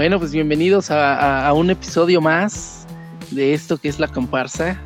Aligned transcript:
Bueno, 0.00 0.18
pues 0.18 0.32
bienvenidos 0.32 0.90
a, 0.90 1.52
un 1.52 1.68
episodio 1.68 2.22
más 2.22 2.86
de 3.32 3.52
esto 3.52 3.76
que 3.76 3.90
es 3.90 4.00
la 4.00 4.08
comparsa 4.08 4.80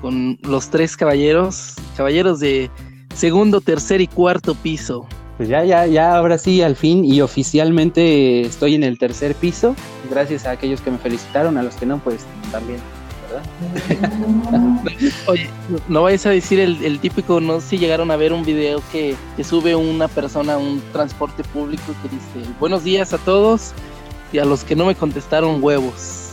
con 0.00 0.38
los 0.40 0.70
tres 0.70 0.96
caballeros, 0.96 1.74
caballeros 1.94 2.40
de 2.40 2.70
segundo, 3.14 3.60
tercer 3.60 4.00
y 4.00 4.06
cuarto 4.06 4.54
piso. 4.54 5.06
Pues 5.36 5.50
ya, 5.50 5.62
ya, 5.62 5.84
ya, 5.84 6.16
ahora 6.16 6.38
sí, 6.38 6.62
al 6.62 6.74
fin 6.74 7.04
y 7.04 7.20
oficialmente 7.20 8.40
estoy 8.40 8.76
en 8.76 8.84
el 8.84 8.98
tercer 8.98 9.34
piso. 9.34 9.76
Gracias 10.08 10.46
a 10.46 10.52
aquellos 10.52 10.80
que 10.80 10.90
me 10.90 10.96
felicitaron, 10.96 11.58
a 11.58 11.62
los 11.62 11.74
que 11.74 11.84
no, 11.84 11.98
pues 11.98 12.24
también. 12.50 12.80
Oye, 15.26 15.50
no 15.88 16.04
vayas 16.04 16.24
a 16.24 16.30
decir 16.30 16.60
el, 16.60 16.98
típico, 17.00 17.42
no 17.42 17.60
sé 17.60 17.68
si 17.68 17.78
llegaron 17.78 18.10
a 18.10 18.16
ver 18.16 18.32
un 18.32 18.42
video 18.42 18.82
que, 18.90 19.16
que, 19.36 19.44
sube 19.44 19.74
una 19.74 20.08
persona 20.08 20.54
a 20.54 20.56
un 20.56 20.80
transporte 20.92 21.44
público 21.44 21.92
que 22.00 22.08
dice, 22.08 22.50
buenos 22.58 22.84
días 22.84 23.12
a 23.12 23.18
todos 23.18 23.74
y 24.32 24.38
a 24.38 24.44
los 24.44 24.64
que 24.64 24.76
no 24.76 24.86
me 24.86 24.94
contestaron 24.94 25.62
huevos. 25.62 26.32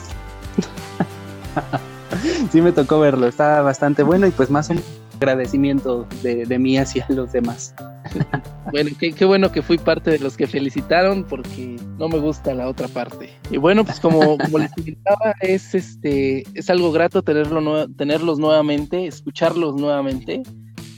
sí 2.51 2.61
me 2.61 2.71
tocó 2.71 2.99
verlo, 2.99 3.27
está 3.27 3.61
bastante 3.61 4.03
bueno 4.03 4.27
y 4.27 4.31
pues 4.31 4.49
más 4.49 4.69
un 4.69 4.81
agradecimiento 5.15 6.07
de, 6.21 6.45
de 6.45 6.59
mí 6.59 6.77
hacia 6.77 7.05
los 7.09 7.31
demás. 7.31 7.73
bueno, 8.71 8.89
qué, 8.99 9.25
bueno 9.25 9.51
que 9.51 9.61
fui 9.61 9.77
parte 9.77 10.11
de 10.11 10.19
los 10.19 10.37
que 10.37 10.47
felicitaron 10.47 11.23
porque 11.23 11.77
no 11.97 12.09
me 12.09 12.19
gusta 12.19 12.53
la 12.53 12.67
otra 12.67 12.87
parte. 12.87 13.29
Y 13.49 13.57
bueno, 13.57 13.83
pues 13.85 13.99
como, 13.99 14.37
como 14.37 14.57
les 14.57 14.71
comentaba, 14.73 15.33
es 15.41 15.73
este 15.75 16.43
es 16.53 16.69
algo 16.69 16.91
grato 16.91 17.21
tenerlo 17.21 17.87
tenerlos 17.89 18.39
nuevamente, 18.39 19.07
escucharlos 19.07 19.75
nuevamente, 19.75 20.43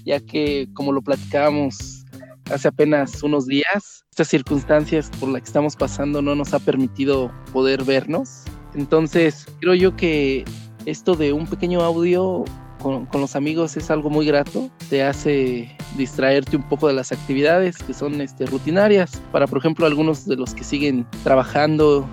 ya 0.05 0.19
que 0.19 0.67
como 0.73 0.91
lo 0.91 1.01
platicábamos 1.01 2.05
hace 2.51 2.67
apenas 2.67 3.23
unos 3.23 3.47
días, 3.47 4.04
estas 4.15 4.29
circunstancias 4.29 5.11
por 5.19 5.27
las 5.27 5.41
que 5.41 5.47
estamos 5.47 5.75
pasando 5.75 6.21
no 6.21 6.35
nos 6.35 6.53
ha 6.53 6.59
permitido 6.59 7.33
poder 7.51 7.83
vernos. 7.83 8.43
Entonces, 8.73 9.45
creo 9.59 9.73
yo 9.73 9.97
que 9.97 10.45
esto 10.85 11.15
de 11.15 11.33
un 11.33 11.45
pequeño 11.47 11.81
audio 11.81 12.45
con, 12.81 13.09
los 13.11 13.35
amigos 13.35 13.75
es 13.75 13.91
algo 13.91 14.09
muy 14.09 14.25
grato, 14.25 14.69
te 14.89 15.03
hace 15.03 15.75
distraerte 15.97 16.55
un 16.55 16.63
poco 16.63 16.87
de 16.87 16.93
las 16.93 17.11
actividades 17.11 17.75
que 17.83 17.93
son 17.93 18.21
este, 18.21 18.45
rutinarias. 18.45 19.21
Para, 19.33 19.47
por 19.47 19.57
ejemplo, 19.57 19.85
algunos 19.85 20.25
de 20.25 20.37
los 20.37 20.53
que 20.53 20.63
siguen 20.63 21.05
trabajando, 21.25 22.07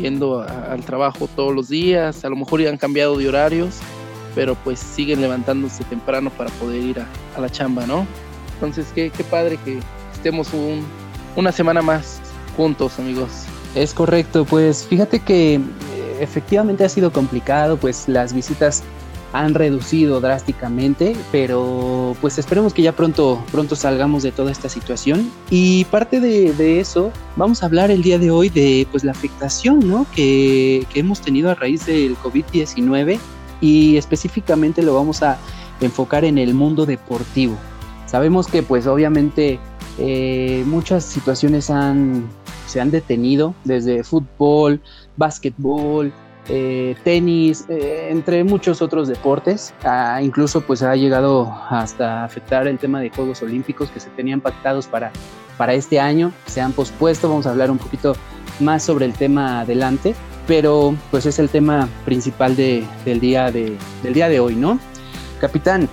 yendo 0.00 0.42
al 0.42 0.84
trabajo 0.84 1.28
todos 1.34 1.52
los 1.52 1.68
días, 1.68 2.24
a 2.24 2.28
lo 2.28 2.36
mejor 2.36 2.60
ya 2.60 2.70
han 2.70 2.78
cambiado 2.78 3.18
de 3.18 3.28
horarios, 3.28 3.80
pero 4.36 4.54
pues 4.54 4.78
siguen 4.78 5.20
levantándose 5.20 5.82
temprano 5.82 6.30
para 6.30 6.48
poder 6.50 6.80
ir 6.80 7.00
a, 7.00 7.40
la 7.40 7.50
chamba, 7.50 7.86
¿no? 7.88 8.06
Entonces, 8.54 8.86
qué, 8.94 9.10
qué 9.10 9.24
padre 9.24 9.58
que 9.64 9.80
estemos 10.14 10.54
un, 10.54 10.84
una 11.36 11.52
semana 11.52 11.82
más 11.82 12.20
juntos, 12.56 12.98
amigos. 12.98 13.46
Es 13.74 13.94
correcto, 13.94 14.44
pues 14.44 14.84
fíjate 14.84 15.20
que 15.20 15.54
eh, 15.54 15.60
efectivamente 16.20 16.84
ha 16.84 16.88
sido 16.88 17.12
complicado, 17.12 17.76
pues 17.76 18.08
las 18.08 18.32
visitas 18.32 18.82
han 19.32 19.54
reducido 19.54 20.20
drásticamente, 20.20 21.16
pero 21.30 22.16
pues 22.20 22.38
esperemos 22.38 22.74
que 22.74 22.82
ya 22.82 22.92
pronto, 22.92 23.42
pronto 23.52 23.76
salgamos 23.76 24.22
de 24.24 24.32
toda 24.32 24.50
esta 24.50 24.68
situación. 24.68 25.30
Y 25.50 25.84
parte 25.84 26.20
de, 26.20 26.80
eso, 26.80 27.12
vamos 27.36 27.62
a 27.62 27.66
hablar 27.66 27.90
el 27.90 28.02
día 28.02 28.18
de 28.18 28.30
hoy 28.30 28.48
de 28.48 28.86
pues 28.90 29.04
la 29.04 29.12
afectación 29.12 29.88
¿no? 29.88 30.06
que, 30.14 30.84
que 30.92 31.00
hemos 31.00 31.20
tenido 31.20 31.50
a 31.50 31.54
raíz 31.54 31.86
del 31.86 32.16
COVID-19 32.16 33.18
y 33.60 33.96
específicamente 33.96 34.82
lo 34.82 34.94
vamos 34.94 35.22
a 35.22 35.38
enfocar 35.80 36.24
en 36.24 36.38
el 36.38 36.54
mundo 36.54 36.86
deportivo. 36.86 37.56
Sabemos 38.06 38.48
que 38.48 38.62
pues 38.64 38.88
obviamente 38.88 39.60
eh, 40.00 40.64
muchas 40.66 41.04
situaciones 41.04 41.66
se 41.66 42.80
han 42.80 42.90
detenido 42.90 43.54
desde 43.64 44.02
fútbol, 44.02 44.80
básquetbol, 45.16 46.12
eh, 46.48 46.96
tenis, 47.04 47.66
eh, 47.68 48.08
entre 48.10 48.42
muchos 48.42 48.80
otros 48.80 49.08
deportes. 49.08 49.74
Ah, 49.84 50.20
incluso 50.22 50.62
pues 50.62 50.82
ha 50.82 50.96
llegado 50.96 51.52
hasta 51.68 52.24
afectar 52.24 52.66
el 52.66 52.78
tema 52.78 53.00
de 53.00 53.10
Juegos 53.10 53.42
Olímpicos 53.42 53.90
que 53.90 54.00
se 54.00 54.08
tenían 54.10 54.40
pactados 54.40 54.86
para, 54.86 55.12
para 55.58 55.74
este 55.74 56.00
año, 56.00 56.32
se 56.46 56.60
han 56.60 56.72
pospuesto, 56.72 57.28
vamos 57.28 57.46
a 57.46 57.50
hablar 57.50 57.70
un 57.70 57.78
poquito 57.78 58.14
más 58.58 58.82
sobre 58.82 59.04
el 59.04 59.12
tema 59.12 59.60
adelante, 59.60 60.14
pero 60.46 60.96
pues 61.10 61.26
es 61.26 61.38
el 61.38 61.50
tema 61.50 61.88
principal 62.04 62.56
del 62.56 63.20
día 63.20 63.50
de 63.50 64.40
hoy, 64.40 64.56
¿no? 64.56 64.80
Capitán, 65.40 65.88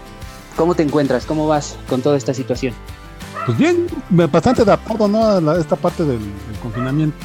¿cómo 0.56 0.75
te 0.75 0.84
encuentras? 0.84 1.25
¿Cómo 1.25 1.47
vas 1.47 1.78
con 1.88 2.01
toda 2.01 2.17
esta 2.17 2.34
situación? 2.34 2.73
Pues 3.47 3.58
bien, 3.58 3.88
bastante 4.09 4.62
adaptado, 4.62 5.08
¿no? 5.08 5.25
A 5.25 5.58
esta 5.58 5.75
parte 5.75 6.03
del, 6.03 6.19
confinamiento, 6.62 7.18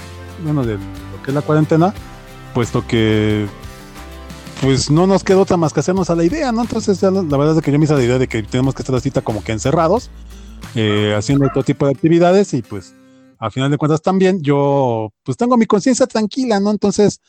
bueno, 0.45 0.65
de 0.65 0.75
lo 0.75 1.23
que 1.23 1.33
es 1.33 1.35
la 1.35 1.43
cuarentena 1.43 1.93
puesto 2.55 2.87
que 2.87 3.47
pues 4.61 4.91
no 4.91 5.07
nos 5.07 5.25
quedó 5.25 5.41
otra 5.41 5.57
más 5.57 5.73
que 5.73 5.81
hacernos 5.81 6.11
a 6.11 6.15
la 6.15 6.23
idea, 6.23 6.53
¿no? 6.53 6.63
Entonces 6.63 7.03
la, 7.03 7.11
verdad 7.11 7.57
es 7.57 7.63
que 7.63 7.73
yo 7.73 7.79
me 7.79 7.87
hice 7.87 7.95
la 7.95 8.05
idea 8.05 8.19
de 8.19 8.29
que 8.29 8.43
tenemos 8.45 8.75
que 8.75 8.83
estar 8.83 8.95
así 8.95 9.11
como 9.11 9.43
que 9.43 9.51
encerrados, 9.51 10.11
eh, 10.77 11.15
haciendo 11.17 11.49
todo 11.53 11.65
tipo 11.65 11.87
de 11.87 11.93
actividades 11.93 12.55
y 12.55 12.63
pues 12.63 12.95
a 13.39 13.51
final 13.51 13.71
de 13.71 13.79
cuentas 13.79 14.01
también 14.03 14.41
yo 14.43 15.13
pues 15.25 15.37
tengo 15.37 15.57
mi 15.57 15.67
conciencia 15.67 16.07
tranquila, 16.07 16.61
¿no? 16.61 16.71
Entonces 16.71 17.21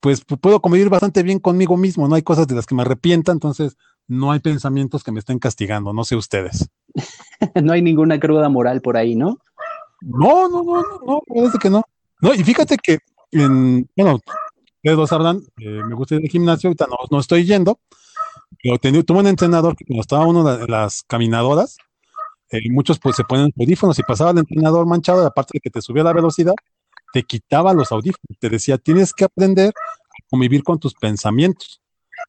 pues 0.00 0.24
puedo 0.24 0.60
convivir 0.60 0.88
bastante 0.88 1.22
bien 1.22 1.38
conmigo 1.38 1.76
mismo, 1.76 2.08
no 2.08 2.16
hay 2.16 2.22
cosas 2.22 2.48
de 2.48 2.56
las 2.56 2.66
que 2.66 2.74
me 2.74 2.82
arrepienta, 2.82 3.30
entonces 3.30 3.76
no 4.08 4.32
hay 4.32 4.40
pensamientos 4.40 5.04
que 5.04 5.12
me 5.12 5.20
estén 5.20 5.38
castigando, 5.38 5.92
no 5.92 6.02
sé 6.02 6.16
ustedes. 6.16 6.68
no 7.62 7.72
hay 7.72 7.82
ninguna 7.82 8.18
cruda 8.18 8.48
moral 8.48 8.80
por 8.80 8.96
ahí, 8.96 9.14
¿no? 9.14 9.38
No, 10.00 10.48
no, 10.48 10.62
no, 10.62 10.82
no, 10.82 11.00
no, 11.06 11.20
parece 11.26 11.58
que 11.58 11.70
no. 11.70 11.82
No, 12.20 12.34
y 12.34 12.42
fíjate 12.42 12.76
que 12.76 12.98
en, 13.32 13.88
bueno, 13.96 14.20
ustedes 14.76 14.96
lo 14.96 15.06
sabrán, 15.06 15.40
eh, 15.58 15.82
me 15.84 15.94
gusta 15.94 16.16
ir 16.16 16.22
al 16.22 16.28
gimnasio, 16.28 16.68
ahorita 16.68 16.86
no, 16.88 16.96
no 17.10 17.20
estoy 17.20 17.44
yendo, 17.44 17.78
pero 18.62 18.78
tuve 18.78 19.20
un 19.20 19.26
entrenador 19.26 19.76
que 19.76 19.84
cuando 19.84 20.02
estaba 20.02 20.26
uno 20.26 20.44
de 20.44 20.66
las 20.68 21.02
caminadoras, 21.02 21.76
eh, 22.50 22.60
muchos 22.70 22.98
pues 22.98 23.16
se 23.16 23.24
ponen 23.24 23.52
audífonos 23.58 23.98
y 23.98 24.02
pasaba 24.02 24.30
el 24.30 24.38
entrenador 24.38 24.86
manchado, 24.86 25.26
aparte 25.26 25.52
de 25.54 25.60
que 25.60 25.70
te 25.70 25.82
subía 25.82 26.04
la 26.04 26.12
velocidad, 26.12 26.54
te 27.12 27.22
quitaba 27.22 27.74
los 27.74 27.92
audífonos, 27.92 28.38
te 28.38 28.48
decía, 28.48 28.78
tienes 28.78 29.12
que 29.12 29.24
aprender 29.24 29.70
a 29.70 30.30
convivir 30.30 30.62
con 30.62 30.78
tus 30.78 30.94
pensamientos. 30.94 31.81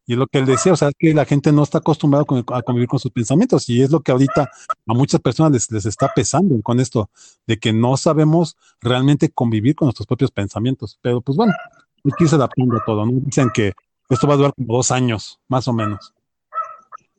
Y 0.06 0.14
es 0.14 0.20
lo 0.20 0.28
que 0.28 0.40
él 0.40 0.46
decía, 0.46 0.74
o 0.74 0.76
sea, 0.76 0.92
que 0.98 1.14
la 1.14 1.26
gente 1.26 1.52
no 1.52 1.64
está 1.64 1.80
acostumbrada 1.80 2.26
a 2.54 2.62
convivir 2.62 2.88
con 2.88 3.00
sus 3.00 3.12
pensamientos 3.12 3.70
y 3.70 3.82
es 3.82 3.92
lo 3.92 4.02
que 4.02 4.12
ahorita 4.12 4.50
a 4.88 4.94
muchas 4.94 5.22
personas 5.22 5.52
les, 5.52 5.72
les 5.72 5.86
está 5.86 6.12
pesando 6.14 6.62
con 6.62 6.80
esto, 6.80 7.10
de 7.48 7.58
que 7.58 7.74
no 7.74 7.98
sabemos 7.98 8.58
realmente 8.82 9.30
convivir 9.30 9.76
con 9.76 9.88
nuestros 9.88 10.08
propios 10.08 10.32
pensamientos. 10.32 11.00
Pero 11.02 11.22
pues 11.22 11.38
bueno, 11.38 11.54
hay 12.04 12.12
que 12.18 12.24
irse 12.26 12.36
adaptando 12.36 12.78
a 12.78 12.84
todo, 12.86 13.06
¿no? 13.06 13.12
Dicen 13.14 13.50
que 13.54 13.74
esto 14.10 14.28
va 14.28 14.34
a 14.34 14.38
durar 14.38 14.54
como 14.54 14.76
dos 14.76 14.92
años, 14.92 15.40
más 15.48 15.68
o 15.68 15.74
menos. 15.74 16.14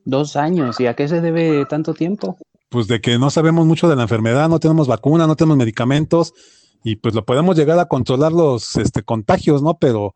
Dos 0.04 0.36
años, 0.36 0.78
¿y 0.80 0.86
a 0.86 0.94
qué 0.94 1.08
se 1.08 1.20
debe 1.20 1.64
tanto 1.66 1.94
tiempo? 1.94 2.36
Pues 2.68 2.88
de 2.88 3.00
que 3.00 3.18
no 3.18 3.30
sabemos 3.30 3.66
mucho 3.66 3.88
de 3.88 3.96
la 3.96 4.02
enfermedad, 4.02 4.48
no 4.48 4.60
tenemos 4.60 4.86
vacuna, 4.86 5.26
no 5.26 5.36
tenemos 5.36 5.56
medicamentos, 5.56 6.34
y 6.82 6.96
pues 6.96 7.14
lo 7.14 7.24
podemos 7.24 7.56
llegar 7.56 7.78
a 7.78 7.86
controlar 7.86 8.32
los 8.32 8.76
este, 8.76 9.02
contagios, 9.02 9.62
¿no? 9.62 9.78
Pero 9.78 10.14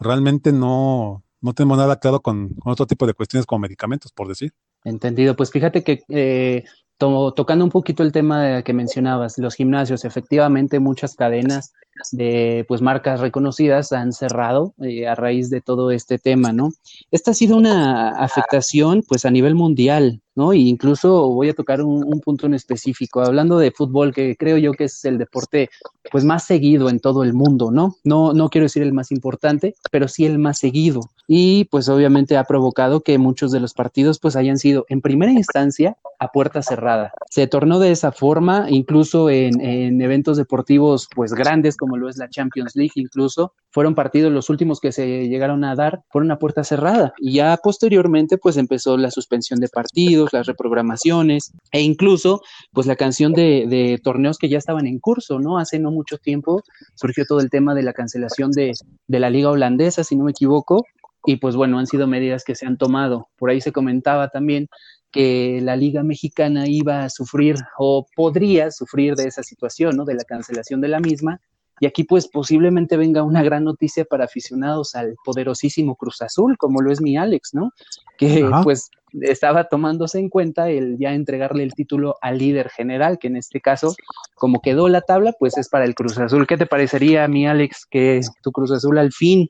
realmente 0.00 0.52
no, 0.52 1.22
no 1.40 1.52
tenemos 1.52 1.78
nada 1.78 1.96
claro 1.96 2.20
con, 2.20 2.54
otro 2.64 2.86
tipo 2.86 3.06
de 3.06 3.14
cuestiones 3.14 3.46
como 3.46 3.60
medicamentos, 3.60 4.12
por 4.12 4.28
decir. 4.28 4.52
Entendido, 4.84 5.36
pues 5.36 5.50
fíjate 5.50 5.82
que 5.82 6.02
eh, 6.08 6.64
tocando 6.98 7.64
un 7.64 7.70
poquito 7.70 8.02
el 8.02 8.12
tema 8.12 8.62
que 8.62 8.72
mencionabas, 8.72 9.38
los 9.38 9.54
gimnasios, 9.54 10.04
efectivamente 10.04 10.80
muchas 10.80 11.14
cadenas 11.14 11.72
de 12.12 12.64
pues 12.68 12.82
marcas 12.82 13.20
reconocidas 13.20 13.92
han 13.92 14.12
cerrado 14.12 14.74
eh, 14.82 15.06
a 15.06 15.14
raíz 15.14 15.50
de 15.50 15.60
todo 15.60 15.90
este 15.90 16.18
tema, 16.18 16.52
¿no? 16.52 16.70
Esta 17.10 17.30
ha 17.30 17.34
sido 17.34 17.56
una 17.56 18.10
afectación 18.10 19.02
pues 19.06 19.24
a 19.24 19.30
nivel 19.30 19.54
mundial, 19.54 20.20
¿no? 20.34 20.52
E 20.52 20.58
incluso 20.58 21.28
voy 21.30 21.48
a 21.48 21.54
tocar 21.54 21.82
un, 21.82 22.20
punto 22.20 22.46
en 22.46 22.54
específico, 22.54 23.20
hablando 23.20 23.58
de 23.58 23.70
fútbol, 23.70 24.12
que 24.12 24.36
creo 24.36 24.58
yo 24.58 24.72
que 24.72 24.84
es 24.84 25.04
el 25.04 25.18
deporte 25.18 25.70
pues 26.10 26.24
más 26.24 26.44
seguido 26.44 26.88
en 26.88 27.00
todo 27.00 27.24
el 27.24 27.34
mundo, 27.34 27.70
¿no? 27.70 27.96
No, 28.04 28.32
no 28.32 28.48
quiero 28.48 28.64
decir 28.64 28.82
el 28.82 28.92
más 28.92 29.10
importante, 29.12 29.74
pero 29.90 30.08
sí 30.08 30.24
el 30.24 30.38
más 30.38 30.58
seguido. 30.58 31.00
Y 31.26 31.64
pues 31.64 31.88
obviamente 31.88 32.36
ha 32.36 32.44
provocado 32.44 33.00
que 33.00 33.18
muchos 33.18 33.50
de 33.50 33.60
los 33.60 33.74
partidos 33.74 34.18
pues 34.18 34.36
hayan 34.36 34.58
sido 34.58 34.86
en 34.88 35.00
primera 35.00 35.32
instancia 35.32 35.96
a 36.18 36.28
puerta 36.28 36.62
cerrada. 36.62 37.12
Se 37.30 37.46
tornó 37.46 37.78
de 37.78 37.90
esa 37.90 38.12
forma, 38.12 38.66
incluso 38.68 39.28
en, 39.30 39.60
en 39.60 40.00
eventos 40.00 40.36
deportivos 40.36 41.08
pues 41.14 41.32
grandes 41.32 41.76
como 41.76 41.85
lo 41.94 42.08
es 42.08 42.16
la 42.16 42.28
Champions 42.28 42.74
League, 42.74 42.92
incluso 42.96 43.52
fueron 43.70 43.94
partidos 43.94 44.32
los 44.32 44.50
últimos 44.50 44.80
que 44.80 44.90
se 44.90 45.28
llegaron 45.28 45.62
a 45.62 45.74
dar 45.76 46.00
por 46.10 46.22
una 46.22 46.38
puerta 46.38 46.64
cerrada 46.64 47.12
y 47.18 47.34
ya 47.34 47.56
posteriormente 47.62 48.38
pues 48.38 48.56
empezó 48.56 48.96
la 48.96 49.10
suspensión 49.10 49.60
de 49.60 49.68
partidos, 49.68 50.32
las 50.32 50.46
reprogramaciones 50.46 51.52
e 51.70 51.82
incluso 51.82 52.40
pues 52.72 52.86
la 52.86 52.96
canción 52.96 53.32
de, 53.32 53.66
de 53.68 54.00
torneos 54.02 54.38
que 54.38 54.48
ya 54.48 54.58
estaban 54.58 54.86
en 54.86 54.98
curso, 54.98 55.38
¿no? 55.38 55.58
Hace 55.58 55.78
no 55.78 55.90
mucho 55.90 56.16
tiempo 56.18 56.62
surgió 56.94 57.24
todo 57.26 57.40
el 57.40 57.50
tema 57.50 57.74
de 57.74 57.82
la 57.82 57.92
cancelación 57.92 58.50
de, 58.50 58.72
de 59.06 59.20
la 59.20 59.30
liga 59.30 59.50
holandesa, 59.50 60.02
si 60.02 60.16
no 60.16 60.24
me 60.24 60.30
equivoco, 60.30 60.84
y 61.26 61.36
pues 61.36 61.56
bueno, 61.56 61.78
han 61.78 61.86
sido 61.86 62.06
medidas 62.06 62.44
que 62.44 62.54
se 62.54 62.66
han 62.66 62.78
tomado. 62.78 63.28
Por 63.36 63.50
ahí 63.50 63.60
se 63.60 63.72
comentaba 63.72 64.28
también 64.28 64.68
que 65.10 65.60
la 65.62 65.76
Liga 65.76 66.02
Mexicana 66.02 66.64
iba 66.68 67.02
a 67.02 67.10
sufrir 67.10 67.56
o 67.78 68.06
podría 68.14 68.70
sufrir 68.70 69.14
de 69.14 69.24
esa 69.24 69.42
situación, 69.42 69.96
¿no? 69.96 70.04
De 70.04 70.14
la 70.14 70.24
cancelación 70.24 70.80
de 70.80 70.88
la 70.88 71.00
misma, 71.00 71.40
Y 71.78 71.86
aquí 71.86 72.04
pues 72.04 72.28
posiblemente 72.28 72.96
venga 72.96 73.22
una 73.22 73.42
gran 73.42 73.64
noticia 73.64 74.04
para 74.04 74.24
aficionados 74.24 74.94
al 74.94 75.16
poderosísimo 75.24 75.96
Cruz 75.96 76.22
Azul, 76.22 76.56
como 76.56 76.80
lo 76.80 76.90
es 76.90 77.02
mi 77.02 77.16
Alex, 77.16 77.52
¿no? 77.52 77.72
Que 78.16 78.48
pues 78.62 78.90
estaba 79.20 79.64
tomándose 79.64 80.18
en 80.18 80.28
cuenta 80.28 80.70
el 80.70 80.98
ya 80.98 81.12
entregarle 81.12 81.62
el 81.62 81.74
título 81.74 82.16
al 82.22 82.38
líder 82.38 82.70
general, 82.70 83.18
que 83.18 83.28
en 83.28 83.36
este 83.36 83.60
caso, 83.60 83.94
como 84.34 84.60
quedó 84.60 84.88
la 84.88 85.02
tabla, 85.02 85.34
pues 85.38 85.56
es 85.58 85.68
para 85.68 85.84
el 85.84 85.94
Cruz 85.94 86.18
Azul. 86.18 86.46
¿Qué 86.46 86.56
te 86.56 86.66
parecería, 86.66 87.28
mi 87.28 87.46
Alex, 87.46 87.86
que 87.90 88.20
tu 88.42 88.52
Cruz 88.52 88.72
Azul 88.72 88.98
al 88.98 89.12
fin 89.12 89.46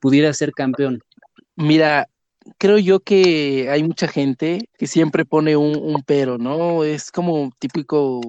pudiera 0.00 0.32
ser 0.32 0.52
campeón? 0.52 1.00
Mira, 1.54 2.08
creo 2.58 2.78
yo 2.78 3.00
que 3.00 3.68
hay 3.70 3.84
mucha 3.84 4.08
gente 4.08 4.68
que 4.78 4.86
siempre 4.86 5.24
pone 5.24 5.56
un, 5.56 5.76
un 5.76 6.02
pero, 6.02 6.38
¿no? 6.38 6.82
Es 6.82 7.10
como 7.12 7.50
típico 7.58 8.20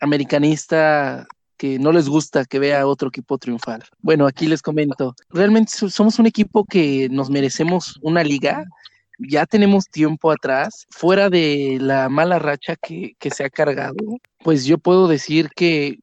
americanista 0.00 1.26
que 1.58 1.78
no 1.78 1.92
les 1.92 2.08
gusta 2.08 2.44
que 2.44 2.58
vea 2.58 2.80
a 2.80 2.86
otro 2.86 3.08
equipo 3.08 3.36
triunfar. 3.36 3.84
Bueno, 4.00 4.26
aquí 4.26 4.46
les 4.46 4.62
comento, 4.62 5.14
realmente 5.30 5.72
somos 5.90 6.18
un 6.18 6.26
equipo 6.26 6.64
que 6.64 7.08
nos 7.10 7.28
merecemos 7.28 7.98
una 8.02 8.22
liga. 8.24 8.64
Ya 9.18 9.46
tenemos 9.46 9.86
tiempo 9.86 10.30
atrás, 10.30 10.86
fuera 10.90 11.28
de 11.28 11.78
la 11.80 12.08
mala 12.08 12.38
racha 12.38 12.76
que, 12.76 13.14
que 13.18 13.30
se 13.30 13.44
ha 13.44 13.50
cargado, 13.50 13.96
pues 14.44 14.64
yo 14.64 14.78
puedo 14.78 15.08
decir 15.08 15.50
que 15.56 15.98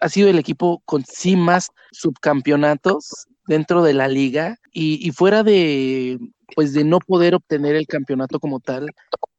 ha 0.00 0.08
sido 0.08 0.28
el 0.28 0.38
equipo 0.38 0.82
con 0.84 1.04
sí 1.04 1.36
más 1.36 1.70
subcampeonatos 1.92 3.26
dentro 3.46 3.82
de 3.82 3.94
la 3.94 4.08
liga 4.08 4.58
y, 4.72 5.10
fuera 5.12 5.42
de 5.42 6.18
pues 6.54 6.72
de 6.72 6.84
no 6.84 6.98
poder 7.00 7.34
obtener 7.34 7.74
el 7.74 7.86
campeonato 7.86 8.38
como 8.38 8.60
tal, 8.60 8.90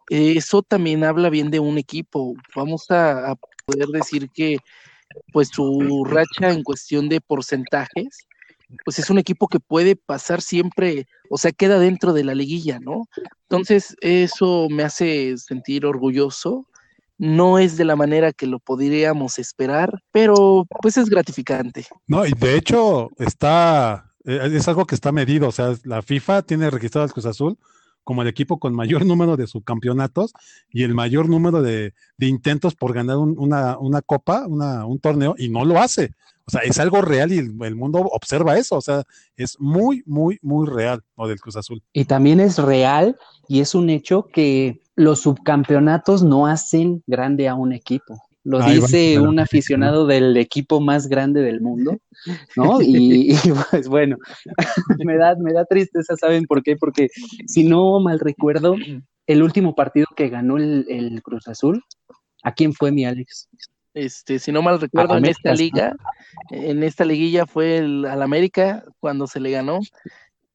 eso 0.10 0.62
también 0.62 1.04
habla 1.04 1.30
bien 1.30 1.52
de 1.52 1.60
un 1.60 1.78
equipo. 1.78 2.36
Vamos 2.56 2.86
a 2.90 3.36
poder 3.66 3.88
decir 3.88 4.30
que 4.32 4.58
pues 5.34 5.50
su 5.50 6.06
racha 6.06 6.52
en 6.52 6.64
cuestión 6.64 7.10
de 7.10 7.22
porcentajes, 7.22 8.28
pues 8.84 9.00
es 9.00 9.10
un 9.10 9.18
equipo 9.18 9.48
que 9.48 9.60
puede 9.60 9.96
pasar 9.96 10.42
siempre, 10.42 11.08
o 11.30 11.38
sea, 11.38 11.52
queda 11.52 11.80
dentro 11.80 12.14
de 12.14 12.24
la 12.24 12.36
liguilla, 12.36 12.80
¿no? 12.80 13.08
Entonces, 13.44 13.96
eso 14.02 14.68
me 14.70 14.84
hace 14.84 15.38
sentir 15.38 15.86
orgulloso. 15.86 16.68
No 17.18 17.58
es 17.58 17.78
de 17.78 17.86
la 17.86 17.96
manera 17.96 18.32
que 18.32 18.46
lo 18.46 18.60
podríamos 18.60 19.40
esperar, 19.40 20.04
pero 20.12 20.68
pues 20.82 20.98
es 20.98 21.10
gratificante. 21.10 21.88
No, 22.06 22.26
y 22.26 22.34
de 22.34 22.56
hecho 22.56 23.10
está, 23.18 24.14
eh, 24.24 24.50
es 24.54 24.68
algo 24.68 24.86
que 24.86 24.94
está 24.94 25.12
medido, 25.12 25.48
o 25.48 25.52
sea, 25.52 25.74
la 25.84 26.04
FIFA 26.04 26.44
tiene 26.44 26.70
registrado 26.70 27.08
Cruz 27.10 27.26
Azul 27.26 27.58
como 28.08 28.22
el 28.22 28.30
equipo 28.30 28.58
con 28.58 28.74
mayor 28.74 29.06
número 29.06 29.36
de 29.36 29.48
subcampeonatos 29.48 30.32
y 30.72 30.84
el 30.84 30.94
mayor 30.94 31.28
número 31.28 31.62
de, 31.62 31.94
intentos 32.20 32.74
por 32.74 32.94
ganar 32.94 33.18
una, 33.18 33.78
una, 33.78 34.02
copa, 34.02 34.48
una, 34.48 34.86
un 34.86 34.98
torneo, 35.00 35.36
y 35.38 35.50
no 35.50 35.66
lo 35.66 35.78
hace. 35.78 36.14
O 36.46 36.52
sea, 36.52 36.62
es 36.62 36.80
algo 36.80 37.02
real 37.02 37.34
y 37.34 37.40
el, 37.40 37.76
mundo 37.76 38.00
observa 38.00 38.58
eso. 38.58 38.78
O 38.78 38.82
sea, 38.82 39.04
es 39.36 39.60
muy, 39.60 40.04
muy, 40.06 40.40
muy 40.42 40.66
real 40.66 41.04
lo 41.18 41.28
del 41.28 41.42
Cruz 41.42 41.58
Azul. 41.58 41.84
Y 41.92 42.06
también 42.06 42.40
es 42.40 42.58
real 42.58 43.18
y 43.50 43.60
es 43.60 43.76
un 43.76 43.90
hecho 43.90 44.30
que 44.32 44.80
los 44.96 45.20
subcampeonatos 45.20 46.24
no 46.24 46.48
hacen 46.48 47.04
grande 47.08 47.50
a 47.50 47.56
un 47.56 47.74
equipo. 47.74 48.16
Lo 48.48 48.62
dice 48.62 49.20
un 49.20 49.40
aficionado 49.40 50.08
del 50.08 50.38
equipo 50.38 50.80
más 50.80 51.10
grande 51.10 51.42
del 51.42 51.60
mundo, 51.60 52.00
¿no? 52.56 52.82
Y, 52.82 53.38
pues 53.70 53.90
bueno, 53.90 54.16
me 55.06 55.18
da, 55.18 55.36
me 55.36 55.52
da 55.52 55.66
tristeza, 55.66 56.16
¿saben 56.16 56.46
por 56.46 56.64
qué? 56.64 56.78
Porque 56.78 57.10
si 57.46 57.66
no 57.66 58.00
mal 58.00 58.20
recuerdo, 58.22 58.78
el 59.28 59.44
último 59.44 59.76
partido 59.76 60.08
que 60.16 60.30
ganó 60.30 60.56
el, 60.56 61.22
Cruz 61.24 61.50
Azul, 61.50 61.84
¿a 62.42 62.54
quién 62.54 62.72
fue 62.72 62.94
mi 62.94 63.04
Alex? 63.04 63.50
Este, 63.94 64.40
si 64.40 64.54
no 64.54 64.62
mal 64.62 64.80
recuerdo, 64.80 65.18
en 65.18 65.26
esta 65.26 65.54
liga, 65.54 65.94
en 66.50 66.84
esta 66.84 67.04
liguilla 67.04 67.46
fue 67.48 67.80
el, 67.80 68.06
al 68.06 68.22
América 68.22 68.86
cuando 69.02 69.28
se 69.28 69.42
le 69.42 69.52
ganó. 69.52 69.82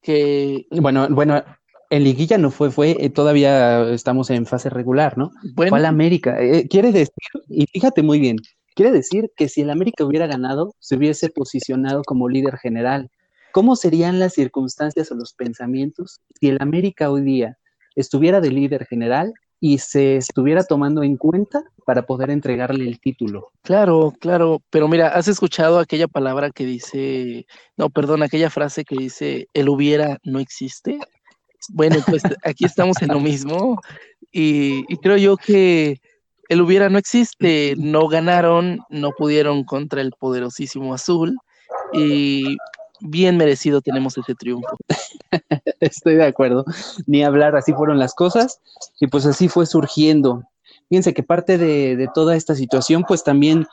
Que... 0.00 0.66
Bueno, 0.70 1.08
bueno, 1.10 1.44
en 1.92 2.04
liguilla 2.04 2.38
no 2.38 2.50
fue, 2.50 2.70
fue, 2.70 2.96
eh, 2.98 3.10
todavía 3.10 3.90
estamos 3.90 4.30
en 4.30 4.46
fase 4.46 4.70
regular, 4.70 5.18
¿no? 5.18 5.30
Fue 5.54 5.68
al 5.68 5.84
América. 5.84 6.40
Eh, 6.40 6.66
quiere 6.66 6.90
decir, 6.90 7.12
y 7.48 7.66
fíjate 7.66 8.02
muy 8.02 8.18
bien, 8.18 8.36
quiere 8.74 8.92
decir 8.92 9.30
que 9.36 9.48
si 9.48 9.60
el 9.60 9.68
América 9.68 10.04
hubiera 10.04 10.26
ganado, 10.26 10.74
se 10.78 10.96
hubiese 10.96 11.28
posicionado 11.28 12.02
como 12.04 12.30
líder 12.30 12.56
general. 12.56 13.10
¿Cómo 13.52 13.76
serían 13.76 14.18
las 14.18 14.32
circunstancias 14.32 15.12
o 15.12 15.14
los 15.14 15.34
pensamientos 15.34 16.22
si 16.40 16.48
el 16.48 16.56
América 16.60 17.10
hoy 17.10 17.20
día 17.20 17.58
estuviera 17.94 18.40
de 18.40 18.50
líder 18.50 18.86
general 18.86 19.34
y 19.60 19.78
se 19.78 20.16
estuviera 20.16 20.64
tomando 20.64 21.04
en 21.04 21.16
cuenta 21.16 21.62
para 21.86 22.02
poder 22.02 22.30
entregarle 22.30 22.84
el 22.88 22.98
título. 22.98 23.52
Claro, 23.62 24.12
claro, 24.18 24.60
pero 24.70 24.88
mira, 24.88 25.08
¿has 25.08 25.28
escuchado 25.28 25.78
aquella 25.78 26.08
palabra 26.08 26.50
que 26.50 26.64
dice, 26.64 27.46
no, 27.76 27.88
perdón, 27.88 28.24
aquella 28.24 28.50
frase 28.50 28.84
que 28.84 28.96
dice, 28.96 29.46
el 29.54 29.68
hubiera 29.68 30.18
no 30.24 30.40
existe? 30.40 30.98
Bueno, 31.70 31.96
pues 32.06 32.22
aquí 32.44 32.64
estamos 32.64 33.00
en 33.02 33.08
lo 33.08 33.20
mismo 33.20 33.80
y, 34.32 34.84
creo 34.98 35.16
yo 35.16 35.36
que 35.36 36.00
el 36.48 36.60
hubiera 36.60 36.88
no 36.88 36.98
existe, 36.98 37.74
no 37.78 38.08
ganaron, 38.08 38.80
no 38.88 39.10
pudieron 39.12 39.64
contra 39.64 40.00
el 40.00 40.12
poderosísimo 40.12 40.92
azul 40.94 41.36
y 41.92 42.56
bien 43.00 43.36
merecido 43.36 43.80
tenemos 43.80 44.16
ese 44.18 44.34
triunfo. 44.34 44.76
Estoy 45.80 46.16
de 46.16 46.26
acuerdo, 46.26 46.64
ni 47.06 47.24
hablar, 47.24 47.56
así 47.56 47.72
fueron 47.72 47.98
las 47.98 48.14
cosas 48.14 48.60
y 49.00 49.06
pues 49.06 49.26
así 49.26 49.48
fue 49.48 49.66
surgiendo. 49.66 50.42
Fíjense 50.88 51.14
que 51.14 51.22
parte 51.22 51.58
de, 51.58 51.96
de 51.96 52.08
toda 52.14 52.36
esta 52.36 52.54
situación 52.54 53.04
pues 53.06 53.24
también 53.24 53.66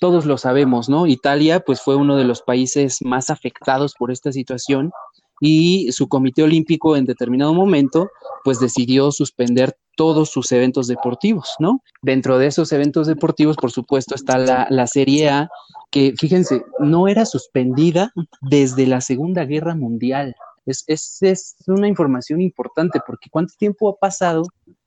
todos 0.00 0.26
lo 0.26 0.36
sabemos, 0.36 0.88
¿no? 0.88 1.06
Italia 1.06 1.60
pues 1.60 1.80
fue 1.80 1.96
uno 1.96 2.16
de 2.16 2.24
los 2.24 2.42
países 2.42 2.98
más 3.02 3.30
afectados 3.30 3.94
por 3.94 4.10
esta 4.10 4.32
situación 4.32 4.92
y 5.40 5.90
su 5.92 6.08
comité 6.08 6.42
olímpico 6.42 6.96
en 6.96 7.04
determinado 7.04 7.54
momento 7.54 8.08
pues 8.44 8.60
decidió 8.60 9.10
suspender 9.10 9.76
todos 9.96 10.30
sus 10.30 10.52
eventos 10.52 10.86
deportivos, 10.86 11.54
¿no? 11.58 11.82
Dentro 12.02 12.38
de 12.38 12.46
esos 12.46 12.70
eventos 12.72 13.06
deportivos, 13.06 13.56
por 13.56 13.72
supuesto, 13.72 14.14
está 14.14 14.38
la, 14.38 14.66
la 14.70 14.86
Serie 14.86 15.30
A, 15.30 15.48
que 15.90 16.14
fíjense, 16.16 16.62
no 16.78 17.08
era 17.08 17.24
suspendida 17.24 18.12
desde 18.42 18.86
la 18.86 19.00
Segunda 19.00 19.44
Guerra 19.44 19.74
Mundial. 19.74 20.34
Es, 20.66 20.84
es, 20.86 21.18
es 21.22 21.56
una 21.66 21.88
información 21.88 22.40
importante 22.40 23.00
porque 23.06 23.30
¿cuánto 23.30 23.54
tiempo 23.58 23.88
ha 23.88 23.96
pasado 23.96 24.44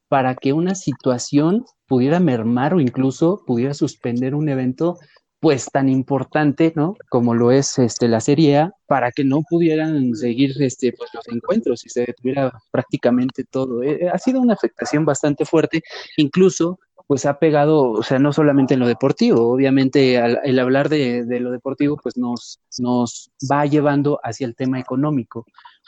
para 0.07 0.35
que 0.35 0.53
una 0.53 0.75
situación 0.75 1.65
pudiera 1.87 2.19
mermar 2.19 2.73
o 2.73 2.79
incluso 2.79 3.43
pudiera 3.45 3.73
suspender 3.73 4.35
un 4.35 4.49
evento 4.49 4.97
pues 5.39 5.67
tan 5.71 5.87
importante, 5.87 6.73
¿no? 6.75 6.95
Como 7.09 7.33
lo 7.33 7.51
es 7.51 7.79
este, 7.79 8.07
la 8.07 8.19
Serie 8.19 8.57
A, 8.57 8.73
para 8.87 9.11
que 9.11 9.23
no 9.23 9.41
pudieran 9.49 10.13
seguir 10.15 10.61
este, 10.61 10.91
pues, 10.93 11.09
los 11.13 11.27
encuentros 11.29 11.85
y 11.85 11.89
se 11.89 12.01
detuviera 12.01 12.51
prácticamente 12.71 13.45
todo. 13.45 13.81
Eh, 13.81 13.99
eh, 14.01 14.09
ha 14.09 14.17
sido 14.17 14.41
una 14.41 14.53
afectación 14.53 15.05
bastante 15.05 15.45
fuerte, 15.45 15.81
incluso 16.17 16.79
pues 17.07 17.25
ha 17.25 17.39
pegado, 17.39 17.91
o 17.91 18.03
sea, 18.03 18.19
no 18.19 18.31
solamente 18.33 18.75
en 18.75 18.81
lo 18.81 18.87
deportivo, 18.87 19.51
obviamente 19.51 20.17
el 20.17 20.59
hablar 20.59 20.89
de, 20.89 21.25
de, 21.25 21.39
lo 21.39 21.49
deportivo 21.49 21.97
pues 21.97 22.17
nos, 22.17 22.59
nos 22.77 23.31
va 23.51 23.65
llevando 23.65 24.19
hacia 24.21 24.45
el 24.45 24.55
tema 24.55 24.79
económico. 24.79 25.47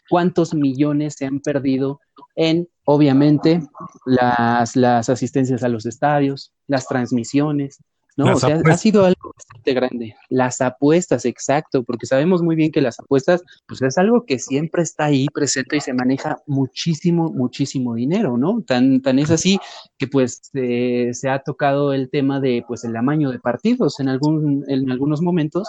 ¿Cuántos 0.09 0.55
millones 0.55 1.13
se 1.19 1.27
han 1.27 1.39
perdido 1.39 1.99
en, 2.35 2.67
obviamente, 2.85 3.61
las, 4.05 4.75
las 4.75 5.09
asistencias 5.09 5.63
a 5.63 5.69
los 5.69 5.85
estadios, 5.85 6.53
las 6.65 6.87
transmisiones, 6.87 7.77
¿no? 8.17 8.33
o 8.33 8.39
sea, 8.39 8.61
ha 8.65 8.77
sido 8.77 9.05
algo 9.05 9.33
bastante 9.35 9.73
grande. 9.73 10.15
Las 10.29 10.61
apuestas, 10.61 11.25
exacto, 11.25 11.83
porque 11.83 12.05
sabemos 12.05 12.41
muy 12.41 12.55
bien 12.55 12.71
que 12.71 12.81
las 12.81 12.99
apuestas, 12.99 13.43
pues 13.67 13.81
es 13.81 13.97
algo 13.97 14.25
que 14.25 14.39
siempre 14.39 14.83
está 14.83 15.05
ahí 15.05 15.27
presente 15.33 15.77
y 15.77 15.81
se 15.81 15.93
maneja 15.93 16.37
muchísimo, 16.47 17.31
muchísimo 17.31 17.95
dinero, 17.95 18.37
¿no? 18.37 18.61
Tan, 18.61 19.01
tan 19.01 19.19
es 19.19 19.31
así 19.31 19.59
que 19.97 20.07
pues 20.07 20.41
se 20.51 21.29
ha 21.29 21.39
tocado 21.39 21.93
el 21.93 22.09
tema 22.09 22.39
de 22.39 22.63
pues 22.67 22.83
el 22.83 22.95
amaño 22.95 23.31
de 23.31 23.39
partidos 23.39 23.99
en 23.99 24.09
algún, 24.09 24.65
en 24.67 24.91
algunos 24.91 25.21
momentos 25.21 25.67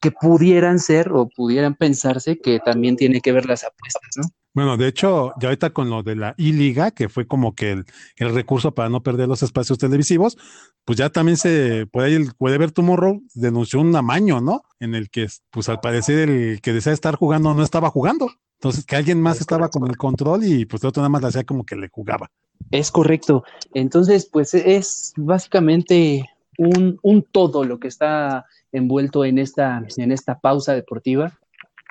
que 0.00 0.10
pudieran 0.10 0.78
ser 0.78 1.12
o 1.12 1.28
pudieran 1.28 1.74
pensarse 1.74 2.38
que 2.38 2.60
también 2.60 2.96
tiene 2.96 3.20
que 3.20 3.32
ver 3.32 3.46
las 3.46 3.64
apuestas, 3.64 4.10
¿no? 4.16 4.24
Bueno, 4.54 4.76
de 4.76 4.86
hecho, 4.86 5.32
ya 5.40 5.48
ahorita 5.48 5.70
con 5.70 5.90
lo 5.90 6.04
de 6.04 6.14
la 6.14 6.34
I-Liga, 6.38 6.92
que 6.92 7.08
fue 7.08 7.26
como 7.26 7.56
que 7.56 7.72
el, 7.72 7.84
el, 8.16 8.32
recurso 8.32 8.72
para 8.72 8.88
no 8.88 9.02
perder 9.02 9.26
los 9.26 9.42
espacios 9.42 9.78
televisivos, 9.78 10.38
pues 10.84 10.96
ya 10.96 11.10
también 11.10 11.36
se 11.36 11.86
puede, 11.86 12.32
puede 12.38 12.56
ver 12.56 12.70
Tomorrow 12.70 13.20
denunció 13.34 13.80
un 13.80 13.94
amaño, 13.96 14.40
¿no? 14.40 14.62
En 14.78 14.94
el 14.94 15.10
que, 15.10 15.26
pues 15.50 15.68
al 15.68 15.80
parecer 15.80 16.30
el 16.30 16.60
que 16.60 16.72
desea 16.72 16.92
estar 16.92 17.16
jugando 17.16 17.52
no 17.52 17.64
estaba 17.64 17.90
jugando. 17.90 18.30
Entonces, 18.60 18.86
que 18.86 18.94
alguien 18.94 19.20
más 19.20 19.40
estaba 19.40 19.68
con 19.68 19.88
el 19.88 19.96
control 19.96 20.44
y 20.44 20.64
pues 20.66 20.82
el 20.84 20.88
otro 20.88 21.00
nada 21.00 21.08
más 21.08 21.22
le 21.22 21.28
hacía 21.28 21.44
como 21.44 21.64
que 21.64 21.74
le 21.74 21.88
jugaba. 21.88 22.30
Es 22.70 22.92
correcto. 22.92 23.42
Entonces, 23.74 24.28
pues 24.30 24.54
es 24.54 25.12
básicamente 25.16 26.30
un, 26.58 26.98
un 27.02 27.22
todo 27.22 27.64
lo 27.64 27.80
que 27.80 27.88
está 27.88 28.46
envuelto 28.70 29.24
en 29.24 29.38
esta, 29.38 29.84
en 29.96 30.12
esta 30.12 30.38
pausa 30.38 30.74
deportiva 30.74 31.36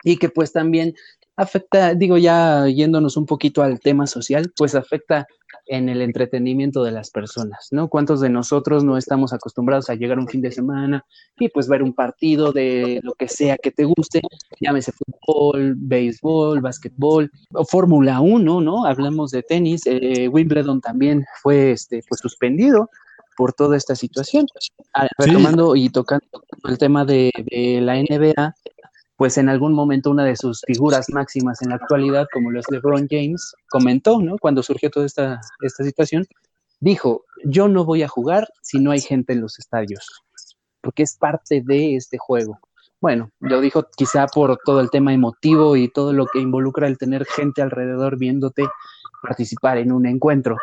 y 0.04 0.18
que 0.18 0.30
pues 0.30 0.52
también 0.52 0.96
afecta, 1.36 1.94
digo 1.94 2.18
ya 2.18 2.68
yéndonos 2.68 3.18
un 3.18 3.26
poquito 3.26 3.64
al 3.64 3.80
tema 3.80 4.08
social, 4.08 4.52
pues 4.56 4.76
afecta 4.76 5.28
en 5.66 5.88
el 5.88 6.02
entretenimiento 6.02 6.84
de 6.84 6.92
las 6.92 7.10
personas, 7.10 7.70
¿no? 7.72 7.88
¿Cuántos 7.88 8.20
de 8.20 8.30
nosotros 8.30 8.84
no 8.84 8.98
estamos 8.98 9.34
acostumbrados 9.34 9.90
a 9.90 9.96
llegar 9.96 10.20
un 10.20 10.28
fin 10.28 10.42
de 10.42 10.52
semana 10.52 11.06
y 11.40 11.50
pues 11.50 11.68
ver 11.68 11.84
un 11.84 11.94
partido 11.94 12.52
de 12.52 13.00
lo 13.04 13.14
que 13.14 13.28
sea 13.28 13.58
que 13.58 13.72
te 13.72 13.86
guste, 13.86 14.22
llámese 14.60 14.92
fútbol, 14.92 15.76
béisbol, 15.78 16.62
básquetbol 16.62 17.32
o 17.54 17.66
Fórmula 17.66 18.20
1, 18.20 18.62
¿no? 18.62 18.86
Hablamos 18.86 19.32
de 19.32 19.44
tenis, 19.44 19.84
eh, 19.86 20.28
Wimbledon 20.28 20.82
también 20.82 21.26
fue 21.42 21.72
este, 21.72 22.02
pues 22.10 22.20
suspendido 22.20 22.90
por 23.38 23.54
toda 23.54 23.78
esta 23.78 23.96
situación. 23.96 24.46
Ah, 24.94 25.08
retomando 25.18 25.76
y 25.76 25.90
tocando 25.90 26.26
el 26.66 26.78
tema 26.78 27.06
de, 27.06 27.32
de 27.52 27.82
la 27.82 27.96
NBA, 27.96 28.54
pues 29.16 29.38
en 29.38 29.50
algún 29.50 29.74
momento 29.74 30.10
una 30.10 30.26
de 30.26 30.36
sus 30.36 30.62
figuras 30.66 31.10
máximas 31.10 31.62
en 31.62 31.70
la 31.70 31.76
actualidad, 31.76 32.28
como 32.34 32.52
lo 32.52 32.60
es 32.60 32.66
LeBron 32.70 33.08
James, 33.10 33.54
comentó, 33.70 34.22
¿no? 34.22 34.38
Cuando 34.40 34.64
surgió 34.64 34.90
toda 34.90 35.06
esta, 35.06 35.40
esta 35.62 35.84
situación, 35.84 36.26
dijo, 36.80 37.24
yo 37.46 37.68
no 37.68 37.86
voy 37.86 38.04
a 38.04 38.08
jugar 38.08 38.48
si 38.62 38.80
no 38.80 38.92
hay 38.92 39.02
gente 39.02 39.34
en 39.34 39.42
los 39.42 39.60
estadios, 39.60 40.24
porque 40.82 41.04
es 41.04 41.16
parte 41.18 41.62
de 41.64 41.96
este 41.96 42.18
juego. 42.18 42.60
Bueno, 43.00 43.32
lo 43.40 43.60
dijo 43.60 43.86
quizá 43.96 44.28
por 44.28 44.60
todo 44.64 44.80
el 44.80 44.90
tema 44.90 45.14
emotivo 45.14 45.76
y 45.76 45.90
todo 45.90 46.14
lo 46.14 46.26
que 46.26 46.40
involucra 46.40 46.88
el 46.88 46.98
tener 46.98 47.26
gente 47.26 47.62
alrededor 47.62 48.18
viéndote 48.18 48.66
participar 49.22 49.78
en 49.78 49.92
un 49.92 50.06
encuentro. 50.06 50.58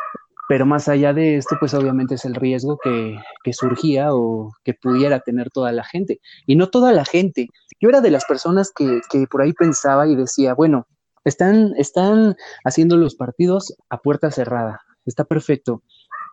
Pero 0.51 0.67
más 0.67 0.89
allá 0.89 1.13
de 1.13 1.37
esto, 1.37 1.57
pues 1.61 1.75
obviamente 1.75 2.17
es 2.17 2.25
el 2.25 2.35
riesgo 2.35 2.77
que, 2.83 3.17
que 3.45 3.53
surgía 3.53 4.13
o 4.13 4.51
que 4.65 4.75
pudiera 4.75 5.21
tener 5.21 5.49
toda 5.49 5.71
la 5.71 5.85
gente. 5.85 6.21
Y 6.45 6.57
no 6.57 6.71
toda 6.71 6.93
la 6.93 7.05
gente, 7.05 7.47
yo 7.81 7.89
era 7.89 8.01
de 8.01 8.11
las 8.11 8.25
personas 8.25 8.73
que, 8.75 9.01
que 9.13 9.29
por 9.29 9.43
ahí 9.43 9.53
pensaba 9.53 10.09
y 10.09 10.17
decía, 10.17 10.55
bueno, 10.55 10.89
están, 11.25 11.73
están 11.77 12.35
haciendo 12.65 12.97
los 12.97 13.15
partidos 13.15 13.77
a 13.91 13.99
puerta 13.99 14.33
cerrada, 14.33 14.81
está 15.07 15.23
perfecto, 15.23 15.85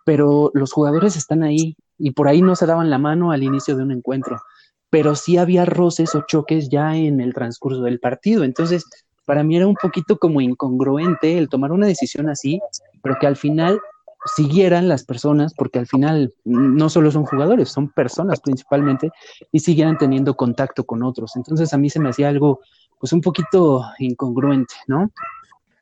pero 0.03 0.49
los 0.55 0.73
jugadores 0.73 1.15
están 1.15 1.43
ahí 1.43 1.75
y 1.99 2.09
por 2.09 2.27
ahí 2.27 2.41
no 2.41 2.55
se 2.55 2.65
daban 2.65 2.89
la 2.89 2.97
mano 2.97 3.29
al 3.29 3.43
inicio 3.43 3.77
de 3.77 3.83
un 3.83 3.91
encuentro, 3.91 4.41
pero 4.89 5.13
sí 5.13 5.37
había 5.37 5.63
roces 5.63 6.15
o 6.15 6.23
choques 6.27 6.69
ya 6.69 6.95
en 6.95 7.21
el 7.21 7.35
transcurso 7.35 7.83
del 7.83 7.99
partido. 7.99 8.43
Entonces, 8.43 8.83
para 9.25 9.43
mí 9.43 9.57
era 9.57 9.67
un 9.67 9.75
poquito 9.75 10.17
como 10.17 10.41
incongruente 10.41 11.37
el 11.37 11.49
tomar 11.49 11.71
una 11.71 11.85
decisión 11.85 12.29
así, 12.29 12.59
pero 13.03 13.15
que 13.21 13.27
al 13.27 13.35
final 13.35 13.79
siguieran 14.25 14.87
las 14.87 15.03
personas, 15.03 15.53
porque 15.53 15.79
al 15.79 15.87
final 15.87 16.33
no 16.43 16.89
solo 16.89 17.11
son 17.11 17.25
jugadores, 17.25 17.69
son 17.69 17.89
personas 17.89 18.41
principalmente, 18.41 19.11
y 19.51 19.59
siguieran 19.59 19.97
teniendo 19.97 20.35
contacto 20.35 20.85
con 20.85 21.03
otros. 21.03 21.35
Entonces 21.35 21.73
a 21.73 21.77
mí 21.77 21.89
se 21.89 21.99
me 21.99 22.09
hacía 22.09 22.29
algo, 22.29 22.59
pues 22.99 23.13
un 23.13 23.21
poquito 23.21 23.83
incongruente, 23.99 24.73
¿no? 24.87 25.11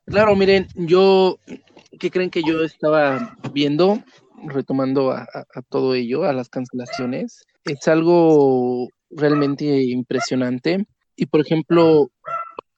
Claro, 0.06 0.36
miren, 0.36 0.68
yo, 0.76 1.40
¿qué 2.00 2.12
creen 2.12 2.30
que 2.30 2.44
yo 2.44 2.64
estaba 2.64 3.36
viendo, 3.54 4.04
retomando 4.44 5.12
a, 5.12 5.28
a 5.34 5.62
todo 5.70 5.96
ello, 5.96 6.26
a 6.26 6.34
las 6.34 6.50
cancelaciones? 6.50 7.46
Es 7.64 7.88
algo 7.88 8.90
realmente 9.10 9.84
impresionante. 9.84 10.86
Y 11.16 11.26
por 11.28 11.42
ejemplo, 11.42 12.12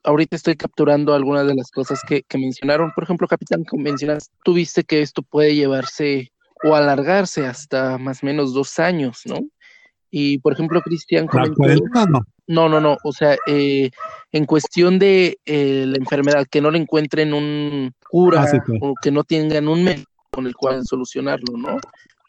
ahorita 0.07 0.37
estoy 0.37 0.55
capturando 0.55 1.13
algunas 1.13 1.45
de 1.45 1.53
las 1.53 1.69
cosas 1.69 2.01
que, 2.07 2.23
mencionaron. 2.33 2.91
Por 2.95 3.03
ejemplo, 3.03 3.27
Capitán, 3.27 3.65
como 3.65 3.83
mencionas, 3.83 4.31
tuviste 4.43 4.85
que 4.85 5.01
esto 5.01 5.21
puede 5.21 5.53
llevarse 5.53 6.31
o 6.63 6.75
alargarse 6.75 7.45
hasta 7.45 7.97
más 7.97 8.23
o 8.23 8.25
menos 8.25 8.53
dos 8.53 8.79
años, 8.79 9.21
¿no? 9.25 9.39
Y 10.09 10.39
por 10.39 10.53
ejemplo, 10.53 10.81
Cristian 10.81 11.27
no? 12.09 12.21
No, 12.47 12.69
no, 12.69 12.79
no. 12.79 12.97
O 13.03 13.11
sea, 13.11 13.35
eh, 13.47 13.91
en 14.31 14.45
cuestión 14.45 14.97
de 14.97 15.37
eh, 15.45 15.83
la 15.85 15.97
enfermedad, 15.97 16.47
que 16.49 16.61
no 16.61 16.71
le 16.71 16.79
encuentren 16.79 17.33
un 17.33 17.91
cura 18.09 18.45
ah, 18.49 18.63
o 18.79 18.93
que 19.01 19.11
no 19.11 19.25
tengan 19.25 19.67
un 19.67 19.83
médico 19.83 20.09
con 20.31 20.47
el 20.47 20.55
cual 20.55 20.85
solucionarlo, 20.85 21.57
¿no? 21.57 21.77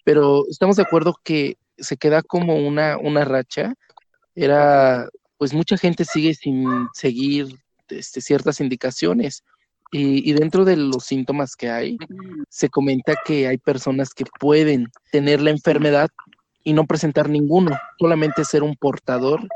Pero 0.02 0.42
estamos 0.50 0.74
de 0.76 0.82
acuerdo 0.82 1.14
que 1.22 1.56
se 1.76 1.96
queda 1.96 2.22
como 2.22 2.56
una, 2.56 2.98
una 2.98 3.24
racha. 3.24 3.74
Era, 4.34 5.08
pues 5.36 5.54
mucha 5.54 5.76
gente 5.76 6.04
sigue 6.04 6.34
sin 6.34 6.66
seguir 6.92 7.46
este, 7.90 8.20
ciertas 8.20 8.60
indicaciones. 8.60 9.44
Y, 9.90 10.32
dentro 10.34 10.66
de 10.66 10.76
los 10.76 11.04
síntomas 11.04 11.56
que 11.56 11.70
hay, 11.70 11.96
se 12.50 12.68
comenta 12.68 13.14
que 13.24 13.48
hay 13.48 13.56
personas 13.56 14.12
que 14.12 14.26
pueden 14.38 14.88
tener 15.10 15.40
la 15.40 15.48
enfermedad 15.48 16.10
y 16.62 16.74
no 16.74 16.84
presentar 16.84 17.30
ninguno, 17.30 17.70
solamente 17.98 18.44
ser 18.44 18.62
un 18.62 18.76
portador 18.76 19.48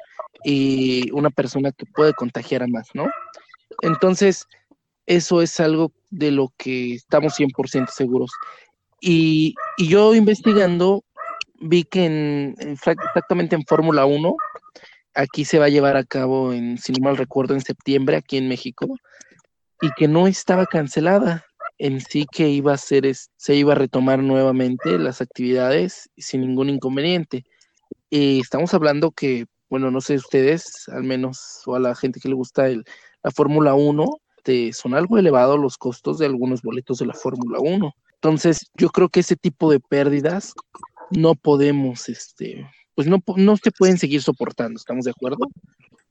y 0.42 1.10
una 1.10 1.28
persona 1.28 1.70
que 1.70 1.84
puede 1.84 2.14
contagiar 2.14 2.62
a 2.62 2.66
más, 2.66 2.88
¿no? 2.94 3.10
Entonces, 3.82 4.46
eso 5.04 5.42
es 5.42 5.60
algo 5.60 5.92
de 6.08 6.30
lo 6.30 6.50
que 6.56 6.94
estamos 6.94 7.38
100% 7.38 7.90
seguros. 7.90 8.32
Y, 9.02 9.54
y, 9.76 9.88
yo 9.88 10.14
investigando, 10.14 11.04
vi 11.60 11.84
que 11.84 12.06
en, 12.06 12.54
exactamente 12.58 13.54
en 13.54 13.66
Fórmula 13.66 14.06
1 14.06 14.34
aquí 15.14 15.44
se 15.44 15.58
va 15.58 15.66
a 15.66 15.70
llevar 15.70 15.96
a 15.96 16.04
cabo, 16.04 16.52
en, 16.52 16.78
si 16.78 16.92
no 16.92 17.04
mal 17.04 17.16
recuerdo, 17.16 17.54
en 17.54 17.60
septiembre 17.60 18.16
aquí 18.16 18.36
en 18.36 18.48
México, 18.48 18.86
y 19.80 19.90
que 19.96 20.08
no 20.08 20.26
estaba 20.26 20.66
cancelada. 20.66 21.44
En 21.78 22.00
sí 22.00 22.26
que 22.30 22.48
iba 22.48 22.72
a 22.72 22.78
ser, 22.78 23.10
se 23.14 23.54
iba 23.54 23.72
a 23.72 23.76
retomar 23.76 24.20
nuevamente 24.20 24.98
las 24.98 25.20
actividades 25.20 26.08
sin 26.16 26.42
ningún 26.42 26.68
inconveniente. 26.68 27.44
Y 28.08 28.40
estamos 28.40 28.72
hablando 28.74 29.10
que, 29.10 29.46
bueno, 29.68 29.90
no 29.90 30.00
sé 30.00 30.14
ustedes, 30.14 30.88
al 30.88 31.02
menos, 31.02 31.62
o 31.66 31.74
a 31.74 31.80
la 31.80 31.94
gente 31.94 32.20
que 32.20 32.28
le 32.28 32.34
gusta 32.34 32.68
el, 32.68 32.84
la 33.22 33.30
Fórmula 33.30 33.74
1, 33.74 34.06
son 34.72 34.94
algo 34.94 35.18
elevados 35.18 35.58
los 35.58 35.78
costos 35.78 36.18
de 36.18 36.26
algunos 36.26 36.62
boletos 36.62 36.98
de 36.98 37.06
la 37.06 37.14
Fórmula 37.14 37.58
1. 37.60 37.92
Entonces, 38.14 38.70
yo 38.74 38.88
creo 38.90 39.08
que 39.08 39.20
ese 39.20 39.36
tipo 39.36 39.70
de 39.70 39.80
pérdidas 39.80 40.54
no 41.10 41.34
podemos 41.34 42.08
este, 42.08 42.68
pues 42.94 43.08
no, 43.08 43.22
no 43.36 43.56
se 43.56 43.70
pueden 43.70 43.98
seguir 43.98 44.22
soportando, 44.22 44.76
¿estamos 44.76 45.04
de 45.04 45.10
acuerdo? 45.10 45.48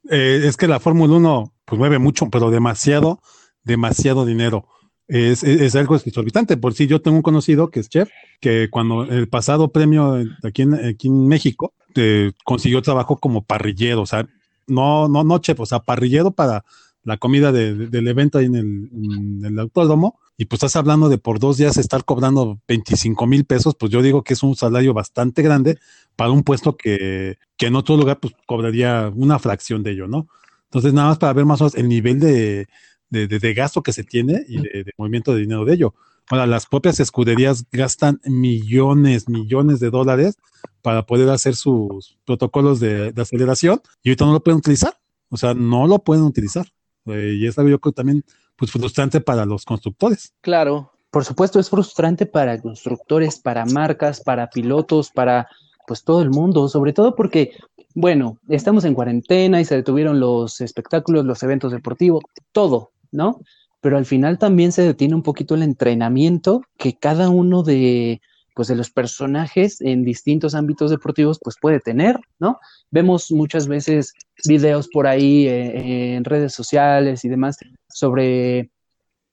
Eh, 0.10 0.44
es 0.46 0.58
que 0.58 0.68
la 0.68 0.80
Fórmula 0.80 1.14
1 1.16 1.54
pues 1.66 1.80
mueve 1.80 2.00
mucho, 2.00 2.30
pero 2.30 2.50
demasiado, 2.50 3.22
demasiado 3.64 4.26
dinero. 4.26 4.68
Es, 5.08 5.44
es, 5.44 5.76
algo 5.76 5.96
exorbitante. 5.98 6.56
Por 6.56 6.74
si 6.74 6.88
yo 6.88 7.02
tengo 7.02 7.18
un 7.18 7.24
conocido 7.24 7.70
que 7.70 7.82
es 7.82 7.90
chef, 7.90 8.10
que 8.40 8.70
cuando 8.70 9.04
el 9.04 9.28
pasado 9.28 9.70
premio 9.72 10.24
aquí 10.42 10.62
en, 10.62 10.74
aquí 10.74 11.08
en 11.08 11.28
México 11.28 11.74
eh, 11.96 12.32
consiguió 12.46 12.82
trabajo 12.82 13.18
como 13.18 13.44
parrillero, 13.44 14.04
o 14.04 14.06
sea, 14.06 14.26
no, 14.68 15.10
no, 15.10 15.26
no 15.26 15.40
chef, 15.40 15.60
o 15.60 15.66
sea, 15.66 15.80
parrillero 15.80 16.32
para 16.32 16.64
la 17.04 17.18
comida 17.18 17.52
del 17.52 18.08
evento 18.08 18.38
ahí 18.38 18.46
en 18.46 18.56
el, 18.56 18.90
en 18.94 19.46
el 19.46 19.60
autódromo 19.60 20.20
y 20.42 20.46
pues 20.46 20.58
estás 20.58 20.76
hablando 20.76 21.08
de 21.08 21.20
por 21.20 21.38
dos 21.38 21.58
días 21.58 21.78
estar 21.78 22.04
cobrando 22.04 22.60
25 22.68 23.28
mil 23.28 23.46
pesos, 23.46 23.76
pues 23.76 23.92
yo 23.92 24.02
digo 24.02 24.24
que 24.24 24.34
es 24.34 24.42
un 24.42 24.56
salario 24.56 24.92
bastante 24.92 25.44
grande 25.44 25.78
para 26.16 26.32
un 26.32 26.42
puesto 26.42 26.76
que, 26.76 27.38
que 27.58 27.68
en 27.68 27.76
otro 27.76 27.96
lugar 27.96 28.20
pues 28.20 28.34
cobraría 28.48 29.12
una 29.14 29.38
fracción 29.38 29.84
de 29.84 29.92
ello, 29.92 30.08
¿no? 30.08 30.28
Entonces, 30.64 30.96
nada 30.96 31.10
más 31.10 31.20
para 31.20 31.34
ver 31.34 31.46
más 31.46 31.62
o 31.62 31.66
menos 31.66 31.76
el 31.76 31.88
nivel 31.88 32.20
de, 32.20 32.68
de, 33.12 33.54
gasto 33.54 33.84
que 33.84 33.94
se 33.94 34.04
tiene 34.04 34.44
y 34.48 34.60
de, 34.60 34.86
movimiento 34.98 35.36
de 35.36 35.42
dinero 35.42 35.64
de 35.64 35.76
ello. 35.76 35.94
Ahora, 36.28 36.48
las 36.48 36.66
propias 36.66 37.00
escuderías 37.00 37.66
gastan 37.72 38.20
millones, 38.26 39.30
millones 39.30 39.80
de 39.80 39.92
dólares 39.92 40.40
para 40.82 41.06
poder 41.06 41.30
hacer 41.30 41.56
sus 41.56 42.18
protocolos 42.26 42.80
de, 42.80 43.14
aceleración 43.16 43.80
y 44.02 44.10
ahorita 44.10 44.26
no 44.26 44.34
lo 44.34 44.40
pueden 44.40 44.58
utilizar. 44.58 44.98
O 45.30 45.38
sea, 45.38 45.54
no 45.54 45.86
lo 45.86 46.00
pueden 46.00 46.24
utilizar. 46.24 46.66
Eh, 47.06 47.38
y 47.40 47.46
es 47.46 47.60
algo 47.60 47.70
yo 47.70 47.80
creo 47.80 47.94
también 47.94 48.24
pues 48.62 48.70
frustrante 48.70 49.22
para 49.22 49.44
los 49.44 49.66
constructores. 49.66 50.36
Claro. 50.40 50.92
Por 51.10 51.26
supuesto, 51.26 51.60
es 51.60 51.72
frustrante 51.72 52.28
para 52.28 52.62
constructores, 52.62 53.40
para 53.40 53.66
marcas, 53.66 54.22
para 54.22 54.52
pilotos, 54.52 55.10
para 55.10 55.48
pues 55.88 56.04
todo 56.04 56.22
el 56.22 56.30
mundo, 56.30 56.70
sobre 56.70 56.94
todo 56.94 57.16
porque, 57.16 57.56
bueno, 57.96 58.38
estamos 58.50 58.86
en 58.86 58.94
cuarentena 58.94 59.60
y 59.60 59.66
se 59.66 59.78
detuvieron 59.78 60.20
los 60.20 60.62
espectáculos, 60.62 61.26
los 61.26 61.42
eventos 61.42 61.72
deportivos, 61.72 62.24
todo, 62.52 62.92
¿no? 63.12 63.42
Pero 63.82 63.98
al 63.98 64.06
final 64.06 64.38
también 64.38 64.72
se 64.72 64.84
detiene 64.84 65.16
un 65.16 65.24
poquito 65.24 65.56
el 65.56 65.64
entrenamiento 65.64 66.62
que 66.78 66.94
cada 66.94 67.30
uno 67.30 67.64
de, 67.64 68.22
pues 68.56 68.68
de 68.68 68.76
los 68.76 68.90
personajes 68.90 69.82
en 69.82 70.04
distintos 70.04 70.56
ámbitos 70.56 70.92
deportivos 70.92 71.40
pues 71.42 71.56
puede 71.60 71.80
tener, 71.80 72.20
¿no? 72.40 72.60
Vemos 72.90 73.32
muchas 73.32 73.68
veces 73.68 74.14
videos 74.46 74.88
por 74.90 75.08
ahí 75.08 75.48
eh, 75.48 76.16
en 76.16 76.24
redes 76.24 76.54
sociales 76.54 77.24
y 77.26 77.30
demás 77.30 77.58
sobre 77.88 78.70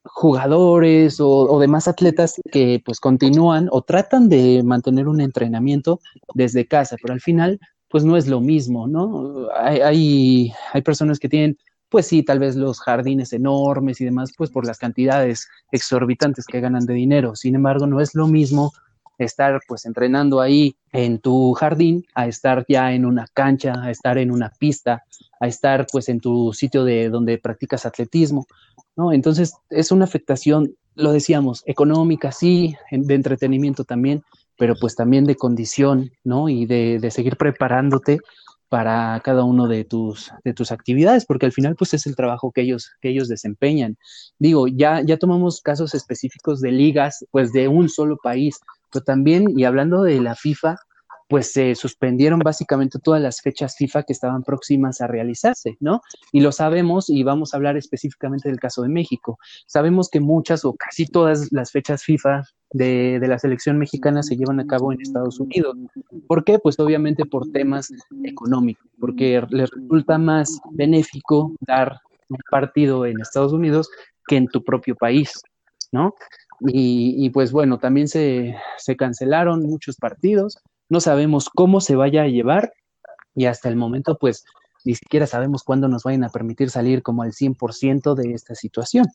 jugadores 0.04 1.18
o, 1.20 1.58
demás 1.60 1.88
atletas 1.88 2.40
que 2.50 2.80
pues 2.84 3.00
continúan 3.00 3.68
o 3.70 3.82
tratan 3.82 4.28
de 4.28 4.62
mantener 4.64 5.08
un 5.08 5.20
entrenamiento 5.20 6.00
desde 6.34 6.66
casa, 6.66 6.96
pero 7.02 7.12
al 7.14 7.20
final 7.20 7.58
pues 7.90 8.04
no 8.04 8.16
es 8.16 8.26
lo 8.26 8.40
mismo, 8.40 8.86
¿no? 8.86 9.48
Hay, 9.56 9.80
hay, 9.80 10.52
hay 10.72 10.82
personas 10.82 11.18
que 11.18 11.28
tienen 11.28 11.58
pues 11.88 12.06
sí, 12.06 12.22
tal 12.22 12.38
vez 12.38 12.54
los 12.54 12.80
jardines 12.80 13.32
enormes 13.32 14.00
y 14.00 14.04
demás, 14.04 14.32
pues 14.36 14.50
por 14.50 14.66
las 14.66 14.78
cantidades 14.78 15.48
exorbitantes 15.72 16.44
que 16.44 16.60
ganan 16.60 16.84
de 16.84 16.94
dinero. 16.94 17.34
Sin 17.34 17.54
embargo, 17.54 17.86
no 17.86 18.00
es 18.00 18.14
lo 18.14 18.26
mismo 18.26 18.72
estar 19.18 19.60
pues 19.66 19.84
entrenando 19.84 20.40
ahí 20.40 20.76
en 20.92 21.18
tu 21.18 21.52
jardín 21.52 22.06
a 22.14 22.26
estar 22.26 22.64
ya 22.68 22.92
en 22.92 23.04
una 23.04 23.26
cancha, 23.32 23.74
a 23.82 23.90
estar 23.90 24.16
en 24.18 24.30
una 24.30 24.50
pista, 24.50 25.04
a 25.40 25.46
estar 25.46 25.86
pues 25.90 26.08
en 26.08 26.20
tu 26.20 26.52
sitio 26.52 26.84
de 26.84 27.10
donde 27.10 27.38
practicas 27.38 27.84
atletismo, 27.84 28.46
¿no? 28.96 29.12
Entonces 29.12 29.54
es 29.70 29.92
una 29.92 30.04
afectación, 30.04 30.74
lo 30.94 31.12
decíamos, 31.12 31.62
económica, 31.66 32.32
sí, 32.32 32.76
de 32.90 33.14
entretenimiento 33.14 33.84
también, 33.84 34.22
pero 34.56 34.74
pues 34.80 34.94
también 34.94 35.24
de 35.24 35.36
condición, 35.36 36.10
¿no? 36.24 36.48
Y 36.48 36.66
de, 36.66 36.98
de 37.00 37.10
seguir 37.10 37.36
preparándote 37.36 38.20
para 38.68 39.20
cada 39.24 39.44
uno 39.44 39.66
de 39.66 39.84
tus, 39.84 40.30
de 40.44 40.52
tus 40.52 40.72
actividades, 40.72 41.24
porque 41.24 41.46
al 41.46 41.52
final 41.52 41.74
pues 41.74 41.94
es 41.94 42.06
el 42.06 42.16
trabajo 42.16 42.52
que 42.52 42.62
ellos, 42.62 42.90
que 43.00 43.08
ellos 43.08 43.28
desempeñan. 43.28 43.96
Digo, 44.38 44.68
ya, 44.68 45.02
ya 45.02 45.16
tomamos 45.16 45.60
casos 45.60 45.94
específicos 45.94 46.60
de 46.60 46.72
ligas, 46.72 47.24
pues 47.30 47.52
de 47.52 47.68
un 47.68 47.88
solo 47.88 48.18
país, 48.22 48.60
pero 48.92 49.04
también, 49.04 49.46
y 49.56 49.64
hablando 49.64 50.02
de 50.02 50.20
la 50.20 50.34
FIFA, 50.34 50.76
pues 51.28 51.52
se 51.52 51.74
suspendieron 51.74 52.40
básicamente 52.40 52.98
todas 52.98 53.20
las 53.20 53.42
fechas 53.42 53.76
FIFA 53.76 54.02
que 54.04 54.14
estaban 54.14 54.42
próximas 54.42 55.00
a 55.02 55.06
realizarse, 55.06 55.76
¿no? 55.78 56.00
Y 56.32 56.40
lo 56.40 56.52
sabemos 56.52 57.10
y 57.10 57.22
vamos 57.22 57.52
a 57.52 57.58
hablar 57.58 57.76
específicamente 57.76 58.48
del 58.48 58.58
caso 58.58 58.82
de 58.82 58.88
México. 58.88 59.38
Sabemos 59.66 60.08
que 60.08 60.20
muchas 60.20 60.64
o 60.64 60.72
casi 60.72 61.06
todas 61.06 61.52
las 61.52 61.70
fechas 61.70 62.02
FIFA 62.02 62.44
de, 62.72 63.20
la 63.22 63.38
selección 63.38 63.78
mexicana 63.78 64.22
se 64.22 64.36
llevan 64.36 64.58
a 64.60 64.66
cabo 64.66 64.90
en 64.90 65.02
Estados 65.02 65.38
Unidos. 65.38 65.76
¿Por 66.26 66.44
qué? 66.44 66.58
Pues 66.58 66.78
obviamente 66.80 67.26
por 67.26 67.50
temas 67.52 67.92
económicos, 68.24 68.88
porque 68.98 69.42
les 69.50 69.70
resulta 69.70 70.16
más 70.16 70.58
benéfico 70.72 71.52
dar 71.60 72.00
un 72.30 72.38
partido 72.50 73.04
en 73.04 73.20
Estados 73.20 73.52
Unidos 73.52 73.90
que 74.26 74.36
en 74.36 74.46
tu 74.46 74.64
propio 74.64 74.96
país, 74.96 75.32
¿no? 75.92 76.14
Y, 76.60 77.30
pues 77.30 77.52
bueno, 77.52 77.78
también 77.78 78.08
se, 78.08 78.56
se 78.78 78.96
cancelaron 78.96 79.62
muchos 79.62 79.96
partidos, 79.96 80.58
no 80.88 81.00
sabemos 81.00 81.50
cómo 81.54 81.80
se 81.80 81.94
vaya 81.94 82.22
a 82.22 82.28
llevar 82.28 82.72
y 83.34 83.46
hasta 83.46 83.68
el 83.68 83.76
momento 83.76 84.16
pues 84.18 84.44
ni 84.84 84.94
siquiera 84.94 85.26
sabemos 85.26 85.62
cuándo 85.62 85.86
nos 85.88 86.02
vayan 86.02 86.24
a 86.24 86.30
permitir 86.30 86.70
salir 86.70 87.02
como 87.02 87.22
al 87.22 87.32
100% 87.32 88.14
de 88.14 88.32
esta 88.32 88.54
situación. 88.54 89.06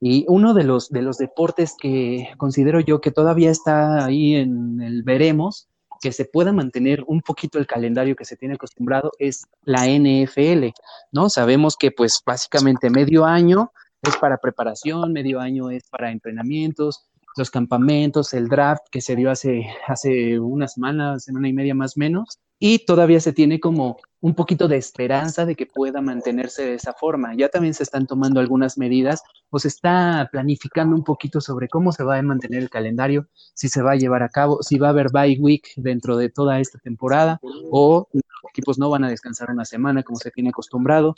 Y 0.00 0.26
uno 0.28 0.52
de 0.52 0.64
los, 0.64 0.90
de 0.90 1.02
los 1.02 1.16
deportes 1.16 1.74
que 1.80 2.28
considero 2.36 2.80
yo 2.80 3.00
que 3.00 3.10
todavía 3.10 3.50
está 3.50 4.04
ahí 4.04 4.34
en 4.34 4.80
el 4.82 5.02
veremos, 5.02 5.68
que 6.02 6.12
se 6.12 6.26
pueda 6.26 6.52
mantener 6.52 7.02
un 7.06 7.22
poquito 7.22 7.58
el 7.58 7.66
calendario 7.66 8.14
que 8.14 8.26
se 8.26 8.36
tiene 8.36 8.54
acostumbrado 8.56 9.10
es 9.18 9.46
la 9.62 9.86
NFL, 9.86 10.74
¿no? 11.12 11.30
Sabemos 11.30 11.76
que 11.76 11.90
pues 11.90 12.22
básicamente 12.26 12.90
medio 12.90 13.24
año 13.24 13.72
es 14.02 14.16
para 14.16 14.38
preparación, 14.38 15.12
medio 15.12 15.40
año 15.40 15.70
es 15.70 15.88
para 15.88 16.10
entrenamientos, 16.10 17.06
los 17.36 17.50
campamentos, 17.50 18.32
el 18.32 18.48
draft 18.48 18.84
que 18.90 19.00
se 19.00 19.14
dio 19.14 19.30
hace, 19.30 19.66
hace 19.86 20.38
una 20.40 20.68
semana, 20.68 21.18
semana 21.18 21.48
y 21.48 21.52
media 21.52 21.74
más 21.74 21.96
o 21.96 22.00
menos, 22.00 22.38
y 22.58 22.86
todavía 22.86 23.20
se 23.20 23.34
tiene 23.34 23.60
como 23.60 23.98
un 24.20 24.34
poquito 24.34 24.66
de 24.66 24.78
esperanza 24.78 25.44
de 25.44 25.54
que 25.54 25.66
pueda 25.66 26.00
mantenerse 26.00 26.64
de 26.64 26.74
esa 26.74 26.94
forma. 26.94 27.34
Ya 27.36 27.50
también 27.50 27.74
se 27.74 27.82
están 27.82 28.06
tomando 28.06 28.40
algunas 28.40 28.78
medidas 28.78 29.22
o 29.50 29.58
se 29.58 29.68
está 29.68 30.28
planificando 30.32 30.96
un 30.96 31.04
poquito 31.04 31.42
sobre 31.42 31.68
cómo 31.68 31.92
se 31.92 32.02
va 32.02 32.16
a 32.16 32.22
mantener 32.22 32.62
el 32.62 32.70
calendario, 32.70 33.28
si 33.54 33.68
se 33.68 33.82
va 33.82 33.92
a 33.92 33.96
llevar 33.96 34.22
a 34.22 34.30
cabo, 34.30 34.62
si 34.62 34.78
va 34.78 34.88
a 34.88 34.90
haber 34.90 35.10
bye 35.12 35.38
week 35.38 35.68
dentro 35.76 36.16
de 36.16 36.30
toda 36.30 36.58
esta 36.60 36.78
temporada 36.78 37.38
o 37.70 38.08
los 38.12 38.22
equipos 38.50 38.78
no 38.78 38.88
van 38.88 39.04
a 39.04 39.10
descansar 39.10 39.50
una 39.50 39.66
semana 39.66 40.02
como 40.02 40.18
se 40.18 40.30
tiene 40.30 40.48
acostumbrado 40.48 41.14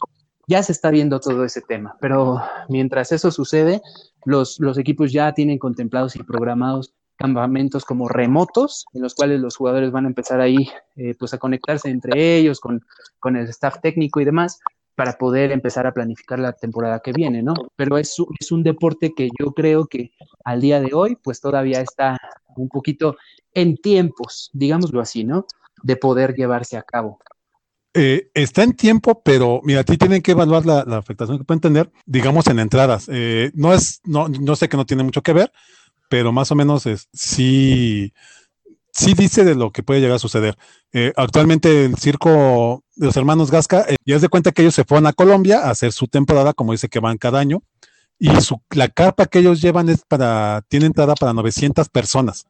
ya 0.48 0.62
se 0.62 0.72
está 0.72 0.90
viendo 0.90 1.20
todo 1.20 1.44
ese 1.44 1.60
tema, 1.60 1.96
pero 2.00 2.40
mientras 2.68 3.12
eso 3.12 3.30
sucede, 3.30 3.82
los, 4.24 4.58
equipos 4.78 5.12
ya 5.12 5.32
tienen 5.34 5.58
contemplados 5.58 6.16
y 6.16 6.22
programados 6.22 6.94
campamentos 7.16 7.84
como 7.84 8.08
remotos, 8.08 8.86
en 8.94 9.02
los 9.02 9.14
cuales 9.14 9.40
los 9.40 9.56
jugadores 9.56 9.92
van 9.92 10.06
a 10.06 10.08
empezar 10.08 10.40
ahí 10.40 10.68
eh, 10.96 11.14
pues 11.18 11.34
a 11.34 11.38
conectarse 11.38 11.90
entre 11.90 12.36
ellos, 12.38 12.60
con, 12.60 12.84
con, 13.18 13.36
el 13.36 13.46
staff 13.48 13.80
técnico 13.82 14.20
y 14.20 14.24
demás, 14.24 14.60
para 14.94 15.18
poder 15.18 15.52
empezar 15.52 15.86
a 15.86 15.92
planificar 15.92 16.38
la 16.38 16.52
temporada 16.52 17.00
que 17.00 17.12
viene, 17.12 17.42
¿no? 17.42 17.54
Pero 17.76 17.98
es, 17.98 18.16
es 18.40 18.50
un 18.50 18.62
deporte 18.62 19.12
que 19.14 19.28
yo 19.38 19.52
creo 19.52 19.86
que 19.86 20.12
al 20.44 20.60
día 20.60 20.80
de 20.80 20.94
hoy, 20.94 21.16
pues 21.22 21.40
todavía 21.40 21.80
está 21.80 22.16
un 22.56 22.68
poquito 22.68 23.16
en 23.52 23.76
tiempos, 23.76 24.50
digámoslo 24.54 25.00
así, 25.00 25.24
¿no? 25.24 25.44
De 25.82 25.96
poder 25.96 26.34
llevarse 26.34 26.76
a 26.76 26.82
cabo. 26.82 27.18
Eh, 27.94 28.30
está 28.34 28.62
en 28.62 28.74
tiempo, 28.74 29.22
pero 29.24 29.60
mira, 29.64 29.80
a 29.80 29.84
ti 29.84 29.96
tienen 29.96 30.22
que 30.22 30.32
evaluar 30.32 30.66
la, 30.66 30.80
afectación 30.98 31.38
que 31.38 31.44
pueden 31.44 31.60
tener, 31.60 31.90
digamos, 32.06 32.46
en 32.46 32.58
entradas. 32.58 33.08
Eh, 33.10 33.50
no 33.54 33.72
es, 33.72 34.00
no, 34.04 34.28
no 34.28 34.56
sé 34.56 34.68
que 34.68 34.76
no 34.76 34.86
tiene 34.86 35.02
mucho 35.02 35.22
que 35.22 35.32
ver, 35.32 35.52
pero 36.08 36.32
más 36.32 36.50
o 36.50 36.54
menos 36.54 36.86
es, 36.86 37.08
sí, 37.12 38.12
sí 38.92 39.14
dice 39.14 39.44
de 39.44 39.54
lo 39.54 39.72
que 39.72 39.82
puede 39.82 40.00
llegar 40.00 40.16
a 40.16 40.20
suceder. 40.20 40.56
Eh, 40.92 41.12
actualmente 41.16 41.86
el 41.86 41.96
circo 41.96 42.84
de 42.94 43.06
los 43.06 43.16
hermanos 43.16 43.50
Gasca, 43.50 43.86
ya 44.04 44.16
es 44.16 44.22
de 44.22 44.28
cuenta 44.28 44.52
que 44.52 44.62
ellos 44.62 44.74
se 44.74 44.84
fueron 44.84 45.06
a 45.06 45.12
Colombia 45.12 45.60
a 45.60 45.70
hacer 45.70 45.92
su 45.92 46.08
temporada, 46.08 46.52
como 46.52 46.72
dice 46.72 46.88
que 46.88 47.00
van 47.00 47.18
cada 47.18 47.40
año, 47.40 47.62
y 48.18 48.28
su, 48.42 48.60
la 48.70 48.88
carpa 48.88 49.26
que 49.26 49.38
ellos 49.38 49.62
llevan 49.62 49.88
es 49.88 50.02
para, 50.06 50.62
tiene 50.68 50.86
entrada 50.86 51.14
para 51.14 51.32
900 51.32 51.88
personas 51.88 52.44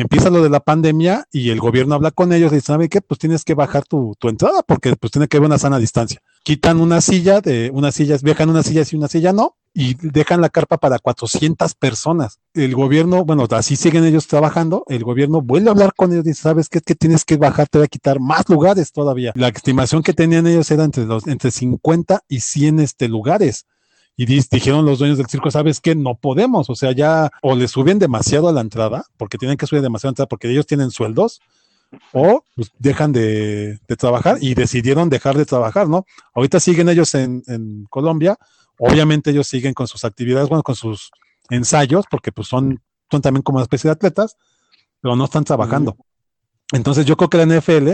empieza 0.00 0.30
lo 0.30 0.42
de 0.42 0.48
la 0.48 0.60
pandemia 0.60 1.26
y 1.30 1.50
el 1.50 1.60
gobierno 1.60 1.94
habla 1.94 2.10
con 2.10 2.32
ellos 2.32 2.52
y 2.52 2.56
dice, 2.56 2.68
¿sabe 2.68 2.88
qué? 2.88 3.00
Pues 3.00 3.18
tienes 3.18 3.44
que 3.44 3.54
bajar 3.54 3.84
tu, 3.84 4.16
entrada 4.22 4.62
porque 4.62 4.96
pues 4.96 5.12
tiene 5.12 5.28
que 5.28 5.36
haber 5.36 5.48
una 5.48 5.58
sana 5.58 5.78
distancia. 5.78 6.22
Quitan 6.42 6.80
una 6.80 7.00
silla 7.00 7.40
de 7.40 7.70
unas 7.72 7.94
sillas, 7.94 8.22
viajan 8.22 8.48
una 8.48 8.62
silla 8.62 8.82
y 8.90 8.96
una 8.96 9.08
silla 9.08 9.32
no, 9.32 9.56
y 9.74 9.94
dejan 10.00 10.40
la 10.40 10.48
carpa 10.48 10.78
para 10.78 10.98
400 10.98 11.74
personas. 11.74 12.38
El 12.54 12.74
gobierno, 12.74 13.24
bueno, 13.26 13.46
así 13.50 13.76
siguen 13.76 14.04
ellos 14.04 14.26
trabajando, 14.26 14.84
el 14.88 15.04
gobierno 15.04 15.42
vuelve 15.42 15.68
a 15.68 15.72
hablar 15.72 15.92
con 15.94 16.12
ellos 16.12 16.24
y 16.24 16.30
dice, 16.30 16.42
¿sabes 16.42 16.68
qué? 16.70 16.78
Es 16.78 16.84
que 16.84 16.94
tienes 16.94 17.24
que 17.26 17.36
bajar, 17.36 17.68
te 17.68 17.78
voy 17.78 17.84
a 17.84 17.88
quitar 17.88 18.20
más 18.20 18.48
lugares 18.48 18.92
todavía. 18.92 19.32
La 19.34 19.48
estimación 19.48 20.02
que 20.02 20.14
tenían 20.14 20.46
ellos 20.46 20.70
era 20.70 20.84
entre, 20.84 21.04
los, 21.04 21.26
entre 21.26 21.50
50 21.50 22.22
y 22.26 22.40
100 22.40 22.80
este, 22.80 23.08
lugares 23.08 23.66
y 24.20 24.26
dijeron 24.26 24.84
los 24.84 24.98
dueños 24.98 25.16
del 25.16 25.28
circo, 25.28 25.50
¿sabes 25.50 25.80
qué? 25.80 25.94
No 25.94 26.14
podemos, 26.14 26.68
o 26.68 26.74
sea, 26.74 26.92
ya 26.92 27.30
o 27.40 27.56
le 27.56 27.66
suben 27.68 27.98
demasiado 27.98 28.50
a 28.50 28.52
la 28.52 28.60
entrada, 28.60 29.06
porque 29.16 29.38
tienen 29.38 29.56
que 29.56 29.66
subir 29.66 29.80
demasiado 29.80 30.08
a 30.08 30.10
la 30.10 30.12
entrada, 30.12 30.28
porque 30.28 30.50
ellos 30.50 30.66
tienen 30.66 30.90
sueldos, 30.90 31.40
o 32.12 32.44
pues, 32.54 32.70
dejan 32.78 33.12
de, 33.12 33.78
trabajar 33.98 34.36
y 34.38 34.52
decidieron 34.52 35.08
dejar 35.08 35.38
de 35.38 35.46
trabajar, 35.46 35.88
¿no? 35.88 36.04
Ahorita 36.34 36.60
siguen 36.60 36.90
ellos 36.90 37.14
en, 37.14 37.86
Colombia, 37.88 38.36
obviamente 38.78 39.30
ellos 39.30 39.46
siguen 39.46 39.72
con 39.72 39.88
sus 39.88 40.04
actividades, 40.04 40.50
bueno, 40.50 40.62
con 40.62 40.74
sus 40.74 41.10
ensayos, 41.48 42.04
porque 42.10 42.30
pues 42.30 42.46
son, 42.46 42.78
son 43.10 43.22
también 43.22 43.40
como 43.40 43.56
una 43.56 43.62
especie 43.62 43.88
de 43.88 43.92
atletas, 43.92 44.36
pero 45.00 45.16
no 45.16 45.24
están 45.24 45.44
trabajando. 45.44 45.96
Entonces 46.72 47.06
yo 47.06 47.16
creo 47.16 47.30
que 47.30 47.38
la 47.38 47.46
NFL 47.46 47.92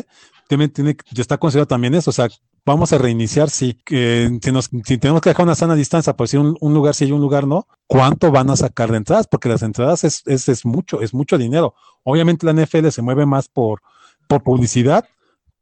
tiene, 0.49 0.69
tiene, 0.71 0.97
ya 1.12 1.23
está 1.23 1.39
considerado 1.39 1.69
también 1.69 1.95
eso, 1.95 2.11
o 2.11 2.12
sea, 2.12 2.27
vamos 2.66 2.92
a 2.92 2.98
reiniciar, 2.98 3.48
sí, 3.48 3.79
que 3.85 4.38
si, 4.42 4.52
nos, 4.52 4.68
si 4.85 4.98
tenemos 4.98 5.22
que 5.22 5.31
dejar 5.31 5.46
una 5.46 5.55
sana 5.55 5.76
distancia, 5.76 6.14
pues 6.14 6.31
si 6.31 6.37
un, 6.37 6.57
lugar 6.61 6.94
sí 6.94 7.07
y 7.07 7.12
un 7.12 7.20
lugar 7.20 7.46
no, 7.46 7.66
¿cuánto 7.87 8.33
van 8.33 8.50
a 8.50 8.57
sacar 8.57 8.90
de 8.90 8.98
entradas? 8.98 9.29
Porque 9.29 9.48
las 9.48 9.62
entradas 9.62 10.02
es, 10.05 10.22
es, 10.26 10.48
es, 10.48 10.66
mucho, 10.66 11.00
es 11.00 11.14
mucho 11.14 11.38
dinero. 11.38 11.74
Obviamente 12.02 12.44
la 12.44 12.52
NFL 12.52 12.88
se 12.88 13.02
mueve 13.02 13.24
más 13.24 13.48
por, 13.48 13.81
por 14.26 14.42
publicidad, 14.42 15.07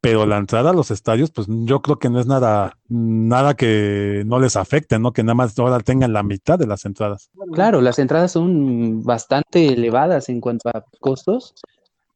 pero 0.00 0.26
la 0.26 0.38
entrada 0.38 0.70
a 0.70 0.74
los 0.74 0.90
estadios, 0.90 1.30
pues 1.30 1.46
yo 1.48 1.80
creo 1.82 1.98
que 1.98 2.10
no 2.10 2.20
es 2.20 2.26
nada, 2.26 2.78
nada 2.88 3.54
que 3.54 4.22
no 4.26 4.38
les 4.38 4.56
afecte, 4.56 4.98
¿no? 4.98 5.12
Que 5.12 5.22
nada 5.22 5.34
más 5.34 5.58
ahora 5.58 5.80
tengan 5.80 6.12
la 6.12 6.22
mitad 6.22 6.58
de 6.58 6.66
las 6.66 6.84
entradas. 6.86 7.30
Claro, 7.52 7.80
las 7.80 7.98
entradas 7.98 8.32
son 8.32 9.02
bastante 9.02 9.68
elevadas 9.68 10.28
en 10.28 10.40
cuanto 10.40 10.70
a 10.70 10.84
costos 11.00 11.54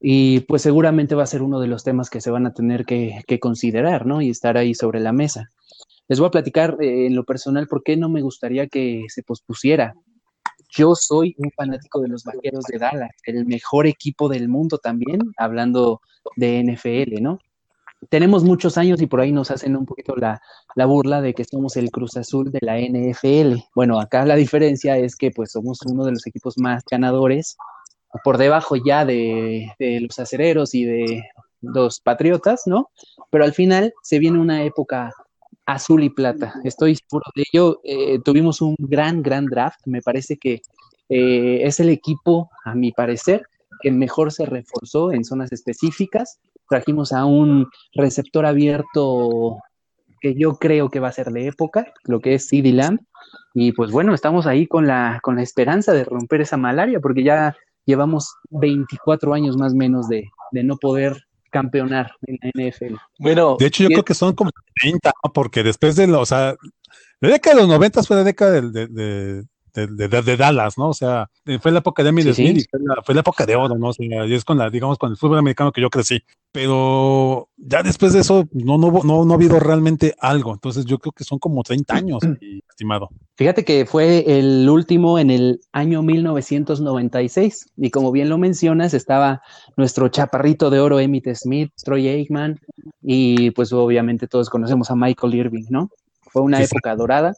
y 0.00 0.40
pues 0.40 0.62
seguramente 0.62 1.14
va 1.14 1.24
a 1.24 1.26
ser 1.26 1.42
uno 1.42 1.60
de 1.60 1.66
los 1.66 1.82
temas 1.82 2.10
que 2.10 2.20
se 2.20 2.30
van 2.30 2.46
a 2.46 2.54
tener 2.54 2.84
que, 2.84 3.24
considerar, 3.40 4.06
¿no? 4.06 4.20
Y 4.20 4.30
estar 4.30 4.56
ahí 4.56 4.74
sobre 4.74 5.00
la 5.00 5.12
mesa. 5.12 5.50
Les 6.06 6.20
voy 6.20 6.28
a 6.28 6.30
platicar 6.32 6.76
eh, 6.80 7.06
en 7.06 7.14
lo 7.14 7.24
personal 7.24 7.66
por 7.66 7.82
qué 7.82 7.96
no 7.96 8.08
me 8.08 8.22
gustaría 8.22 8.68
que 8.68 9.04
se 9.08 9.22
pospusiera. 9.22 9.94
Yo 10.70 10.94
soy 10.94 11.34
un 11.38 11.50
fanático 11.50 12.00
de 12.00 12.08
los 12.08 12.24
Vaqueros 12.24 12.64
de 12.64 12.78
Dallas, 12.78 13.10
el 13.24 13.46
mejor 13.46 13.86
equipo 13.86 14.28
del 14.28 14.48
mundo 14.48 14.78
también, 14.78 15.20
hablando 15.36 16.00
de 16.36 16.62
NFL, 16.62 17.22
¿no? 17.22 17.38
Tenemos 18.10 18.44
muchos 18.44 18.78
años 18.78 19.02
y 19.02 19.08
por 19.08 19.20
ahí 19.20 19.32
nos 19.32 19.50
hacen 19.50 19.76
un 19.76 19.84
poquito 19.84 20.14
la, 20.14 20.40
la 20.76 20.86
burla 20.86 21.20
de 21.20 21.34
que 21.34 21.44
somos 21.44 21.76
el 21.76 21.90
Cruz 21.90 22.16
Azul 22.16 22.52
de 22.52 22.60
la 22.62 22.78
NFL. 22.78 23.60
Bueno, 23.74 23.98
acá 23.98 24.24
la 24.24 24.36
diferencia 24.36 24.96
es 24.96 25.16
que 25.16 25.32
pues 25.32 25.50
somos 25.50 25.80
uno 25.84 26.04
de 26.04 26.12
los 26.12 26.24
equipos 26.26 26.58
más 26.58 26.84
ganadores 26.88 27.56
por 28.24 28.38
debajo 28.38 28.76
ya 28.76 29.04
de, 29.04 29.72
los 29.78 30.18
acereros 30.18 30.74
y 30.74 30.84
de 30.84 31.24
los 31.60 32.00
patriotas, 32.00 32.62
¿no? 32.66 32.90
Pero 33.30 33.44
al 33.44 33.52
final 33.52 33.92
se 34.02 34.18
viene 34.18 34.38
una 34.38 34.62
época 34.64 35.12
azul 35.66 36.02
y 36.02 36.10
plata. 36.10 36.54
Estoy 36.64 36.96
seguro 36.96 37.24
de 37.34 37.44
ello. 37.52 37.80
Eh, 37.84 38.20
tuvimos 38.24 38.60
un 38.62 38.74
gran, 38.78 39.22
gran 39.22 39.46
draft. 39.46 39.80
Me 39.84 40.00
parece 40.00 40.38
que 40.38 40.62
eh, 41.08 41.60
es 41.62 41.80
el 41.80 41.90
equipo, 41.90 42.50
a 42.64 42.74
mi 42.74 42.92
parecer, 42.92 43.42
que 43.80 43.90
mejor 43.90 44.32
se 44.32 44.46
reforzó 44.46 45.12
en 45.12 45.24
zonas 45.24 45.52
específicas. 45.52 46.38
Trajimos 46.68 47.12
a 47.12 47.24
un 47.24 47.68
receptor 47.92 48.46
abierto 48.46 49.58
que 50.20 50.34
yo 50.34 50.54
creo 50.54 50.90
que 50.90 51.00
va 51.00 51.08
a 51.08 51.12
ser 51.12 51.30
de 51.30 51.46
época, 51.46 51.92
lo 52.04 52.20
que 52.20 52.34
es 52.34 52.48
CD 52.48 52.72
Lamb. 52.72 53.00
Y 53.54 53.72
pues 53.72 53.90
bueno, 53.90 54.14
estamos 54.14 54.46
ahí 54.46 54.66
con 54.66 54.86
la, 54.86 55.20
con 55.22 55.36
la 55.36 55.42
esperanza 55.42 55.92
de 55.92 56.04
romper 56.04 56.40
esa 56.40 56.56
malaria, 56.56 57.00
porque 57.00 57.22
ya 57.22 57.56
llevamos 57.88 58.36
24 58.50 59.32
años 59.32 59.56
más 59.56 59.72
o 59.72 59.76
menos 59.76 60.08
de, 60.08 60.30
de 60.52 60.62
no 60.62 60.76
poder 60.76 61.24
campeonar 61.50 62.12
en 62.26 62.38
la 62.42 62.68
NFL. 62.68 62.94
Bueno, 63.18 63.56
de 63.58 63.66
hecho 63.66 63.82
yo 63.82 63.88
creo 63.88 64.04
que 64.04 64.14
son 64.14 64.34
como 64.34 64.50
30, 64.82 65.10
porque 65.32 65.62
después 65.62 65.96
de, 65.96 66.06
los, 66.06 66.20
o 66.20 66.26
sea, 66.26 66.54
la 67.20 67.28
década 67.30 67.56
de 67.56 67.62
los 67.62 67.70
90 67.70 68.02
fue 68.02 68.16
la 68.16 68.24
década 68.24 68.60
de, 68.60 68.70
de, 68.70 68.86
de, 68.88 69.44
de, 69.86 70.36
Dallas, 70.36 70.78
¿no? 70.78 70.88
O 70.88 70.94
sea, 70.94 71.30
fue 71.60 71.72
la 71.72 71.78
época 71.78 72.02
de 72.02 72.10
Emily 72.10 72.32
Smith 72.34 72.58
y 72.58 72.64
fue 73.04 73.14
la, 73.14 73.20
época 73.20 73.46
de 73.46 73.56
oro, 73.56 73.76
¿no? 73.76 73.88
O 73.88 73.92
sea, 73.92 74.26
y 74.26 74.34
es 74.34 74.44
con 74.44 74.58
la, 74.58 74.70
digamos, 74.70 74.98
con 74.98 75.10
el 75.10 75.16
fútbol 75.16 75.38
americano 75.38 75.72
que 75.72 75.80
yo 75.80 75.90
crecí. 75.90 76.20
Pero 76.52 77.48
ya 77.56 77.82
después 77.82 78.12
de 78.12 78.20
eso, 78.20 78.46
no, 78.52 78.78
no, 78.78 78.90
no, 79.04 79.24
no 79.24 79.32
ha 79.32 79.36
habido 79.36 79.60
realmente 79.60 80.14
algo. 80.18 80.52
Entonces 80.52 80.84
yo 80.84 80.98
creo 80.98 81.12
que 81.12 81.24
son 81.24 81.38
como 81.38 81.62
30 81.62 81.94
años, 81.94 82.22
estimado. 82.68 83.10
Fíjate 83.36 83.64
que 83.64 83.86
fue 83.86 84.38
el 84.38 84.68
último 84.68 85.18
en 85.18 85.30
el 85.30 85.60
año 85.72 86.02
1996. 86.02 87.72
Y 87.76 87.90
como 87.90 88.12
bien 88.12 88.28
lo 88.28 88.38
mencionas, 88.38 88.94
estaba 88.94 89.42
nuestro 89.76 90.08
chaparrito 90.08 90.70
de 90.70 90.80
oro, 90.80 90.98
Emmitt 90.98 91.28
Smith, 91.34 91.72
Troy 91.82 92.08
Aikman, 92.08 92.58
y 93.02 93.50
pues 93.52 93.72
obviamente 93.72 94.26
todos 94.26 94.50
conocemos 94.50 94.90
a 94.90 94.96
Michael 94.96 95.34
Irving, 95.34 95.66
¿no? 95.70 95.90
Fue 96.22 96.42
una 96.42 96.62
época 96.62 96.94
dorada 96.94 97.34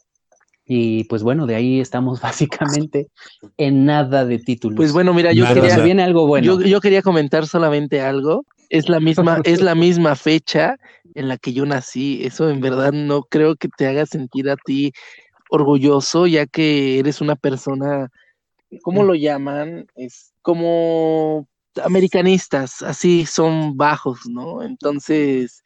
y 0.65 1.03
pues 1.05 1.23
bueno, 1.23 1.47
de 1.47 1.55
ahí 1.55 1.79
estamos 1.79 2.21
básicamente 2.21 3.09
en 3.57 3.85
nada 3.85 4.25
de 4.25 4.39
títulos. 4.39 4.77
Pues 4.77 4.93
bueno, 4.93 5.13
mira, 5.13 5.33
yo 5.33 5.45
quería 5.53 5.77
viene 5.79 6.03
algo 6.03 6.27
bueno. 6.27 6.61
Yo, 6.61 6.81
quería 6.81 7.01
comentar 7.01 7.47
solamente 7.47 8.01
algo. 8.01 8.45
Es 8.69 8.87
la 8.87 8.99
misma, 8.99 9.41
es 9.43 9.61
la 9.61 9.75
misma 9.75 10.15
fecha 10.15 10.77
en 11.15 11.27
la 11.27 11.37
que 11.37 11.53
yo 11.53 11.65
nací. 11.65 12.23
Eso 12.23 12.49
en 12.49 12.61
verdad 12.61 12.91
no 12.93 13.23
creo 13.23 13.55
que 13.55 13.67
te 13.67 13.87
haga 13.87 14.05
sentir 14.05 14.49
a 14.49 14.55
ti 14.55 14.93
orgulloso, 15.49 16.27
ya 16.27 16.45
que 16.45 16.99
eres 16.99 17.19
una 17.19 17.35
persona, 17.35 18.09
¿cómo 18.81 19.03
lo 19.03 19.15
llaman? 19.15 19.85
Es 19.95 20.31
como 20.41 21.47
americanistas, 21.83 22.81
así 22.81 23.25
son 23.25 23.75
bajos, 23.75 24.21
¿no? 24.27 24.63
Entonces, 24.63 25.63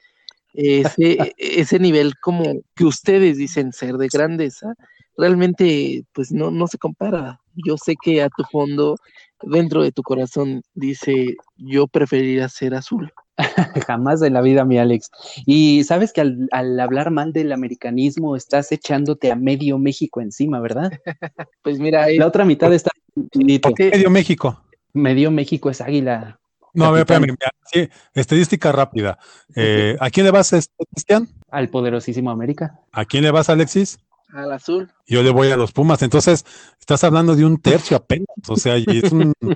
ese, 0.56 1.34
ese 1.38 1.80
nivel 1.80 2.14
como 2.22 2.62
que 2.76 2.86
ustedes 2.86 3.38
dicen 3.38 3.74
ser 3.74 3.98
de 3.98 4.08
grandeza, 4.08 4.74
realmente 5.18 6.06
pues 6.14 6.32
no, 6.32 6.52
no 6.52 6.68
se 6.68 6.78
compara. 6.78 7.40
Yo 7.56 7.78
sé 7.78 7.96
que 8.02 8.22
a 8.22 8.30
tu 8.30 8.44
fondo, 8.52 8.98
dentro 9.42 9.84
de 9.84 9.92
tu 9.92 10.04
corazón, 10.04 10.62
dice, 10.74 11.36
yo 11.58 11.88
preferiría 11.88 12.50
ser 12.50 12.76
azul. 12.76 13.12
Jamás 13.88 14.22
de 14.22 14.30
la 14.30 14.42
vida, 14.42 14.64
mi 14.66 14.78
Alex. 14.78 15.10
Y 15.46 15.84
sabes 15.84 16.14
que 16.14 16.22
al, 16.22 16.48
al, 16.52 16.80
hablar 16.80 17.12
mal 17.12 17.34
del 17.34 17.52
americanismo 17.52 18.36
estás 18.36 18.72
echándote 18.72 19.32
a 19.32 19.36
medio 19.36 19.78
México 19.78 20.22
encima, 20.22 20.60
¿verdad? 20.60 20.92
pues 21.62 21.80
mira, 21.80 22.08
la 22.10 22.28
otra 22.28 22.46
mitad 22.46 22.74
está... 22.74 22.92
Medio 23.34 24.10
México. 24.10 24.62
Medio 24.94 25.32
México 25.32 25.70
es 25.70 25.82
águila. 25.82 26.40
No, 26.76 26.86
a 26.86 26.92
ver, 26.92 27.02
espérame, 27.02 27.36
sí, 27.72 27.90
estadística 28.14 28.72
rápida. 28.72 29.18
Eh, 29.56 29.96
¿A 30.00 30.10
quién 30.10 30.26
le 30.26 30.32
vas, 30.32 30.54
este, 30.54 30.74
Cristian? 30.92 31.28
Al 31.50 31.70
poderosísimo 31.70 32.30
América. 32.30 32.80
¿A 32.92 33.06
quién 33.06 33.24
le 33.24 33.32
vas, 33.32 33.50
Alexis? 33.50 33.98
Al 34.34 34.52
azul. 34.52 34.92
Yo 35.08 35.24
le 35.24 35.30
voy 35.30 35.50
a 35.52 35.56
los 35.56 35.72
Pumas. 35.72 36.02
Entonces, 36.02 36.46
estás 36.78 37.04
hablando 37.06 37.36
de 37.36 37.46
un 37.46 37.62
tercio 37.62 37.96
apenas. 37.96 38.28
O 38.50 38.58
sea, 38.58 38.76
es 38.76 39.12
un, 39.12 39.32
una 39.40 39.56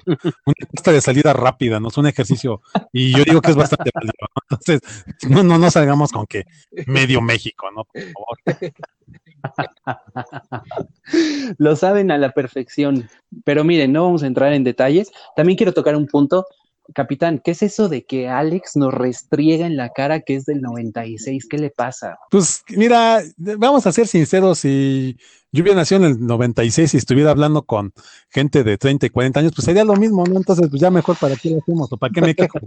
pista 0.71 0.93
de 0.93 1.01
salida 1.01 1.33
rápida, 1.33 1.81
no 1.81 1.89
es 1.89 1.97
un 1.97 2.07
ejercicio. 2.07 2.61
Y 2.93 3.11
yo 3.11 3.25
digo 3.25 3.41
que 3.41 3.51
es 3.51 3.57
bastante 3.57 3.91
válido. 3.93 4.13
Entonces, 4.49 4.79
no, 5.27 5.43
no, 5.43 5.57
no 5.57 5.69
salgamos 5.69 6.11
con 6.11 6.25
que 6.27 6.45
medio 6.87 7.21
México, 7.21 7.67
¿no? 7.75 7.83
Por 7.83 8.01
favor. 8.01 8.37
Lo 11.57 11.75
saben 11.75 12.11
a 12.11 12.17
la 12.17 12.31
perfección. 12.31 13.09
Pero 13.43 13.65
miren, 13.65 13.91
no 13.91 14.03
vamos 14.03 14.23
a 14.23 14.27
entrar 14.27 14.53
en 14.53 14.63
detalles. 14.63 15.11
También 15.35 15.57
quiero 15.57 15.73
tocar 15.73 15.95
un 15.95 16.07
punto 16.07 16.45
Capitán, 16.93 17.41
¿qué 17.43 17.51
es 17.51 17.61
eso 17.61 17.89
de 17.89 18.05
que 18.05 18.29
Alex 18.29 18.75
nos 18.75 18.93
restriega 18.93 19.65
en 19.65 19.77
la 19.77 19.89
cara 19.89 20.21
que 20.21 20.35
es 20.35 20.45
del 20.45 20.61
96? 20.61 21.47
¿Qué 21.49 21.57
le 21.57 21.69
pasa? 21.69 22.17
Pues 22.29 22.63
mira, 22.69 23.21
vamos 23.37 23.85
a 23.85 23.91
ser 23.91 24.07
sinceros, 24.07 24.59
si 24.59 25.17
yo 25.51 25.63
hubiera 25.63 25.79
nacido 25.79 26.05
en 26.05 26.11
el 26.11 26.25
96 26.25 26.93
y 26.93 26.97
estuviera 26.97 27.31
hablando 27.31 27.63
con 27.63 27.93
gente 28.29 28.63
de 28.63 28.77
30 28.77 29.07
y 29.07 29.09
40 29.09 29.39
años, 29.39 29.51
pues 29.55 29.65
sería 29.65 29.83
lo 29.83 29.95
mismo, 29.95 30.23
¿no? 30.25 30.37
Entonces, 30.37 30.67
pues 30.69 30.81
ya 30.81 30.91
mejor 30.91 31.17
para 31.17 31.35
qué 31.35 31.49
lo 31.49 31.57
hacemos 31.57 31.91
o 31.91 31.97
para 31.97 32.13
qué 32.13 32.21
me 32.21 32.35
quejo. 32.35 32.59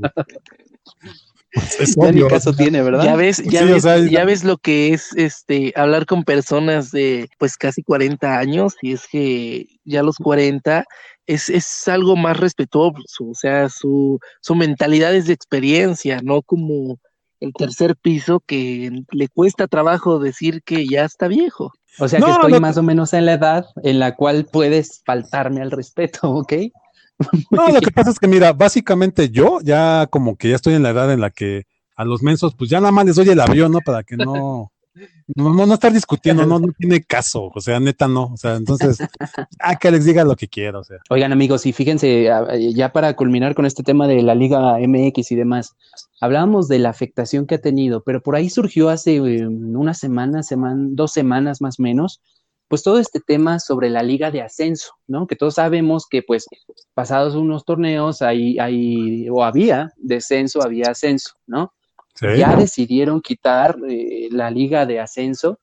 Pues 1.53 1.81
es 1.81 1.97
caso 2.29 2.53
tiene, 2.55 2.83
¿verdad? 2.83 3.05
Ya 3.05 3.17
ves, 3.17 3.43
ya, 3.45 3.65
ves, 3.65 3.85
ya 4.11 4.25
ves 4.25 4.43
lo 4.43 4.59
que 4.59 4.95
es 4.95 5.15
este 5.17 5.73
hablar 5.77 6.07
con 6.07 6.25
personas 6.25 6.91
de 6.91 7.29
pues 7.39 7.57
casi 7.57 7.83
40 7.83 8.39
años 8.39 8.75
y 8.83 8.93
es 8.93 9.07
que 9.07 9.67
ya 9.85 10.03
los 10.03 10.17
40 10.17 10.85
es, 11.27 11.49
es 11.49 11.89
algo 11.89 12.17
más 12.17 12.37
respetuoso, 12.37 13.25
o 13.25 13.35
sea, 13.35 13.69
su, 13.69 14.19
su 14.41 14.55
mentalidad 14.55 15.15
es 15.15 15.27
de 15.27 15.33
experiencia, 15.33 16.21
no 16.23 16.43
como 16.43 16.99
el 17.41 17.53
tercer 17.53 17.97
piso 17.97 18.41
que 18.47 19.05
le 19.11 19.29
cuesta 19.29 19.67
trabajo 19.67 20.21
decir 20.21 20.63
que 20.63 20.87
ya 20.87 21.05
está 21.05 21.27
viejo. 21.27 21.73
O 21.99 22.09
sea 22.09 22.21
que 22.21 22.31
estoy 22.31 22.59
más 22.61 22.77
o 22.79 22.83
menos 22.83 23.13
en 23.13 23.27
la 23.27 23.35
edad 23.35 23.67
en 23.83 23.99
la 23.99 24.15
cual 24.15 24.47
puedes 24.51 25.03
faltarme 25.05 25.61
al 25.61 25.71
respeto, 25.71 26.21
¿ok? 26.31 26.53
No, 27.51 27.69
lo 27.69 27.81
que 27.81 27.91
pasa 27.95 28.11
es 28.11 28.19
que 28.19 28.29
mira, 28.29 28.53
básicamente 28.53 29.29
yo 29.29 29.59
ya 29.63 30.07
como 30.09 30.37
que 30.37 30.51
ya 30.51 30.57
estoy 30.57 30.75
en 30.75 30.83
la 30.83 30.91
edad 30.91 31.13
en 31.13 31.21
la 31.21 31.31
que 31.31 31.65
a 31.97 32.05
los 32.05 32.23
mensos, 32.23 32.55
pues 32.55 32.71
ya 32.71 32.81
nada 32.81 32.93
más 32.93 33.05
les 33.05 33.17
doy 33.17 33.29
el 33.29 33.41
avión, 33.41 33.71
¿no? 33.71 33.81
Para 33.85 34.03
que 34.03 34.17
no, 34.17 34.72
no, 35.35 35.55
no, 35.55 35.67
no 35.67 35.75
estar 35.75 35.93
discutiendo, 35.93 36.47
no, 36.47 36.59
no 36.59 36.73
tiene 36.79 37.03
caso, 37.03 37.51
o 37.55 37.61
sea, 37.61 37.81
neta 37.81 38.09
no, 38.09 38.33
o 38.33 38.37
sea, 38.37 38.57
entonces, 38.57 38.99
a 39.59 39.77
que 39.79 39.91
les 39.91 40.05
diga 40.05 40.25
lo 40.25 40.37
que 40.37 40.49
quiera, 40.49 40.79
o 40.79 40.85
sea. 40.85 40.99
Oigan 41.11 41.33
amigos, 41.33 41.67
y 41.67 41.73
fíjense, 41.73 42.29
ya 42.75 42.93
para 42.93 43.15
culminar 43.15 43.55
con 43.55 43.67
este 43.67 43.83
tema 43.83 44.07
de 44.07 44.23
la 44.23 44.35
Liga 44.35 44.79
MX 44.79 45.33
y 45.33 45.37
demás, 45.37 45.75
hablábamos 46.21 46.69
de 46.69 46.79
la 46.79 46.91
afectación 46.91 47.47
que 47.47 47.57
ha 47.57 47.61
tenido, 47.61 48.03
pero 48.03 48.23
por 48.23 48.37
ahí 48.37 48.51
surgió 48.51 48.89
hace 48.89 49.17
eh, 49.17 49.47
una 49.47 49.95
semana, 49.95 50.43
semana, 50.43 50.87
dos 50.91 51.13
semanas 51.13 51.61
más 51.61 51.79
o 51.79 51.83
menos, 51.83 52.21
pues 52.69 52.83
todo 52.83 52.99
este 52.99 53.21
tema 53.21 53.59
sobre 53.59 53.91
la 53.91 54.03
liga 54.03 54.31
de 54.31 54.41
ascenso, 54.41 54.95
¿no? 55.07 55.27
Que 55.27 55.37
todos 55.37 55.57
sabemos 55.57 56.07
que 56.09 56.23
pues 56.23 56.47
pasados 56.95 57.35
unos 57.35 57.67
torneos 57.67 58.23
hay, 58.23 58.59
hay 58.59 59.29
o 59.29 59.45
había 59.45 59.93
descenso, 59.99 60.63
había 60.63 60.87
ascenso, 60.91 61.35
¿no? 61.47 61.75
Ya 62.21 62.57
decidieron 62.57 63.21
quitar 63.21 63.77
eh, 63.89 64.29
la 64.31 64.51
liga 64.51 64.87
de 64.87 65.01
ascenso. 65.01 65.59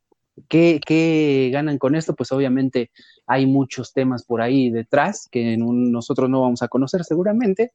¿Qué, 0.47 1.49
ganan 1.51 1.77
con 1.77 1.95
esto? 1.95 2.15
Pues 2.15 2.31
obviamente 2.31 2.91
hay 3.27 3.45
muchos 3.45 3.93
temas 3.93 4.23
por 4.23 4.41
ahí 4.41 4.69
detrás 4.69 5.27
que 5.29 5.57
nosotros 5.57 6.29
no 6.29 6.41
vamos 6.41 6.61
a 6.61 6.67
conocer 6.67 7.03
seguramente, 7.03 7.73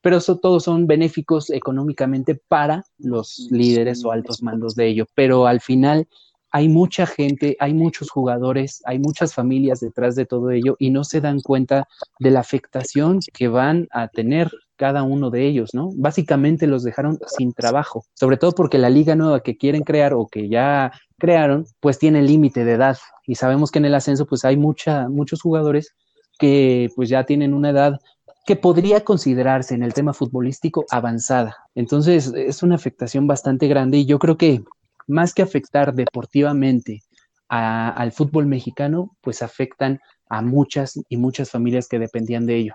pero 0.00 0.18
eso, 0.18 0.38
todos 0.38 0.64
son 0.64 0.86
benéficos 0.86 1.50
económicamente 1.50 2.34
para 2.34 2.84
los 2.98 3.48
líderes 3.50 4.04
o 4.04 4.12
altos 4.12 4.42
mandos 4.42 4.74
de 4.74 4.88
ello. 4.88 5.06
Pero 5.14 5.46
al 5.46 5.60
final 5.60 6.06
hay 6.50 6.68
mucha 6.68 7.06
gente, 7.06 7.56
hay 7.60 7.72
muchos 7.72 8.10
jugadores, 8.10 8.82
hay 8.84 8.98
muchas 8.98 9.32
familias 9.32 9.80
detrás 9.80 10.14
de 10.16 10.26
todo 10.26 10.50
ello 10.50 10.76
y 10.78 10.90
no 10.90 11.02
se 11.02 11.20
dan 11.20 11.40
cuenta 11.40 11.88
de 12.18 12.30
la 12.30 12.40
afectación 12.40 13.20
que 13.32 13.48
van 13.48 13.88
a 13.90 14.08
tener 14.08 14.50
cada 14.82 15.04
uno 15.04 15.30
de 15.30 15.46
ellos, 15.46 15.74
¿no? 15.74 15.90
Básicamente 15.94 16.66
los 16.66 16.82
dejaron 16.82 17.16
sin 17.38 17.52
trabajo, 17.52 18.04
sobre 18.14 18.36
todo 18.36 18.50
porque 18.50 18.78
la 18.78 18.90
liga 18.90 19.14
nueva 19.14 19.38
que 19.38 19.56
quieren 19.56 19.84
crear 19.84 20.12
o 20.12 20.26
que 20.26 20.48
ya 20.48 20.90
crearon, 21.20 21.66
pues 21.78 22.00
tiene 22.00 22.20
límite 22.20 22.64
de 22.64 22.72
edad 22.72 22.98
y 23.24 23.36
sabemos 23.36 23.70
que 23.70 23.78
en 23.78 23.84
el 23.84 23.94
ascenso 23.94 24.26
pues 24.26 24.44
hay 24.44 24.56
mucha, 24.56 25.08
muchos 25.08 25.40
jugadores 25.40 25.94
que 26.36 26.88
pues 26.96 27.08
ya 27.08 27.22
tienen 27.22 27.54
una 27.54 27.70
edad 27.70 28.00
que 28.44 28.56
podría 28.56 29.04
considerarse 29.04 29.76
en 29.76 29.84
el 29.84 29.94
tema 29.94 30.14
futbolístico 30.14 30.84
avanzada. 30.90 31.58
Entonces 31.76 32.32
es 32.34 32.64
una 32.64 32.74
afectación 32.74 33.28
bastante 33.28 33.68
grande 33.68 33.98
y 33.98 34.06
yo 34.06 34.18
creo 34.18 34.36
que 34.36 34.64
más 35.06 35.32
que 35.32 35.42
afectar 35.42 35.94
deportivamente 35.94 37.02
al 37.46 38.10
fútbol 38.10 38.46
mexicano, 38.46 39.16
pues 39.20 39.42
afectan 39.42 40.00
a 40.32 40.40
muchas 40.40 40.98
y 41.10 41.18
muchas 41.18 41.50
familias 41.50 41.86
que 41.86 41.98
dependían 41.98 42.46
de 42.46 42.56
ello. 42.56 42.74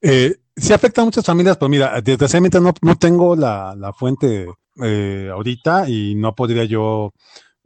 Eh, 0.00 0.34
sí 0.56 0.72
afecta 0.72 1.02
a 1.02 1.04
muchas 1.04 1.22
familias, 1.22 1.58
pero 1.58 1.68
mira, 1.68 2.00
desgraciadamente 2.00 2.58
no, 2.58 2.72
no 2.80 2.96
tengo 2.96 3.36
la, 3.36 3.74
la 3.76 3.92
fuente 3.92 4.46
eh, 4.82 5.28
ahorita 5.30 5.90
y 5.90 6.14
no 6.14 6.34
podría 6.34 6.64
yo 6.64 7.12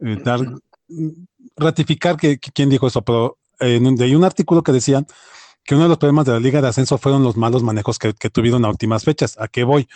eh, 0.01 0.17
dar, 0.21 0.41
ratificar 1.55 2.17
que, 2.17 2.39
quién 2.39 2.69
dijo 2.69 2.87
eso, 2.87 3.01
pero 3.01 3.37
en 3.61 3.87
un, 3.87 4.01
hay 4.01 4.13
un 4.15 4.25
artículo 4.25 4.63
que 4.63 4.73
decían 4.73 5.07
que 5.63 5.75
uno 5.75 5.85
de 5.85 5.89
los 5.89 5.97
problemas 5.97 6.25
de 6.25 6.33
la 6.33 6.41
Liga 6.41 6.61
de 6.61 6.67
Ascenso 6.67 6.97
fueron 6.97 7.23
los 7.23 7.37
malos 7.37 7.63
manejos 7.63 7.99
que, 7.99 8.13
que 8.13 8.29
tuvieron 8.29 8.65
a 8.65 8.69
últimas 8.69 9.05
fechas. 9.05 9.37
¿A 9.39 9.47
qué 9.47 9.63
voy? 9.63 9.87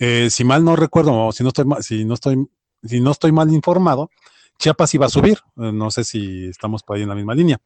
Eh, 0.00 0.30
si 0.30 0.42
mal 0.42 0.64
no 0.64 0.74
recuerdo, 0.74 1.26
o 1.26 1.30
si 1.30 1.44
no 1.44 1.50
estoy, 1.50 1.64
si 1.80 2.04
no 2.04 2.14
estoy 2.14 2.48
si 2.82 3.00
no 3.00 3.10
estoy 3.10 3.32
mal 3.32 3.52
informado, 3.52 4.10
Chiapas 4.58 4.94
iba 4.94 5.06
a 5.06 5.10
subir. 5.10 5.38
Eh, 5.56 5.72
no 5.72 5.90
sé 5.90 6.04
si 6.04 6.46
estamos 6.48 6.82
por 6.82 6.96
ahí 6.96 7.02
en 7.02 7.08
la 7.08 7.14
misma 7.14 7.34
línea. 7.34 7.58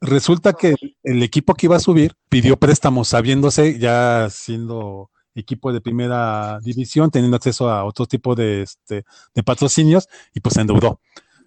Resulta 0.00 0.54
que 0.54 0.74
el 1.02 1.22
equipo 1.22 1.54
que 1.54 1.66
iba 1.66 1.76
a 1.76 1.80
subir 1.80 2.14
pidió 2.28 2.56
préstamos, 2.56 3.08
sabiéndose 3.08 3.78
ya 3.78 4.28
siendo 4.30 5.10
equipo 5.34 5.72
de 5.72 5.80
primera 5.80 6.60
división, 6.62 7.10
teniendo 7.10 7.36
acceso 7.36 7.68
a 7.68 7.84
otro 7.84 8.06
tipo 8.06 8.34
de, 8.34 8.62
este, 8.62 9.04
de 9.34 9.42
patrocinios 9.42 10.08
y 10.32 10.40
pues 10.40 10.54
se 10.54 10.62
endeudó. 10.62 11.00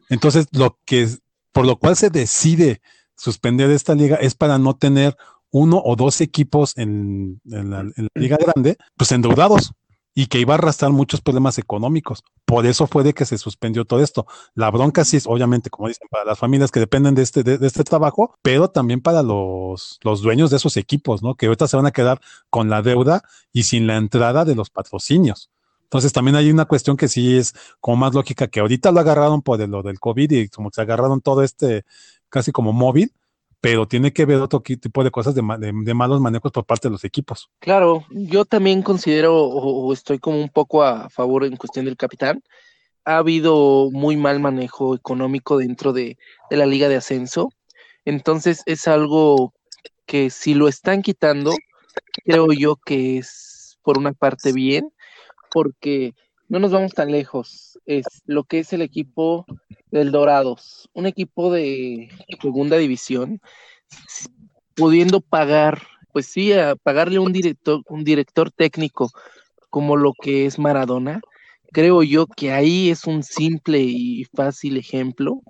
Entonces, 0.10 0.48
lo 0.52 0.78
que, 0.86 1.08
por 1.52 1.66
lo 1.66 1.78
cual 1.78 1.96
se 1.96 2.10
decide 2.10 2.82
suspender 3.16 3.72
esta 3.72 3.96
liga 3.96 4.18
es 4.18 4.36
para 4.36 4.58
no 4.60 4.76
tener 4.76 5.18
uno 5.50 5.82
o 5.84 5.96
dos 5.96 6.22
equipos 6.22 6.78
en, 6.78 7.42
la, 7.46 7.86
liga 8.14 8.38
grande, 8.38 8.78
pues 8.96 9.12
endeudados 9.12 9.74
y 10.18 10.26
que 10.26 10.40
iba 10.40 10.56
a 10.56 10.58
arrastrar 10.58 10.92
muchos 10.92 11.22
problemas 11.22 11.60
económicos. 11.60 12.24
Por 12.44 12.66
eso 12.66 12.88
fue 12.88 13.04
de 13.04 13.14
que 13.14 13.24
se 13.24 13.38
suspendió 13.38 13.86
todo 13.86 14.02
esto. 14.02 14.26
La 14.56 14.72
bronca 14.72 15.06
sí 15.06 15.16
es, 15.16 15.28
obviamente, 15.28 15.70
como 15.70 15.90
dicen, 15.90 16.08
para 16.10 16.26
las 16.26 16.40
familias 16.40 16.72
que 16.72 16.80
dependen 16.80 17.14
de 17.14 17.22
este, 17.22 17.44
de, 17.44 17.60
este 17.68 17.84
trabajo, 17.84 18.34
pero 18.42 18.68
también 18.68 19.00
para 19.00 19.22
los, 19.22 20.00
los 20.02 20.24
dueños 20.24 20.50
de 20.50 20.58
esos 20.58 20.76
equipos, 20.76 21.22
¿no? 21.22 21.36
Que 21.36 21.46
ahorita 21.46 21.68
se 21.68 21.78
van 21.78 21.86
a 21.86 21.92
quedar 21.92 22.20
con 22.50 22.68
la 22.68 22.82
deuda 22.82 23.22
y 23.54 23.62
sin 23.62 23.86
la 23.86 23.98
entrada 23.98 24.44
de 24.44 24.56
los 24.56 24.72
patrocinios. 24.72 25.52
Entonces 25.84 26.12
también 26.14 26.36
hay 26.36 26.50
una 26.50 26.66
cuestión 26.66 26.98
que 26.98 27.10
sí 27.10 27.38
es 27.38 27.54
como 27.80 27.98
más 27.98 28.16
lógica, 28.16 28.48
que 28.48 28.60
ahorita 28.60 28.92
lo 28.92 29.02
agarraron 29.02 29.44
por 29.44 29.60
lo 29.70 29.84
del 29.84 30.00
COVID 30.00 30.32
y 30.32 30.50
como 30.50 30.72
se 30.74 30.82
agarraron 30.82 31.22
todo 31.22 31.44
este 31.44 31.86
casi 32.30 32.52
como 32.52 32.74
móvil, 32.74 33.14
pero 33.68 33.86
tiene 33.86 34.14
que 34.14 34.24
ver 34.24 34.38
otro 34.38 34.62
tipo 34.62 35.04
de 35.04 35.12
cosas 35.12 35.36
de, 35.36 35.42
malos 35.42 36.22
manejos 36.22 36.54
por 36.54 36.66
parte 36.66 36.88
de 36.88 36.94
los 36.94 37.04
equipos. 37.04 37.50
Claro, 37.60 38.06
yo 38.12 38.46
también 38.46 38.82
considero 38.82 39.44
o, 39.44 39.92
estoy 39.92 40.20
como 40.20 40.40
un 40.40 40.48
poco 40.48 40.84
a 40.84 41.10
favor 41.10 41.44
en 41.44 41.58
cuestión 41.58 41.84
del 41.84 41.98
capitán. 41.98 42.42
Ha 43.04 43.18
habido 43.18 43.90
muy 43.92 44.16
mal 44.16 44.40
manejo 44.40 44.96
económico 44.96 45.58
dentro 45.58 45.92
de, 45.92 46.18
de 46.50 46.56
la 46.56 46.66
liga 46.66 46.88
de 46.88 46.96
ascenso, 46.96 47.50
entonces 48.06 48.64
es 48.68 48.88
algo 48.88 49.54
que 50.06 50.30
si 50.30 50.54
lo 50.54 50.70
están 50.70 51.02
quitando, 51.02 51.54
creo 52.24 52.54
yo 52.54 52.78
que 52.78 53.18
es 53.18 53.78
por 53.82 53.98
una 53.98 54.14
parte 54.14 54.54
bien, 54.54 54.94
porque 55.52 56.14
no 56.48 56.60
nos 56.60 56.72
vamos 56.72 56.94
tan 56.94 57.12
lejos. 57.12 57.67
Es 57.88 58.06
lo 58.26 58.44
que 58.44 58.60
es 58.60 58.72
el 58.74 58.84
equipo 58.84 59.46
del 59.90 60.12
Dorados, 60.12 60.90
un 60.94 61.08
equipo 61.08 61.52
de 61.52 62.10
segunda 62.40 62.78
división, 62.78 63.42
pudiendo 64.76 65.22
pagar, 65.22 65.82
pues 66.14 66.28
sí, 66.28 66.54
a 66.54 66.76
pagarle 66.76 67.18
un 67.18 67.34
director, 67.34 67.82
un 67.88 68.04
director 68.04 68.52
técnico 68.52 69.10
como 69.70 69.96
lo 69.96 70.14
que 70.14 70.46
es 70.46 70.60
Maradona. 70.60 71.22
Creo 71.72 72.04
yo 72.04 72.28
que 72.28 72.52
ahí 72.52 72.90
es 72.90 73.06
un 73.06 73.24
simple 73.24 73.80
y 73.80 74.26
fácil 74.36 74.78
ejemplo 74.78 75.42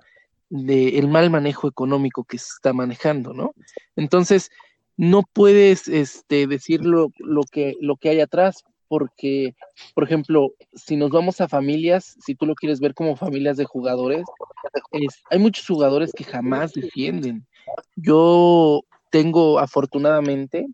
del 0.48 0.94
el 0.96 1.08
mal 1.08 1.30
manejo 1.30 1.68
económico 1.68 2.24
que 2.24 2.38
se 2.38 2.48
está 2.54 2.72
manejando, 2.72 3.34
¿no? 3.34 3.54
Entonces, 3.96 4.50
no 4.96 5.22
puedes 5.22 5.88
este, 5.88 6.46
decir 6.46 6.84
lo, 6.84 7.10
que, 7.50 7.76
lo 7.80 7.96
que 7.96 8.08
hay 8.10 8.20
atrás, 8.20 8.64
porque, 8.88 9.54
por 9.94 10.04
ejemplo, 10.04 10.52
si 10.74 10.96
nos 10.96 11.10
vamos 11.10 11.40
a 11.40 11.48
familias, 11.48 12.16
si 12.24 12.34
tú 12.34 12.46
lo 12.46 12.54
quieres 12.54 12.80
ver 12.80 12.94
como 12.94 13.16
familias 13.16 13.56
de 13.56 13.64
jugadores, 13.64 14.24
hay 15.30 15.38
muchos 15.38 15.66
jugadores 15.66 16.12
que 16.12 16.24
jamás 16.24 16.72
defienden. 16.72 17.46
Yo 17.96 18.82
tengo 19.10 19.58
afortunadamente 19.58 20.66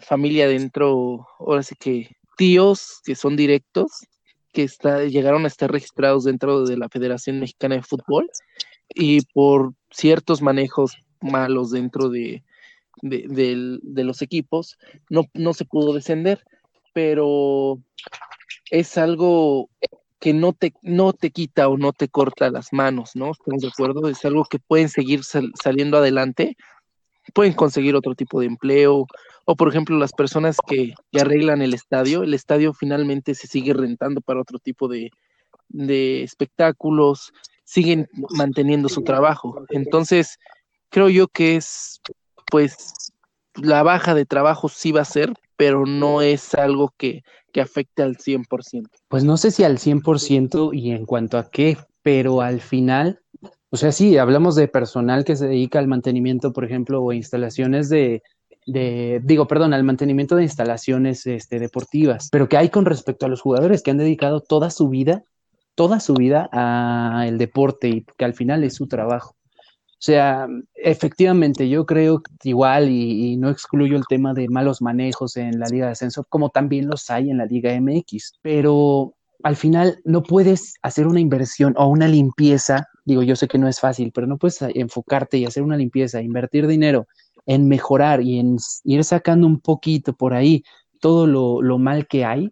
familia 0.00 0.48
dentro, 0.48 1.26
ahora 1.38 1.62
sí 1.62 1.74
que 1.78 2.16
tíos 2.36 3.00
que 3.04 3.14
son 3.14 3.36
directos, 3.36 4.06
que 4.52 4.64
está, 4.64 5.04
llegaron 5.04 5.44
a 5.44 5.48
estar 5.48 5.70
registrados 5.70 6.24
dentro 6.24 6.64
de 6.64 6.76
la 6.76 6.88
Federación 6.88 7.40
Mexicana 7.40 7.76
de 7.76 7.82
Fútbol 7.82 8.28
y 8.88 9.22
por 9.32 9.74
ciertos 9.90 10.42
manejos 10.42 10.96
malos 11.20 11.70
dentro 11.70 12.08
de, 12.08 12.42
los 13.00 14.22
equipos, 14.22 14.76
no 15.08 15.54
se 15.54 15.64
pudo 15.64 15.94
descender 15.94 16.44
pero 16.92 17.78
es 18.70 18.98
algo 18.98 19.68
que 20.18 20.32
no 20.32 20.52
te, 20.52 20.72
no 20.82 21.12
te 21.12 21.30
quita 21.30 21.68
o 21.68 21.76
no 21.76 21.92
te 21.92 22.08
corta 22.08 22.48
las 22.50 22.72
manos, 22.72 23.16
¿no? 23.16 23.32
¿Estamos 23.32 23.62
de 23.62 23.68
acuerdo? 23.68 24.08
Es 24.08 24.24
algo 24.24 24.44
que 24.44 24.58
pueden 24.60 24.88
seguir 24.88 25.22
saliendo 25.24 25.98
adelante, 25.98 26.56
pueden 27.34 27.54
conseguir 27.54 27.96
otro 27.96 28.14
tipo 28.14 28.40
de 28.40 28.46
empleo, 28.46 29.06
o 29.44 29.56
por 29.56 29.68
ejemplo 29.68 29.96
las 29.98 30.12
personas 30.12 30.56
que, 30.66 30.94
arreglan 31.20 31.60
el 31.62 31.74
estadio, 31.74 32.22
el 32.22 32.34
estadio 32.34 32.72
finalmente 32.72 33.34
se 33.34 33.48
sigue 33.48 33.74
rentando 33.74 34.20
para 34.20 34.40
otro 34.40 34.58
tipo 34.58 34.86
de, 34.86 35.10
de 35.68 36.22
espectáculos, 36.22 37.32
siguen 37.64 38.08
manteniendo 38.30 38.88
su 38.88 39.02
trabajo. 39.02 39.64
Entonces, 39.70 40.38
creo 40.88 41.08
yo 41.08 41.28
que 41.28 41.56
es, 41.56 42.00
pues, 42.50 43.12
la 43.54 43.82
baja 43.82 44.14
de 44.14 44.24
trabajo 44.24 44.68
sí 44.68 44.92
va 44.92 45.02
a 45.02 45.06
ser, 45.06 45.32
pero 45.62 45.86
no 45.86 46.22
es 46.22 46.54
algo 46.54 46.92
que, 46.96 47.22
que 47.52 47.60
afecte 47.60 48.02
al 48.02 48.16
100%. 48.16 48.88
Pues 49.06 49.22
no 49.22 49.36
sé 49.36 49.52
si 49.52 49.62
al 49.62 49.78
100% 49.78 50.70
y 50.72 50.90
en 50.90 51.06
cuanto 51.06 51.38
a 51.38 51.50
qué, 51.50 51.76
pero 52.02 52.40
al 52.40 52.60
final, 52.60 53.20
o 53.70 53.76
sea, 53.76 53.92
sí, 53.92 54.18
hablamos 54.18 54.56
de 54.56 54.66
personal 54.66 55.24
que 55.24 55.36
se 55.36 55.46
dedica 55.46 55.78
al 55.78 55.86
mantenimiento, 55.86 56.52
por 56.52 56.64
ejemplo, 56.64 57.00
o 57.00 57.12
instalaciones 57.12 57.88
de, 57.88 58.24
de, 58.66 59.20
digo, 59.22 59.46
perdón, 59.46 59.72
al 59.72 59.84
mantenimiento 59.84 60.34
de 60.34 60.42
instalaciones 60.42 61.28
este, 61.28 61.60
deportivas, 61.60 62.28
pero 62.32 62.48
¿qué 62.48 62.56
hay 62.56 62.68
con 62.68 62.84
respecto 62.84 63.26
a 63.26 63.28
los 63.28 63.40
jugadores 63.40 63.84
que 63.84 63.92
han 63.92 63.98
dedicado 63.98 64.40
toda 64.40 64.68
su 64.68 64.88
vida, 64.88 65.22
toda 65.76 66.00
su 66.00 66.14
vida 66.14 66.48
al 66.50 67.38
deporte 67.38 67.88
y 67.88 68.04
que 68.18 68.24
al 68.24 68.34
final 68.34 68.64
es 68.64 68.74
su 68.74 68.88
trabajo? 68.88 69.36
O 70.02 70.04
sea, 70.04 70.48
efectivamente, 70.74 71.68
yo 71.68 71.86
creo 71.86 72.22
igual, 72.42 72.88
y, 72.90 73.36
no 73.36 73.50
excluyo 73.50 73.96
el 73.96 74.02
tema 74.08 74.34
de 74.34 74.48
malos 74.48 74.82
manejos 74.82 75.36
en 75.36 75.60
la 75.60 75.66
Liga 75.66 75.86
de 75.86 75.92
Ascenso, 75.92 76.24
como 76.28 76.50
también 76.50 76.88
los 76.88 77.08
hay 77.08 77.30
en 77.30 77.38
la 77.38 77.46
Liga 77.46 77.72
MX, 77.80 78.32
pero 78.42 79.14
al 79.44 79.54
final 79.54 80.00
no 80.04 80.24
puedes 80.24 80.74
hacer 80.82 81.06
una 81.06 81.20
inversión 81.20 81.74
o 81.76 81.86
una 81.86 82.08
limpieza, 82.08 82.88
digo, 83.04 83.22
yo 83.22 83.36
sé 83.36 83.46
que 83.46 83.58
no 83.58 83.68
es 83.68 83.78
fácil, 83.78 84.10
pero 84.12 84.26
no 84.26 84.38
puedes 84.38 84.60
enfocarte 84.74 85.38
y 85.38 85.44
hacer 85.44 85.62
una 85.62 85.76
limpieza, 85.76 86.20
invertir 86.20 86.66
dinero 86.66 87.06
en 87.46 87.68
mejorar 87.68 88.22
y 88.22 88.40
en 88.40 88.56
ir 88.82 89.04
sacando 89.04 89.46
un 89.46 89.60
poquito 89.60 90.14
por 90.14 90.34
ahí 90.34 90.64
todo 90.98 91.28
lo 91.28 91.78
mal 91.78 92.08
que 92.08 92.24
hay 92.24 92.50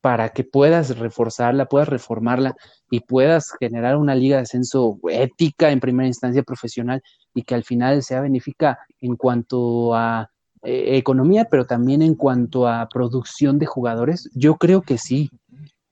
para 0.00 0.30
que 0.30 0.44
puedas 0.44 0.98
reforzarla, 0.98 1.66
puedas 1.66 1.88
reformarla 1.88 2.56
y 2.90 3.00
puedas 3.00 3.52
generar 3.58 3.96
una 3.96 4.14
liga 4.14 4.36
de 4.36 4.42
ascenso 4.42 4.98
ética 5.08 5.70
en 5.70 5.80
primera 5.80 6.08
instancia 6.08 6.42
profesional 6.42 7.02
y 7.34 7.44
que 7.44 7.54
al 7.54 7.62
final 7.64 8.02
sea 8.02 8.20
benéfica 8.20 8.80
en 9.00 9.16
cuanto 9.16 9.94
a 9.94 10.28
eh, 10.64 10.96
economía, 10.96 11.46
pero 11.50 11.66
también 11.66 12.02
en 12.02 12.14
cuanto 12.14 12.68
a 12.68 12.88
producción 12.88 13.58
de 13.58 13.66
jugadores, 13.66 14.30
yo 14.34 14.56
creo 14.56 14.82
que 14.82 14.98
sí. 14.98 15.30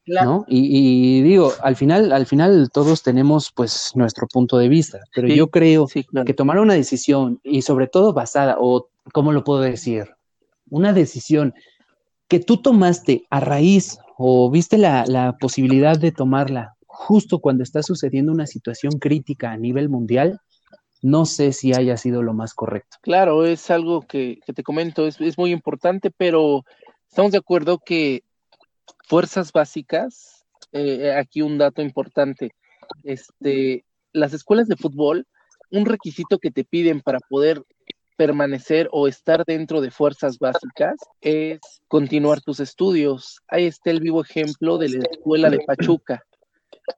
¿no? 0.06 0.44
Y, 0.48 1.22
digo, 1.22 1.52
al 1.62 1.76
final, 1.76 2.12
al 2.12 2.26
final 2.26 2.68
todos 2.72 3.04
tenemos 3.04 3.52
pues 3.54 3.92
nuestro 3.94 4.26
punto 4.26 4.58
de 4.58 4.68
vista, 4.68 4.98
pero 5.14 5.28
yo 5.28 5.50
creo 5.50 5.86
que 6.26 6.34
tomar 6.34 6.58
una 6.58 6.74
decisión 6.74 7.38
y 7.44 7.62
sobre 7.62 7.86
todo 7.86 8.12
basada, 8.12 8.56
o 8.58 8.88
¿cómo 9.12 9.32
lo 9.32 9.44
puedo 9.44 9.60
decir? 9.60 10.06
Una 10.68 10.92
decisión 10.92 11.54
que 12.30 12.38
tú 12.38 12.58
tomaste 12.58 13.26
a 13.28 13.40
raíz 13.40 13.98
o 14.16 14.48
viste 14.50 14.78
la, 14.78 15.36
posibilidad 15.40 15.98
de 15.98 16.12
tomarla 16.12 16.76
justo 16.86 17.40
cuando 17.40 17.64
está 17.64 17.82
sucediendo 17.82 18.30
una 18.30 18.46
situación 18.46 18.92
crítica 19.00 19.50
a 19.50 19.56
nivel 19.56 19.88
mundial, 19.88 20.38
no 21.02 21.26
sé 21.26 21.52
si 21.52 21.74
haya 21.74 21.96
sido 21.96 22.22
lo 22.22 22.32
más 22.32 22.54
correcto. 22.54 22.98
Claro, 23.02 23.44
es 23.44 23.68
algo 23.70 24.02
que, 24.02 24.38
te 24.54 24.62
comento, 24.62 25.08
es, 25.08 25.38
muy 25.38 25.50
importante, 25.50 26.12
pero 26.16 26.64
estamos 27.08 27.32
de 27.32 27.38
acuerdo 27.38 27.78
que 27.78 28.22
fuerzas 29.08 29.50
básicas, 29.50 30.44
eh, 30.72 31.12
aquí 31.12 31.42
un 31.42 31.58
dato 31.58 31.82
importante, 31.82 32.52
este, 33.02 33.84
las 34.12 34.34
escuelas 34.34 34.68
de 34.68 34.76
fútbol, 34.76 35.26
un 35.72 35.84
requisito 35.84 36.38
que 36.38 36.52
te 36.52 36.64
piden 36.64 37.00
para 37.00 37.18
poder 37.28 37.64
permanecer 38.20 38.86
o 38.92 39.08
estar 39.08 39.46
dentro 39.46 39.80
de 39.80 39.90
fuerzas 39.90 40.38
básicas 40.38 40.94
es 41.22 41.58
continuar 41.88 42.42
tus 42.42 42.60
estudios. 42.60 43.40
Ahí 43.48 43.64
está 43.64 43.90
el 43.90 44.00
vivo 44.00 44.20
ejemplo 44.20 44.76
de 44.76 44.90
la 44.90 45.04
escuela 45.10 45.48
de 45.48 45.60
Pachuca. 45.60 46.22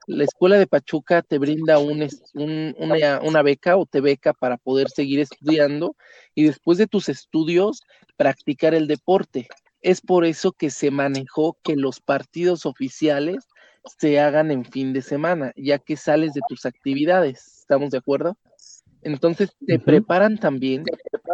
La 0.09 0.25
escuela 0.25 0.59
de 0.59 0.67
Pachuca 0.67 1.23
te 1.23 1.39
brinda 1.39 1.79
un, 1.79 2.09
una, 2.35 3.21
una 3.21 3.43
beca 3.43 3.77
o 3.77 3.87
te 3.87 4.01
beca 4.01 4.33
para 4.33 4.57
poder 4.57 4.91
seguir 4.91 5.21
estudiando 5.21 5.95
y 6.35 6.43
después 6.43 6.77
de 6.77 6.89
tus 6.89 7.09
estudios 7.09 7.83
practicar 8.17 8.75
el 8.75 8.89
deporte. 8.89 9.47
Es 9.81 10.01
por 10.01 10.25
eso 10.25 10.51
que 10.51 10.71
se 10.71 10.91
manejó 10.91 11.57
que 11.63 11.77
los 11.77 12.01
partidos 12.01 12.67
oficiales 12.67 13.47
se 13.97 14.19
hagan 14.19 14.51
en 14.51 14.65
fin 14.65 14.93
de 14.93 15.03
semana, 15.03 15.53
ya 15.55 15.79
que 15.79 15.97
sales 15.97 16.35
de 16.35 16.41
tus 16.49 16.67
actividades. 16.67 17.61
¿Estamos 17.61 17.91
de 17.91 17.99
acuerdo? 17.99 18.37
Entonces 19.03 19.51
te 19.67 19.79
preparan 19.79 20.39
también 20.39 20.85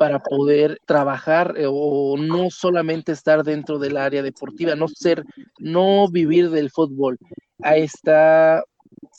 para 0.00 0.20
poder 0.20 0.81
trabajar 0.87 1.54
eh, 1.57 1.66
o 1.68 2.16
no 2.16 2.50
solamente 2.50 3.12
estar 3.12 3.44
dentro 3.44 3.78
del 3.78 3.96
área 3.96 4.22
deportiva, 4.22 4.74
no 4.74 4.88
ser, 4.88 5.24
no 5.59 6.09
vivir 6.09 6.50
del 6.50 6.70
fútbol. 6.70 7.18
Ahí 7.61 7.83
está 7.83 8.64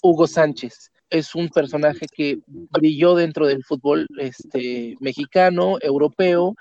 Hugo 0.02 0.26
Sánchez. 0.26 0.92
Es 1.12 1.36
un 1.36 1.50
personaje 1.50 2.08
que 2.08 2.40
brilló 2.48 3.16
dentro 3.16 3.46
del 3.46 3.64
fútbol 3.64 4.08
este, 4.20 4.96
mexicano, 5.00 5.78
europeo, 5.82 6.56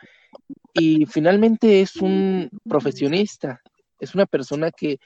y 0.74 1.06
finalmente 1.06 1.80
es 1.80 1.96
un 1.96 2.50
profesionista, 2.68 3.60
es 3.98 4.14
una 4.14 4.26
persona 4.26 4.70
que 4.70 4.98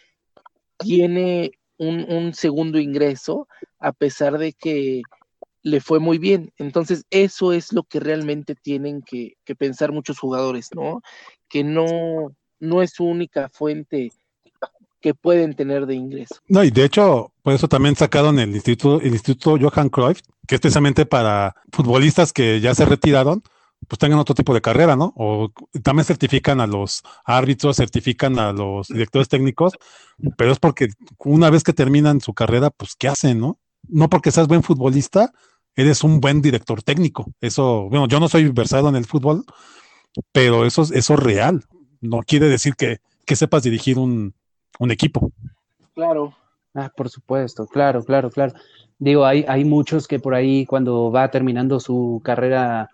tiene 0.79 1.53
un 1.79 2.33
segundo 2.33 2.79
ingreso, 2.79 3.49
a 3.81 3.91
pesar 3.91 4.39
de 4.39 4.53
que 4.53 5.03
le 5.63 5.81
fue 5.81 6.01
muy 6.01 6.19
bien. 6.19 6.53
Entonces, 6.59 7.05
eso 7.11 7.53
es 7.53 7.73
lo 7.73 7.85
que 7.85 8.01
realmente 8.01 8.55
tienen 8.55 9.03
que, 9.03 9.35
pensar 9.59 9.93
muchos 9.93 10.19
jugadores, 10.19 10.71
¿no? 10.75 11.03
Que 11.49 11.63
no, 11.65 12.35
no 12.61 12.83
es 12.83 12.93
su 12.93 13.05
única 13.05 13.49
fuente 13.49 14.13
que 15.01 15.15
pueden 15.15 15.55
tener 15.55 15.87
de 15.87 15.95
ingreso. 15.95 16.37
No, 16.49 16.63
y 16.63 16.71
de 16.71 16.85
hecho, 16.85 17.33
por 17.43 17.53
eso 17.53 17.69
también 17.69 17.97
sacaron 17.97 18.39
el 18.39 18.55
instituto, 18.55 19.01
el 19.01 19.13
instituto 19.13 19.59
Johan 19.61 19.89
Cruyff, 19.89 20.21
que 20.47 20.55
es 20.55 20.61
precisamente 20.61 21.05
para 21.07 21.55
futbolistas 21.73 22.33
que 22.33 22.61
ya 22.61 22.75
se 22.75 22.85
retiraron, 22.85 23.43
pues 23.89 23.99
tengan 23.99 24.21
otro 24.21 24.35
tipo 24.35 24.55
de 24.55 24.61
carrera, 24.61 24.95
¿no? 24.95 25.13
O 25.17 25.51
también 25.83 26.05
certifican 26.05 26.61
a 26.61 26.67
los 26.67 27.03
árbitros, 27.25 27.77
certifican 27.77 28.39
a 28.39 28.53
los 28.53 28.89
directores 28.89 29.29
técnicos, 29.29 29.73
pero 30.37 30.53
es 30.53 30.59
porque 30.59 30.89
una 31.19 31.51
vez 31.51 31.65
que 31.65 31.73
terminan 31.73 32.21
su 32.21 32.33
carrera, 32.33 32.71
pues 32.71 32.95
¿qué 32.97 33.09
hacen, 33.09 33.41
no? 33.41 33.59
No 33.89 34.09
porque 34.09 34.31
seas 34.31 34.47
buen 34.47 34.63
futbolista, 34.63 35.33
eres 35.77 36.05
un 36.05 36.21
buen 36.21 36.43
director 36.43 36.83
técnico. 36.83 37.33
Eso, 37.41 37.89
bueno, 37.89 38.09
yo 38.09 38.21
no 38.21 38.29
soy 38.29 38.49
versado 38.49 38.89
en 38.89 38.97
el 38.97 39.05
fútbol, 39.05 39.45
pero 40.33 40.67
eso, 40.67 40.83
eso 40.83 41.15
es 41.15 41.21
real. 41.21 41.65
No 42.01 42.21
quiere 42.21 42.49
decir 42.49 42.75
que, 42.75 42.99
que 43.25 43.37
sepas 43.37 43.63
dirigir 43.63 43.99
un, 43.99 44.35
un 44.79 44.91
equipo. 44.91 45.33
Claro. 45.95 46.35
Ah, 46.75 46.91
por 46.97 47.11
supuesto, 47.11 47.67
claro, 47.67 48.03
claro, 48.03 48.31
claro. 48.31 48.55
Digo, 48.99 49.27
hay, 49.27 49.45
hay 49.47 49.65
muchos 49.65 50.09
que 50.09 50.19
por 50.19 50.35
ahí 50.35 50.65
cuando 50.65 51.11
va 51.11 51.31
terminando 51.31 51.81
su 51.81 52.23
carrera 52.25 52.89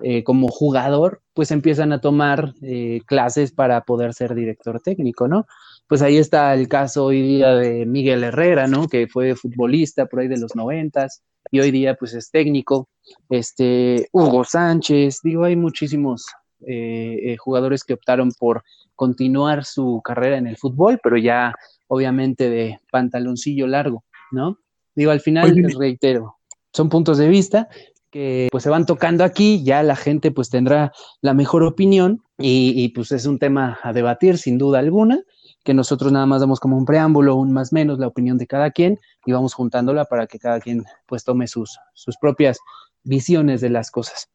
eh, 0.00 0.22
como 0.22 0.48
jugador, 0.48 1.22
pues 1.32 1.50
empiezan 1.50 1.92
a 1.92 2.00
tomar 2.00 2.52
eh, 2.60 3.00
clases 3.06 3.52
para 3.52 3.84
poder 3.84 4.12
ser 4.12 4.34
director 4.34 4.80
técnico, 4.80 5.28
¿no? 5.28 5.46
Pues 5.86 6.02
ahí 6.02 6.18
está 6.18 6.52
el 6.52 6.68
caso 6.68 7.06
hoy 7.06 7.22
día 7.22 7.54
de 7.54 7.86
Miguel 7.86 8.22
Herrera, 8.24 8.66
¿no? 8.66 8.86
Que 8.86 9.06
fue 9.06 9.34
futbolista 9.34 10.04
por 10.06 10.20
ahí 10.20 10.28
de 10.28 10.38
los 10.38 10.54
noventas 10.54 11.22
y 11.52 11.60
hoy 11.60 11.70
día 11.70 11.94
pues 11.94 12.14
es 12.14 12.32
técnico. 12.32 12.88
Este, 13.28 14.08
Hugo 14.10 14.42
Sánchez, 14.42 15.20
digo, 15.22 15.44
hay 15.44 15.54
muchísimos 15.54 16.26
eh, 16.66 17.36
jugadores 17.38 17.84
que 17.84 17.94
optaron 17.94 18.32
por 18.32 18.64
continuar 18.96 19.64
su 19.64 20.00
carrera 20.02 20.38
en 20.38 20.46
el 20.48 20.56
fútbol, 20.56 20.98
pero 21.02 21.16
ya 21.18 21.54
obviamente 21.88 22.48
de 22.48 22.78
pantaloncillo 22.90 23.66
largo, 23.66 24.02
¿no? 24.30 24.58
Digo, 24.94 25.10
al 25.10 25.20
final, 25.20 25.54
reitero, 25.78 26.38
son 26.72 26.88
puntos 26.88 27.18
de 27.18 27.28
vista 27.28 27.68
que 28.10 28.48
pues 28.50 28.64
se 28.64 28.70
van 28.70 28.86
tocando 28.86 29.24
aquí, 29.24 29.62
ya 29.64 29.82
la 29.82 29.96
gente 29.96 30.30
pues 30.30 30.50
tendrá 30.50 30.92
la 31.22 31.34
mejor 31.34 31.62
opinión 31.62 32.22
y, 32.38 32.88
pues 32.90 33.10
es 33.12 33.24
un 33.24 33.38
tema 33.38 33.78
a 33.82 33.92
debatir 33.92 34.36
sin 34.36 34.58
duda 34.58 34.80
alguna, 34.80 35.20
que 35.64 35.74
nosotros 35.74 36.12
nada 36.12 36.26
más 36.26 36.40
damos 36.40 36.60
como 36.60 36.76
un 36.76 36.84
preámbulo, 36.84 37.36
un 37.36 37.52
más 37.52 37.72
menos 37.72 37.98
la 37.98 38.06
opinión 38.06 38.38
de 38.38 38.46
cada 38.46 38.70
quien 38.70 38.98
y 39.24 39.32
vamos 39.32 39.54
juntándola 39.54 40.04
para 40.04 40.26
que 40.26 40.38
cada 40.38 40.60
quien 40.60 40.84
pues 41.06 41.24
tome 41.24 41.46
sus, 41.46 41.78
sus 41.94 42.16
propias 42.16 42.58
visiones 43.04 43.60
de 43.60 43.70
las 43.70 43.90
cosas. 43.90 44.28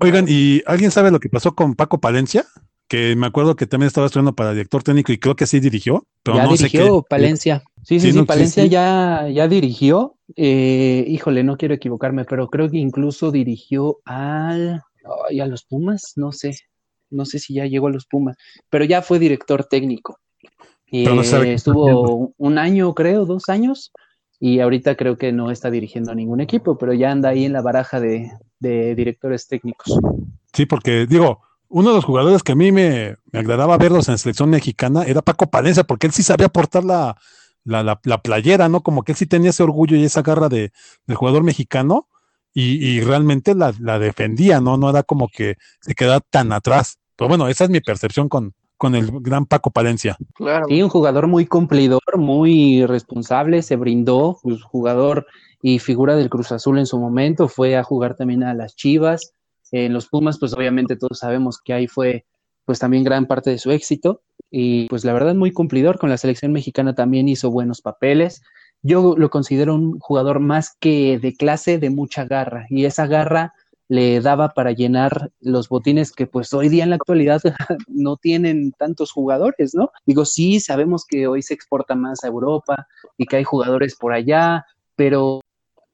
Oigan, 0.00 0.26
¿y 0.28 0.62
alguien 0.66 0.90
sabe 0.90 1.10
lo 1.10 1.20
que 1.20 1.28
pasó 1.28 1.54
con 1.54 1.74
Paco 1.74 2.00
Palencia? 2.00 2.46
que 2.88 3.16
me 3.16 3.26
acuerdo 3.26 3.56
que 3.56 3.66
también 3.66 3.88
estaba 3.88 4.06
estudiando 4.06 4.34
para 4.34 4.52
director 4.52 4.82
técnico 4.82 5.12
y 5.12 5.18
creo 5.18 5.34
que 5.34 5.46
sí 5.46 5.60
dirigió, 5.60 6.06
pero 6.22 6.36
ya 6.36 6.44
no 6.44 6.52
dirigió 6.52 6.84
sé 6.84 6.86
qué. 6.86 7.02
Palencia. 7.08 7.62
Sí, 7.82 8.00
sí, 8.00 8.12
sí, 8.12 8.22
Palencia 8.22 8.64
ya, 8.66 9.28
ya 9.28 9.48
dirigió. 9.48 10.16
Eh, 10.36 11.04
híjole, 11.08 11.42
no 11.42 11.56
quiero 11.56 11.74
equivocarme, 11.74 12.24
pero 12.24 12.48
creo 12.48 12.70
que 12.70 12.78
incluso 12.78 13.30
dirigió 13.30 13.98
al 14.04 14.82
y 15.30 15.40
a 15.40 15.46
los 15.46 15.64
Pumas, 15.64 16.14
no 16.16 16.32
sé, 16.32 16.56
no 17.10 17.24
sé 17.24 17.38
si 17.38 17.54
ya 17.54 17.66
llegó 17.66 17.86
a 17.86 17.90
los 17.90 18.06
Pumas, 18.06 18.36
pero 18.70 18.84
ya 18.84 19.02
fue 19.02 19.18
director 19.18 19.64
técnico. 19.64 20.18
Y 20.88 21.06
estuvo 21.48 22.32
un 22.36 22.58
año, 22.58 22.94
creo, 22.94 23.24
dos 23.26 23.48
años, 23.48 23.92
y 24.38 24.60
ahorita 24.60 24.96
creo 24.96 25.16
que 25.16 25.32
no 25.32 25.50
está 25.50 25.70
dirigiendo 25.70 26.12
a 26.12 26.14
ningún 26.14 26.40
equipo, 26.40 26.78
pero 26.78 26.92
ya 26.92 27.10
anda 27.10 27.30
ahí 27.30 27.44
en 27.44 27.52
la 27.52 27.62
baraja 27.62 28.00
de, 28.00 28.30
de 28.60 28.94
directores 28.94 29.48
técnicos. 29.48 29.98
Sí, 30.52 30.66
porque 30.66 31.06
digo, 31.06 31.40
uno 31.68 31.90
de 31.90 31.96
los 31.96 32.04
jugadores 32.04 32.42
que 32.42 32.52
a 32.52 32.56
mí 32.56 32.72
me, 32.72 33.16
agradaba 33.32 33.76
verlos 33.76 34.08
en 34.08 34.14
la 34.14 34.18
selección 34.18 34.50
mexicana 34.50 35.02
era 35.02 35.22
Paco 35.22 35.48
Palencia, 35.48 35.84
porque 35.84 36.06
él 36.06 36.12
sí 36.12 36.22
sabía 36.22 36.48
portar 36.48 36.84
la, 36.84 37.16
la, 37.64 38.22
playera, 38.22 38.68
¿no? 38.68 38.82
Como 38.82 39.02
que 39.02 39.12
él 39.12 39.18
sí 39.18 39.26
tenía 39.26 39.50
ese 39.50 39.62
orgullo 39.62 39.96
y 39.96 40.04
esa 40.04 40.22
garra 40.22 40.48
de, 40.48 40.72
del 41.06 41.16
jugador 41.16 41.42
mexicano 41.42 42.08
y, 42.54 43.00
realmente 43.02 43.54
la, 43.54 43.98
defendía, 43.98 44.62
¿no? 44.62 44.78
No 44.78 44.88
era 44.88 45.02
como 45.02 45.28
que 45.28 45.56
se 45.80 45.94
quedaba 45.94 46.20
tan 46.20 46.52
atrás. 46.52 46.98
Pero 47.14 47.28
bueno, 47.28 47.48
esa 47.48 47.64
es 47.64 47.70
mi 47.70 47.80
percepción 47.80 48.30
con, 48.30 48.54
con 48.76 48.94
el 48.94 49.10
gran 49.20 49.46
Paco 49.46 49.70
Palencia. 49.70 50.16
Claro. 50.34 50.66
Sí, 50.68 50.82
un 50.82 50.88
jugador 50.88 51.26
muy 51.26 51.46
cumplidor, 51.46 52.18
muy 52.18 52.84
responsable, 52.86 53.62
se 53.62 53.76
brindó, 53.76 54.38
pues, 54.42 54.62
jugador 54.62 55.26
y 55.62 55.78
figura 55.78 56.16
del 56.16 56.30
Cruz 56.30 56.52
Azul 56.52 56.78
en 56.78 56.86
su 56.86 56.98
momento, 56.98 57.48
fue 57.48 57.76
a 57.76 57.82
jugar 57.82 58.16
también 58.16 58.42
a 58.42 58.54
las 58.54 58.76
Chivas, 58.76 59.34
en 59.72 59.92
los 59.92 60.08
Pumas, 60.08 60.38
pues 60.38 60.52
obviamente 60.52 60.96
todos 60.96 61.18
sabemos 61.18 61.60
que 61.60 61.72
ahí 61.72 61.86
fue 61.86 62.24
pues 62.64 62.78
también 62.78 63.04
gran 63.04 63.26
parte 63.26 63.50
de 63.50 63.58
su 63.58 63.70
éxito 63.70 64.22
y 64.50 64.88
pues 64.88 65.04
la 65.04 65.12
verdad 65.12 65.34
muy 65.34 65.52
cumplidor 65.52 65.98
con 65.98 66.10
la 66.10 66.16
selección 66.16 66.52
mexicana 66.52 66.94
también 66.94 67.28
hizo 67.28 67.50
buenos 67.50 67.80
papeles. 67.80 68.42
Yo 68.82 69.14
lo 69.16 69.30
considero 69.30 69.74
un 69.74 69.98
jugador 69.98 70.40
más 70.40 70.76
que 70.78 71.18
de 71.18 71.34
clase 71.34 71.78
de 71.78 71.90
mucha 71.90 72.24
garra 72.24 72.66
y 72.68 72.84
esa 72.84 73.06
garra 73.06 73.54
le 73.88 74.20
daba 74.20 74.50
para 74.50 74.72
llenar 74.72 75.30
los 75.40 75.68
botines 75.68 76.12
que 76.12 76.26
pues 76.26 76.52
hoy 76.52 76.68
día 76.68 76.84
en 76.84 76.90
la 76.90 76.96
actualidad 76.96 77.40
no 77.88 78.16
tienen 78.16 78.72
tantos 78.72 79.12
jugadores, 79.12 79.74
¿no? 79.74 79.90
Digo, 80.04 80.24
sí, 80.24 80.60
sabemos 80.60 81.04
que 81.06 81.26
hoy 81.26 81.42
se 81.42 81.54
exporta 81.54 81.94
más 81.94 82.24
a 82.24 82.28
Europa 82.28 82.88
y 83.16 83.26
que 83.26 83.36
hay 83.36 83.44
jugadores 83.44 83.94
por 83.96 84.12
allá, 84.12 84.66
pero 84.96 85.40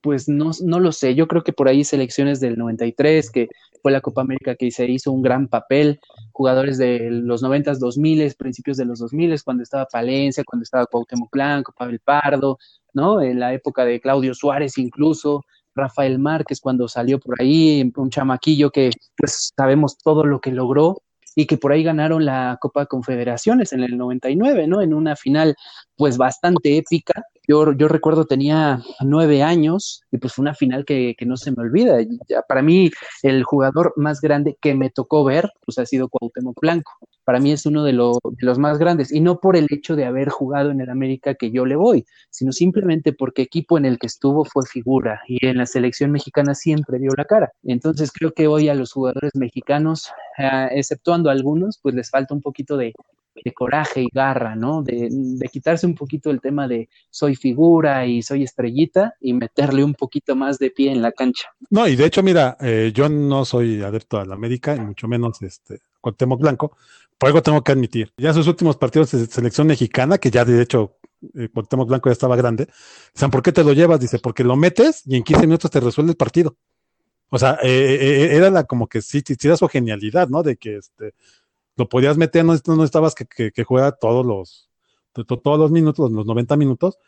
pues 0.02 0.28
no, 0.28 0.50
no 0.64 0.80
lo 0.80 0.90
sé, 0.90 1.14
yo 1.14 1.28
creo 1.28 1.44
que 1.44 1.52
por 1.52 1.68
ahí 1.68 1.84
selecciones 1.84 2.40
del 2.40 2.58
93, 2.58 3.30
que 3.30 3.48
fue 3.82 3.92
la 3.92 4.00
Copa 4.00 4.22
América 4.22 4.56
que 4.56 4.70
se 4.70 4.86
hizo 4.86 5.12
un 5.12 5.22
gran 5.22 5.48
papel, 5.48 6.00
jugadores 6.32 6.76
de 6.76 7.08
los 7.10 7.42
90s, 7.42 7.78
2000, 7.78 8.34
principios 8.34 8.76
de 8.76 8.84
los 8.84 8.98
2000, 8.98 9.42
cuando 9.44 9.62
estaba 9.62 9.86
Palencia, 9.86 10.44
cuando 10.44 10.64
estaba 10.64 10.86
Cuauhtémoc 10.86 11.30
Blanco, 11.30 11.72
Pavel 11.76 12.00
Pardo, 12.00 12.58
¿no? 12.92 13.22
En 13.22 13.38
la 13.38 13.54
época 13.54 13.84
de 13.84 14.00
Claudio 14.00 14.34
Suárez 14.34 14.76
incluso, 14.76 15.44
Rafael 15.74 16.18
Márquez 16.18 16.60
cuando 16.60 16.88
salió 16.88 17.18
por 17.18 17.40
ahí, 17.40 17.90
un 17.96 18.10
chamaquillo 18.10 18.70
que 18.70 18.90
pues 19.16 19.52
sabemos 19.56 19.98
todo 19.98 20.24
lo 20.24 20.40
que 20.40 20.52
logró 20.52 21.02
y 21.34 21.46
que 21.46 21.56
por 21.56 21.72
ahí 21.72 21.82
ganaron 21.82 22.24
la 22.24 22.58
Copa 22.60 22.86
Confederaciones 22.86 23.72
en 23.72 23.82
el 23.82 23.96
99, 23.96 24.66
¿no? 24.66 24.82
En 24.82 24.92
una 24.92 25.16
final 25.16 25.56
pues 25.96 26.18
bastante 26.18 26.76
épica 26.76 27.24
yo, 27.48 27.72
yo 27.72 27.88
recuerdo 27.88 28.24
tenía 28.24 28.80
nueve 29.00 29.42
años 29.42 30.02
y 30.12 30.18
pues 30.18 30.32
fue 30.32 30.44
una 30.44 30.54
final 30.54 30.84
que, 30.84 31.14
que 31.18 31.26
no 31.26 31.36
se 31.36 31.50
me 31.50 31.62
olvida. 31.62 31.98
Ya, 32.28 32.42
para 32.42 32.62
mí, 32.62 32.90
el 33.22 33.42
jugador 33.42 33.92
más 33.96 34.20
grande 34.20 34.56
que 34.60 34.74
me 34.74 34.90
tocó 34.90 35.24
ver, 35.24 35.50
pues 35.64 35.78
ha 35.78 35.86
sido 35.86 36.08
Cuauhtémoc 36.08 36.60
Blanco. 36.60 36.92
Para 37.24 37.38
mí 37.38 37.52
es 37.52 37.66
uno 37.66 37.84
de, 37.84 37.92
los 37.92 38.58
más 38.58 38.78
grandes 38.78 39.12
y 39.12 39.20
no 39.20 39.38
por 39.40 39.56
el 39.56 39.66
hecho 39.70 39.94
de 39.94 40.04
haber 40.04 40.28
jugado 40.28 40.70
en 40.70 40.80
el 40.80 40.90
América 40.90 41.34
que 41.34 41.50
yo 41.50 41.64
le 41.64 41.76
voy, 41.76 42.04
sino 42.30 42.52
simplemente 42.52 43.12
porque 43.12 43.42
equipo 43.42 43.78
en 43.78 43.84
el 43.84 43.98
que 43.98 44.06
estuvo 44.06 44.44
fue 44.44 44.66
figura 44.66 45.20
y 45.28 45.44
en 45.46 45.58
la 45.58 45.66
selección 45.66 46.10
mexicana 46.10 46.54
siempre 46.54 46.98
dio 46.98 47.12
la 47.16 47.24
cara. 47.24 47.52
Entonces 47.62 48.10
creo 48.12 48.32
que 48.32 48.48
hoy 48.48 48.68
a 48.68 48.74
los 48.74 48.92
jugadores 48.92 49.32
mexicanos, 49.34 50.10
eh, 50.38 50.68
exceptuando 50.72 51.30
algunos, 51.30 51.78
pues 51.80 51.94
les 51.94 52.10
falta 52.10 52.34
un 52.34 52.40
poquito 52.40 52.76
de, 52.76 52.92
coraje 53.54 54.02
y 54.02 54.08
garra, 54.12 54.54
¿no? 54.54 54.82
De, 54.82 55.08
quitarse 55.50 55.86
un 55.86 55.94
poquito 55.94 56.30
el 56.30 56.40
tema 56.40 56.68
de 56.68 56.88
soy 57.10 57.34
figura 57.34 58.06
y 58.06 58.22
soy 58.22 58.42
estrellita 58.42 59.14
y 59.20 59.32
meterle 59.32 59.84
un 59.84 59.94
poquito 59.94 60.36
más 60.36 60.58
de 60.58 60.70
pie 60.70 60.92
en 60.92 61.02
la 61.02 61.12
cancha. 61.12 61.48
No, 61.70 61.88
y 61.88 61.96
de 61.96 62.06
hecho, 62.06 62.22
mira, 62.22 62.56
eh, 62.60 62.92
yo 62.94 63.08
no 63.08 63.44
soy 63.44 63.82
adepto 63.82 64.18
a 64.18 64.24
la 64.24 64.34
América, 64.34 64.76
y 64.76 64.80
mucho 64.80 65.08
menos 65.08 65.40
este 65.42 65.80
Cuauhtémoc 66.02 66.40
Blanco, 66.40 66.76
por 67.22 67.28
algo 67.28 67.40
tengo 67.40 67.62
que 67.62 67.70
admitir. 67.70 68.12
Ya 68.16 68.34
sus 68.34 68.48
últimos 68.48 68.76
partidos 68.76 69.12
de 69.12 69.26
selección 69.26 69.68
mexicana, 69.68 70.18
que 70.18 70.28
ya 70.28 70.44
de 70.44 70.60
hecho 70.60 70.96
eh, 71.34 71.48
Blanco 71.52 72.08
ya 72.08 72.12
estaba 72.12 72.34
grande, 72.34 72.66
dicen, 73.14 73.30
¿por 73.30 73.44
qué 73.44 73.52
te 73.52 73.62
lo 73.62 73.72
llevas? 73.72 74.00
Dice, 74.00 74.18
porque 74.18 74.42
lo 74.42 74.56
metes 74.56 75.02
y 75.06 75.14
en 75.14 75.22
15 75.22 75.46
minutos 75.46 75.70
te 75.70 75.78
resuelve 75.78 76.10
el 76.10 76.16
partido. 76.16 76.56
O 77.28 77.38
sea, 77.38 77.60
eh, 77.62 77.96
eh, 78.00 78.36
era 78.36 78.50
la, 78.50 78.64
como 78.64 78.88
que 78.88 79.02
sí, 79.02 79.22
sí, 79.24 79.36
era 79.44 79.56
su 79.56 79.68
genialidad, 79.68 80.26
¿no? 80.30 80.42
De 80.42 80.56
que 80.56 80.78
este, 80.78 81.14
lo 81.76 81.88
podías 81.88 82.16
meter, 82.16 82.44
no, 82.44 82.54
estabas 82.82 83.14
que, 83.14 83.24
que, 83.24 83.52
que 83.52 83.62
juega 83.62 83.92
todos 83.92 84.26
los, 84.26 84.68
todos 85.12 85.60
los 85.60 85.70
minutos, 85.70 86.10
los 86.10 86.26
90 86.26 86.56
minutos, 86.56 86.98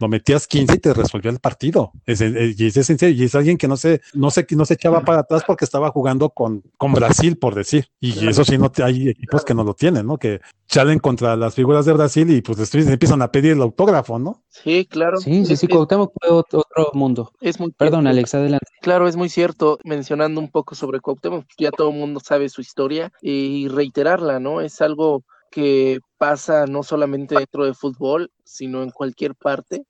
lo 0.00 0.08
metías 0.08 0.46
15 0.46 0.74
y 0.74 0.78
te 0.78 0.94
resolvía 0.94 1.30
el 1.30 1.38
partido. 1.38 1.92
Es, 2.06 2.20
y 2.22 2.66
es 2.66 2.74
sencillo, 2.86 3.10
y 3.10 3.24
es 3.24 3.34
alguien 3.34 3.58
que 3.58 3.68
no 3.68 3.76
se, 3.76 4.00
no 4.14 4.30
se, 4.30 4.46
no 4.50 4.64
se 4.64 4.74
echaba 4.74 5.02
para 5.02 5.20
atrás 5.20 5.42
porque 5.46 5.64
estaba 5.64 5.90
jugando 5.90 6.30
con, 6.30 6.62
con 6.78 6.92
Brasil, 6.92 7.36
por 7.36 7.54
decir. 7.54 7.88
Y 8.00 8.26
eso 8.26 8.44
sí, 8.44 8.56
no 8.56 8.72
hay 8.82 9.10
equipos 9.10 9.44
que 9.44 9.54
no 9.54 9.62
lo 9.62 9.74
tienen, 9.74 10.06
¿no? 10.06 10.18
Que 10.18 10.40
salen 10.66 10.98
contra 10.98 11.36
las 11.36 11.54
figuras 11.54 11.84
de 11.84 11.92
Brasil 11.92 12.30
y 12.30 12.40
pues 12.40 12.56
después 12.56 12.88
empiezan 12.88 13.20
a 13.20 13.30
pedir 13.30 13.52
el 13.52 13.62
autógrafo, 13.62 14.18
¿no? 14.18 14.42
Sí, 14.48 14.86
claro. 14.86 15.18
Sí, 15.18 15.44
sí, 15.44 15.56
sí, 15.56 15.68
Cuauhtémoc 15.68 16.12
fue 16.18 16.30
otro, 16.30 16.64
mundo. 16.94 17.32
Es 17.40 17.60
muy 17.60 17.70
Perdón, 17.72 18.06
Alex, 18.06 18.34
adelante. 18.34 18.66
Claro, 18.80 19.06
es 19.06 19.16
muy 19.16 19.28
cierto. 19.28 19.78
Mencionando 19.84 20.40
un 20.40 20.50
poco 20.50 20.74
sobre 20.74 21.00
Cuauhtémoc, 21.00 21.44
ya 21.58 21.70
todo 21.70 21.90
el 21.90 21.96
mundo 21.96 22.20
sabe 22.20 22.48
su 22.48 22.62
historia 22.62 23.12
y 23.20 23.68
reiterarla, 23.68 24.40
¿no? 24.40 24.62
Es 24.62 24.80
algo 24.80 25.24
que 25.50 26.00
pasa 26.16 26.66
no 26.66 26.82
solamente 26.82 27.34
dentro 27.34 27.64
de 27.64 27.74
fútbol, 27.74 28.30
sino 28.44 28.82
en 28.82 28.90
cualquier 28.90 29.34
parte. 29.34 29.84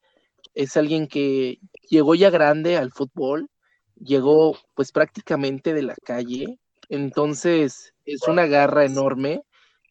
Es 0.54 0.76
alguien 0.76 1.06
que 1.06 1.58
llegó 1.88 2.14
ya 2.14 2.30
grande 2.30 2.76
al 2.76 2.92
fútbol, 2.92 3.48
llegó 3.96 4.56
pues 4.74 4.92
prácticamente 4.92 5.74
de 5.74 5.82
la 5.82 5.94
calle, 5.94 6.58
entonces 6.88 7.94
es 8.04 8.26
una 8.26 8.46
garra 8.46 8.84
enorme 8.84 9.42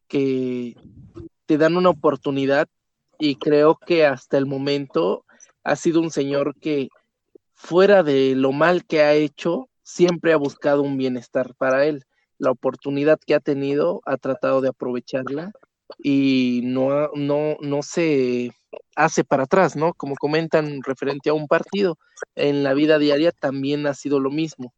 que 0.07 0.75
te 1.45 1.57
dan 1.57 1.77
una 1.77 1.89
oportunidad 1.89 2.67
y 3.17 3.35
creo 3.35 3.77
que 3.77 4.05
hasta 4.05 4.37
el 4.37 4.45
momento 4.45 5.25
ha 5.63 5.75
sido 5.75 6.01
un 6.01 6.11
señor 6.11 6.55
que 6.59 6.89
fuera 7.53 8.03
de 8.03 8.35
lo 8.35 8.51
mal 8.51 8.85
que 8.85 9.01
ha 9.01 9.13
hecho, 9.13 9.69
siempre 9.83 10.33
ha 10.33 10.37
buscado 10.37 10.81
un 10.81 10.97
bienestar 10.97 11.53
para 11.55 11.85
él. 11.85 12.05
La 12.37 12.51
oportunidad 12.51 13.19
que 13.19 13.35
ha 13.35 13.39
tenido, 13.39 14.01
ha 14.05 14.17
tratado 14.17 14.61
de 14.61 14.69
aprovecharla 14.69 15.51
y 16.01 16.61
no, 16.63 17.09
no, 17.15 17.57
no 17.59 17.83
se 17.83 18.51
hace 18.95 19.23
para 19.23 19.43
atrás, 19.43 19.75
¿no? 19.75 19.93
Como 19.93 20.15
comentan 20.15 20.81
referente 20.83 21.29
a 21.29 21.33
un 21.33 21.47
partido, 21.47 21.97
en 22.35 22.63
la 22.63 22.73
vida 22.73 22.99
diaria 22.99 23.31
también 23.31 23.87
ha 23.87 23.93
sido 23.93 24.19
lo 24.19 24.29
mismo. 24.29 24.73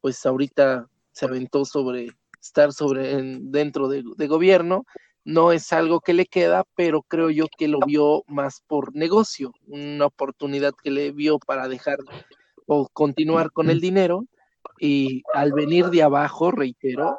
Pues 0.00 0.24
ahorita 0.26 0.88
se 1.12 1.26
aventó 1.26 1.64
sobre 1.64 2.10
estar 2.40 2.72
sobre 2.72 3.22
dentro 3.40 3.88
de, 3.88 4.02
de 4.16 4.26
gobierno, 4.26 4.84
no 5.24 5.52
es 5.52 5.72
algo 5.72 6.00
que 6.00 6.14
le 6.14 6.26
queda, 6.26 6.64
pero 6.74 7.02
creo 7.02 7.30
yo 7.30 7.46
que 7.58 7.68
lo 7.68 7.78
vio 7.86 8.24
más 8.26 8.62
por 8.66 8.94
negocio, 8.96 9.52
una 9.66 10.06
oportunidad 10.06 10.72
que 10.82 10.90
le 10.90 11.12
vio 11.12 11.38
para 11.38 11.68
dejar 11.68 11.98
o 12.66 12.88
continuar 12.92 13.50
con 13.52 13.68
el 13.68 13.80
dinero 13.80 14.24
y 14.78 15.22
al 15.34 15.52
venir 15.52 15.86
de 15.90 16.02
abajo, 16.02 16.50
reitero, 16.50 17.18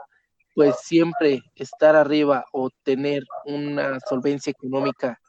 pues 0.55 0.75
siempre 0.81 1.41
estar 1.55 1.95
arriba 1.95 2.45
o 2.51 2.69
tener 2.83 3.23
una 3.45 3.99
solvencia 3.99 4.51
económica 4.51 5.20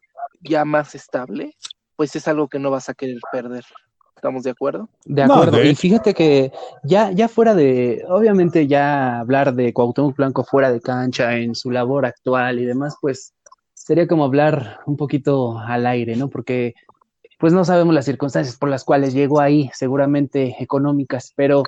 ya 0.43 0.65
más 0.65 0.95
estable, 0.95 1.55
pues 1.97 2.15
es 2.17 2.29
algo 2.29 2.49
que 2.49 2.59
no 2.59 2.71
vas 2.71 2.89
a 2.89 2.95
querer 2.95 3.19
perder. 3.31 3.65
¿Estamos 4.17 4.45
de 4.45 4.51
acuerdo? 4.51 4.89
De 5.05 5.23
acuerdo. 5.23 5.63
y 5.65 5.75
fíjate 5.75 6.15
que 6.15 6.53
ya, 6.85 7.11
ya 7.11 7.27
fuera 7.29 7.55
de, 7.57 8.05
obviamente 8.09 8.69
ya 8.69 9.19
hablar 9.19 9.53
de 9.55 9.73
Cuauhtémoc 9.73 10.17
Blanco 10.17 10.45
fuera 10.45 10.71
de 10.71 10.81
cancha 10.81 11.37
en 11.37 11.57
su 11.57 11.73
labor 11.73 12.07
actual 12.07 12.61
y 12.61 12.65
demás, 12.65 12.97
pues 13.01 13.35
sería 13.75 14.07
como 14.07 14.25
hablar 14.25 14.79
un 14.87 14.97
poquito 14.97 15.59
al 15.59 15.87
aire, 15.87 16.15
¿no? 16.15 16.29
Porque 16.29 16.75
pues 17.41 17.53
no 17.53 17.65
sabemos 17.65 17.95
las 17.95 18.05
circunstancias 18.05 18.57
por 18.57 18.69
las 18.69 18.85
cuales 18.85 19.13
llegó 19.13 19.41
ahí, 19.41 19.69
seguramente 19.75 20.55
económicas, 20.61 21.33
pero 21.35 21.65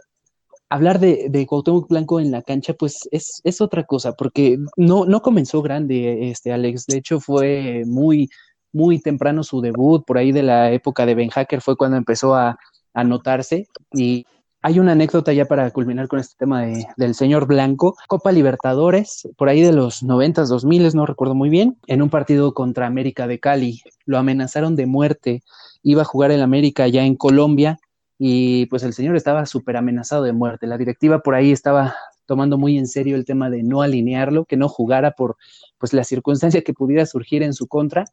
hablar 0.68 1.01
de, 1.01 1.27
de 1.31 1.47
Cuauhtémoc 1.47 1.89
Blanco 1.89 2.20
en 2.20 2.31
la 2.31 2.43
cancha, 2.43 2.75
pues 2.75 3.09
es, 3.11 3.41
es 3.43 3.61
otra 3.61 3.83
cosa, 3.83 4.12
porque 4.12 4.59
no, 4.77 5.05
no 5.07 5.22
comenzó 5.22 5.61
grande, 5.62 6.31
este 6.31 6.53
Alex, 6.53 6.87
de 6.87 6.99
hecho 6.99 7.18
fue 7.18 7.83
muy 7.87 8.31
muy 8.75 9.01
temprano 9.01 9.43
su 9.43 9.62
debut, 9.62 10.05
por 10.05 10.18
ahí 10.18 10.33
de 10.33 10.43
la 10.43 10.70
época 10.72 11.07
de 11.07 11.14
Ben 11.14 11.31
Hacker 11.31 11.62
fue 11.62 11.77
cuando 11.77 11.97
empezó 11.97 12.35
a, 12.35 12.59
anotarse 12.95 13.66
y 13.93 14.25
hay 14.62 14.79
una 14.79 14.93
anécdota 14.93 15.33
ya 15.35 15.45
para 15.45 15.70
culminar 15.72 16.09
con 16.09 16.20
este 16.20 16.37
tema 16.39 16.64
del 16.97 17.14
señor 17.14 17.47
Blanco. 17.47 17.97
Copa 18.09 18.33
Libertadores, 18.33 19.29
por 19.37 19.51
ahí 19.51 19.61
de 19.61 19.72
los 19.72 20.03
90, 20.03 20.45
2000, 20.45 20.95
no 20.95 21.05
recuerdo 21.05 21.35
muy 21.35 21.51
bien, 21.51 21.77
en 21.87 22.01
un 22.01 22.09
partido 22.09 22.55
contra 22.55 22.87
América 22.87 23.27
de 23.27 23.41
Cali. 23.41 23.83
Lo 24.07 24.16
amenazaron 24.16 24.75
de 24.75 24.87
muerte. 24.87 25.43
Iba 25.83 26.03
a 26.03 26.07
jugar 26.07 26.31
en 26.31 26.41
América 26.41 26.89
ya 26.89 27.05
en 27.05 27.14
Colombia 27.14 27.79
y 28.16 28.64
pues 28.66 28.85
el 28.85 28.95
señor 28.95 29.16
estaba 29.16 29.45
súper 29.45 29.77
amenazado 29.77 30.22
de 30.22 30.33
muerte. 30.33 30.66
La 30.66 30.79
directiva 30.79 31.18
por 31.18 31.35
ahí 31.35 31.53
estaba 31.53 31.95
tomando 32.27 32.59
muy 32.59 32.79
en 32.79 32.87
serio 32.87 33.16
el 33.16 33.25
tema 33.25 33.51
de 33.51 33.62
no 33.62 33.83
alinearlo, 33.83 34.45
que 34.45 34.57
no 34.57 34.68
jugara 34.68 35.12
por 35.12 35.37
pues 35.79 35.93
la 35.93 36.05
circunstancia 36.05 36.62
que 36.62 36.75
pudiera 36.75 37.07
surgir 37.07 37.43
en 37.43 37.53
su 37.53 37.66
contra. 37.66 38.05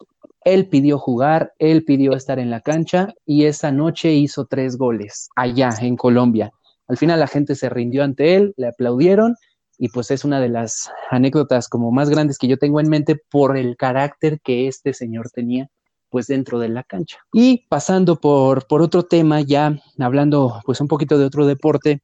Él 0.44 0.68
pidió 0.68 0.98
jugar, 0.98 1.54
él 1.60 1.84
pidió 1.84 2.14
estar 2.14 2.40
en 2.40 2.50
la 2.50 2.62
cancha 2.62 3.14
y 3.26 3.46
esa 3.46 3.72
noche 3.72 4.14
hizo 4.14 4.46
tres 4.46 4.78
goles 4.78 5.30
allá 5.36 5.70
en 5.82 5.96
Colombia. 5.96 6.52
Al 6.88 6.98
final 6.98 7.20
la 7.20 7.28
gente 7.28 7.56
se 7.56 7.70
rindió 7.70 8.04
ante 8.04 8.36
él, 8.36 8.54
le 8.58 8.68
aplaudieron 8.68 9.36
y 9.78 9.90
pues 9.90 10.12
es 10.12 10.26
una 10.26 10.40
de 10.40 10.50
las 10.50 10.92
anécdotas 11.10 11.68
como 11.68 11.92
más 11.92 12.10
grandes 12.10 12.38
que 12.38 12.48
yo 12.48 12.58
tengo 12.58 12.80
en 12.80 12.90
mente 12.90 13.16
por 13.30 13.58
el 13.58 13.78
carácter 13.78 14.40
que 14.42 14.68
este 14.68 14.94
señor 14.94 15.30
tenía 15.32 15.70
pues 16.12 16.28
dentro 16.28 16.60
de 16.60 16.70
la 16.70 16.84
cancha. 16.84 17.18
Y 17.34 17.66
pasando 17.68 18.20
por, 18.20 18.68
por 18.68 18.82
otro 18.82 19.04
tema, 19.04 19.42
ya 19.42 19.82
hablando 19.98 20.62
pues 20.66 20.82
un 20.82 20.88
poquito 20.88 21.18
de 21.18 21.26
otro 21.26 21.48
deporte, 21.48 22.04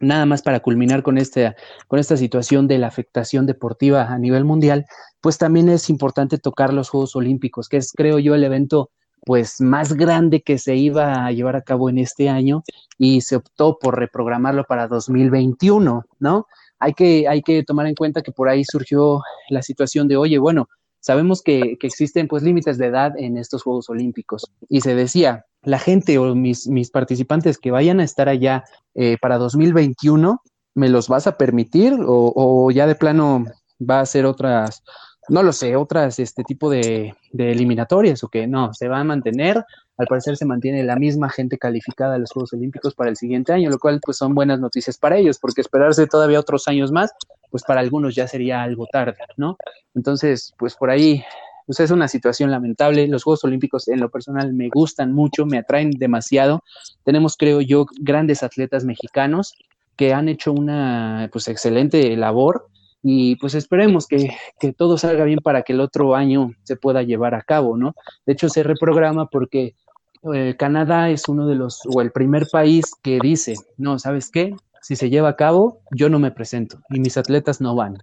nada 0.00 0.26
más 0.26 0.42
para 0.42 0.60
culminar 0.60 1.02
con, 1.02 1.18
este, 1.18 1.54
con 1.86 1.98
esta 1.98 2.16
situación 2.16 2.68
de 2.68 2.78
la 2.78 2.86
afectación 2.86 3.46
deportiva 3.46 4.04
a 4.04 4.18
nivel 4.18 4.44
mundial, 4.44 4.86
pues 5.20 5.38
también 5.38 5.68
es 5.68 5.90
importante 5.90 6.38
tocar 6.38 6.72
los 6.72 6.88
Juegos 6.88 7.16
Olímpicos, 7.16 7.68
que 7.68 7.78
es, 7.78 7.92
creo 7.92 8.18
yo, 8.18 8.34
el 8.34 8.44
evento 8.44 8.90
pues 9.24 9.60
más 9.60 9.94
grande 9.94 10.42
que 10.42 10.58
se 10.58 10.76
iba 10.76 11.26
a 11.26 11.32
llevar 11.32 11.56
a 11.56 11.62
cabo 11.62 11.90
en 11.90 11.98
este 11.98 12.28
año 12.28 12.62
y 12.96 13.20
se 13.20 13.36
optó 13.36 13.78
por 13.78 13.98
reprogramarlo 13.98 14.64
para 14.64 14.86
2021, 14.88 16.04
¿no? 16.20 16.46
Hay 16.78 16.94
que, 16.94 17.26
hay 17.28 17.42
que 17.42 17.64
tomar 17.64 17.86
en 17.88 17.94
cuenta 17.94 18.22
que 18.22 18.30
por 18.30 18.48
ahí 18.48 18.64
surgió 18.64 19.20
la 19.50 19.62
situación 19.62 20.06
de, 20.06 20.16
oye, 20.16 20.38
bueno, 20.38 20.68
sabemos 21.00 21.42
que, 21.42 21.76
que 21.78 21.88
existen 21.88 22.28
pues 22.28 22.42
límites 22.42 22.78
de 22.78 22.86
edad 22.86 23.12
en 23.18 23.36
estos 23.36 23.64
Juegos 23.64 23.90
Olímpicos 23.90 24.50
y 24.68 24.80
se 24.80 24.94
decía, 24.94 25.44
la 25.62 25.78
gente 25.78 26.18
o 26.18 26.34
mis, 26.34 26.66
mis 26.68 26.90
participantes 26.90 27.58
que 27.58 27.70
vayan 27.70 28.00
a 28.00 28.04
estar 28.04 28.28
allá 28.28 28.64
eh, 28.94 29.16
para 29.20 29.38
2021, 29.38 30.42
¿me 30.74 30.88
los 30.88 31.08
vas 31.08 31.26
a 31.26 31.36
permitir 31.36 31.98
o, 32.00 32.70
ya 32.70 32.86
de 32.86 32.94
plano 32.94 33.44
va 33.78 34.00
a 34.00 34.06
ser 34.06 34.26
otras, 34.26 34.82
no 35.28 35.42
lo 35.42 35.52
sé, 35.52 35.76
otras 35.76 36.18
este 36.18 36.44
tipo 36.44 36.70
de, 36.70 37.14
de, 37.32 37.52
eliminatorias 37.52 38.22
o 38.22 38.28
que 38.28 38.46
no, 38.46 38.72
se 38.74 38.88
va 38.88 39.00
a 39.00 39.04
mantener, 39.04 39.64
al 39.96 40.06
parecer 40.06 40.36
se 40.36 40.46
mantiene 40.46 40.84
la 40.84 40.96
misma 40.96 41.28
gente 41.28 41.58
calificada 41.58 42.14
a 42.14 42.18
los 42.18 42.30
Juegos 42.30 42.52
Olímpicos 42.52 42.94
para 42.94 43.10
el 43.10 43.16
siguiente 43.16 43.52
año, 43.52 43.68
lo 43.68 43.78
cual 43.80 44.00
pues 44.00 44.16
son 44.16 44.34
buenas 44.34 44.60
noticias 44.60 44.96
para 44.96 45.16
ellos, 45.16 45.38
porque 45.40 45.60
esperarse 45.60 46.06
todavía 46.06 46.38
otros 46.38 46.68
años 46.68 46.92
más, 46.92 47.12
pues 47.50 47.64
para 47.64 47.80
algunos 47.80 48.14
ya 48.14 48.28
sería 48.28 48.62
algo 48.62 48.86
tarde, 48.86 49.16
¿no? 49.36 49.56
Entonces, 49.94 50.54
pues 50.56 50.76
por 50.76 50.90
ahí 50.90 51.24
pues 51.68 51.80
es 51.80 51.90
una 51.90 52.08
situación 52.08 52.50
lamentable. 52.50 53.06
Los 53.08 53.24
Juegos 53.24 53.44
Olímpicos 53.44 53.88
en 53.88 54.00
lo 54.00 54.08
personal 54.08 54.54
me 54.54 54.70
gustan 54.70 55.12
mucho, 55.12 55.44
me 55.44 55.58
atraen 55.58 55.90
demasiado. 55.90 56.64
Tenemos, 57.04 57.36
creo 57.36 57.60
yo, 57.60 57.84
grandes 58.00 58.42
atletas 58.42 58.86
mexicanos 58.86 59.52
que 59.94 60.14
han 60.14 60.30
hecho 60.30 60.50
una 60.50 61.28
pues 61.30 61.46
excelente 61.46 62.16
labor 62.16 62.68
y 63.02 63.36
pues 63.36 63.54
esperemos 63.54 64.06
que, 64.06 64.30
que, 64.58 64.72
todo 64.72 64.96
salga 64.96 65.24
bien 65.24 65.40
para 65.40 65.60
que 65.60 65.74
el 65.74 65.80
otro 65.82 66.14
año 66.14 66.52
se 66.62 66.76
pueda 66.76 67.02
llevar 67.02 67.34
a 67.34 67.42
cabo, 67.42 67.76
¿no? 67.76 67.94
De 68.24 68.32
hecho, 68.32 68.48
se 68.48 68.62
reprograma 68.62 69.26
porque 69.26 69.74
eh, 70.32 70.54
Canadá 70.58 71.10
es 71.10 71.28
uno 71.28 71.46
de 71.46 71.54
los, 71.54 71.82
o 71.94 72.00
el 72.00 72.12
primer 72.12 72.46
país 72.50 72.94
que 73.02 73.18
dice, 73.22 73.56
no, 73.76 73.98
¿sabes 73.98 74.30
qué? 74.30 74.56
Si 74.80 74.96
se 74.96 75.10
lleva 75.10 75.28
a 75.28 75.36
cabo, 75.36 75.80
yo 75.90 76.08
no 76.08 76.18
me 76.18 76.30
presento 76.30 76.78
y 76.88 76.98
mis 76.98 77.18
atletas 77.18 77.60
no 77.60 77.74
van 77.74 77.98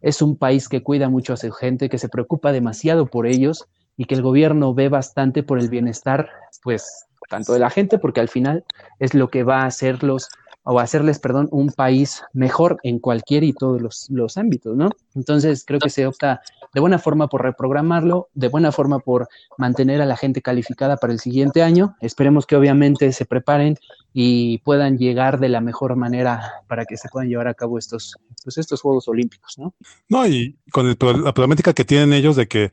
es 0.00 0.22
un 0.22 0.36
país 0.36 0.68
que 0.68 0.82
cuida 0.82 1.08
mucho 1.08 1.32
a 1.32 1.36
su 1.36 1.50
gente, 1.52 1.88
que 1.88 1.98
se 1.98 2.08
preocupa 2.08 2.52
demasiado 2.52 3.06
por 3.06 3.26
ellos 3.26 3.66
y 3.96 4.04
que 4.04 4.14
el 4.14 4.22
gobierno 4.22 4.74
ve 4.74 4.88
bastante 4.88 5.42
por 5.42 5.58
el 5.58 5.68
bienestar, 5.68 6.28
pues, 6.62 7.06
tanto 7.28 7.52
de 7.52 7.58
la 7.58 7.70
gente, 7.70 7.98
porque 7.98 8.20
al 8.20 8.28
final 8.28 8.64
es 8.98 9.14
lo 9.14 9.28
que 9.28 9.42
va 9.42 9.62
a 9.62 9.66
hacerlos 9.66 10.28
o 10.68 10.80
hacerles, 10.80 11.20
perdón, 11.20 11.48
un 11.52 11.70
país 11.70 12.24
mejor 12.32 12.78
en 12.82 12.98
cualquier 12.98 13.44
y 13.44 13.52
todos 13.52 13.80
los, 13.80 14.06
los 14.10 14.36
ámbitos, 14.36 14.76
¿no? 14.76 14.90
Entonces 15.14 15.64
creo 15.64 15.78
que 15.78 15.90
se 15.90 16.06
opta 16.08 16.42
de 16.74 16.80
buena 16.80 16.98
forma 16.98 17.28
por 17.28 17.42
reprogramarlo, 17.42 18.28
de 18.34 18.48
buena 18.48 18.72
forma 18.72 18.98
por 18.98 19.28
mantener 19.58 20.02
a 20.02 20.06
la 20.06 20.16
gente 20.16 20.42
calificada 20.42 20.96
para 20.96 21.12
el 21.12 21.20
siguiente 21.20 21.62
año. 21.62 21.94
Esperemos 22.00 22.46
que 22.46 22.56
obviamente 22.56 23.12
se 23.12 23.24
preparen 23.24 23.78
y 24.12 24.58
puedan 24.58 24.98
llegar 24.98 25.38
de 25.38 25.50
la 25.50 25.60
mejor 25.60 25.94
manera 25.94 26.64
para 26.66 26.84
que 26.84 26.96
se 26.96 27.08
puedan 27.10 27.28
llevar 27.28 27.46
a 27.46 27.54
cabo 27.54 27.78
estos, 27.78 28.16
pues 28.42 28.58
estos 28.58 28.80
Juegos 28.80 29.06
Olímpicos, 29.06 29.58
¿no? 29.58 29.72
No, 30.08 30.26
y 30.26 30.58
con 30.72 30.88
el, 30.88 30.96
la 31.22 31.32
problemática 31.32 31.74
que 31.74 31.84
tienen 31.84 32.12
ellos 32.12 32.34
de 32.34 32.48
que 32.48 32.70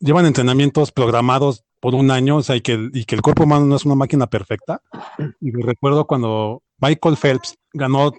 llevan 0.00 0.24
entrenamientos 0.24 0.90
programados 0.90 1.64
por 1.80 1.94
un 1.94 2.10
año, 2.10 2.38
o 2.38 2.42
sea, 2.42 2.56
y 2.56 2.62
que, 2.62 2.88
y 2.94 3.04
que 3.04 3.14
el 3.14 3.20
cuerpo 3.20 3.44
humano 3.44 3.66
no 3.66 3.76
es 3.76 3.84
una 3.84 3.94
máquina 3.94 4.26
perfecta. 4.26 4.80
Y 5.40 5.50
recuerdo 5.50 6.06
cuando 6.06 6.62
Michael 6.78 7.16
Phelps 7.16 7.56
ganó, 7.72 8.12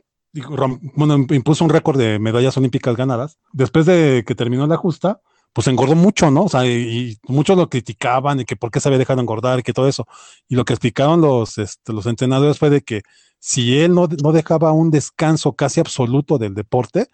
bueno, 0.95 1.25
impuso 1.29 1.63
un 1.63 1.69
récord 1.69 1.97
de 1.97 2.19
medallas 2.19 2.57
olímpicas 2.57 2.95
ganadas. 2.95 3.37
Después 3.53 3.85
de 3.85 4.23
que 4.25 4.35
terminó 4.35 4.67
la 4.67 4.77
justa, 4.77 5.21
pues 5.53 5.67
engordó 5.67 5.95
mucho, 5.95 6.29
¿no? 6.29 6.43
O 6.43 6.49
sea, 6.49 6.65
y, 6.65 7.17
muchos 7.27 7.57
lo 7.57 7.69
criticaban 7.69 8.39
y 8.39 8.45
que 8.45 8.55
por 8.55 8.69
qué 8.69 8.79
se 8.79 8.89
había 8.89 8.99
dejado 8.99 9.21
engordar 9.21 9.59
y 9.59 9.63
que 9.63 9.73
todo 9.73 9.87
eso. 9.87 10.07
Y 10.47 10.55
lo 10.55 10.65
que 10.65 10.73
explicaron 10.73 11.21
los, 11.21 11.57
este, 11.57 11.93
los 11.93 12.05
entrenadores 12.05 12.59
fue 12.59 12.69
de 12.69 12.81
que 12.81 13.01
si 13.39 13.79
él 13.79 13.93
no, 13.93 14.07
no 14.21 14.31
dejaba 14.31 14.71
un 14.71 14.91
descanso 14.91 15.53
casi 15.53 15.79
absoluto 15.79 16.37
del 16.37 16.53
deporte, 16.53 17.07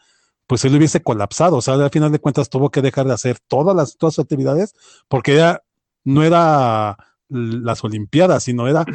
pues 0.47 0.65
él 0.65 0.75
hubiese 0.75 1.01
colapsado. 1.01 1.57
O 1.57 1.61
sea, 1.61 1.75
al 1.75 1.89
final 1.89 2.11
de 2.11 2.19
cuentas 2.19 2.49
tuvo 2.49 2.69
que 2.69 2.81
dejar 2.81 3.07
de 3.07 3.13
hacer 3.13 3.39
todas 3.47 3.75
las, 3.75 3.97
todas 3.97 4.19
actividades 4.19 4.73
porque 5.07 5.35
ya 5.35 5.61
no 6.03 6.23
era 6.23 6.97
las 7.33 7.83
Olimpiadas, 7.83 8.43
sino 8.43 8.67
era 8.67 8.85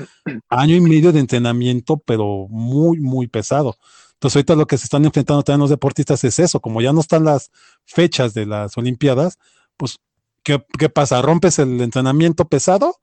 año 0.49 0.74
y 0.74 0.80
medio 0.80 1.12
de 1.12 1.20
entrenamiento, 1.20 1.99
pero 1.99 2.47
muy, 2.49 3.01
muy 3.01 3.26
pesado. 3.26 3.76
Entonces 4.14 4.36
ahorita 4.36 4.57
lo 4.57 4.66
que 4.66 4.78
se 4.78 4.84
están 4.84 5.05
enfrentando 5.05 5.43
también 5.43 5.61
los 5.61 5.70
deportistas 5.70 6.24
es 6.24 6.39
eso, 6.39 6.61
como 6.61 6.80
ya 6.80 6.93
no 6.93 7.01
están 7.01 7.24
las 7.24 7.51
fechas 7.84 8.34
de 8.34 8.47
las 8.47 8.76
Olimpiadas, 8.76 9.39
pues, 9.76 9.99
¿qué, 10.43 10.64
qué 10.78 10.89
pasa? 10.89 11.22
¿Rompes 11.22 11.59
el 11.59 11.80
entrenamiento 11.80 12.49
pesado? 12.49 12.97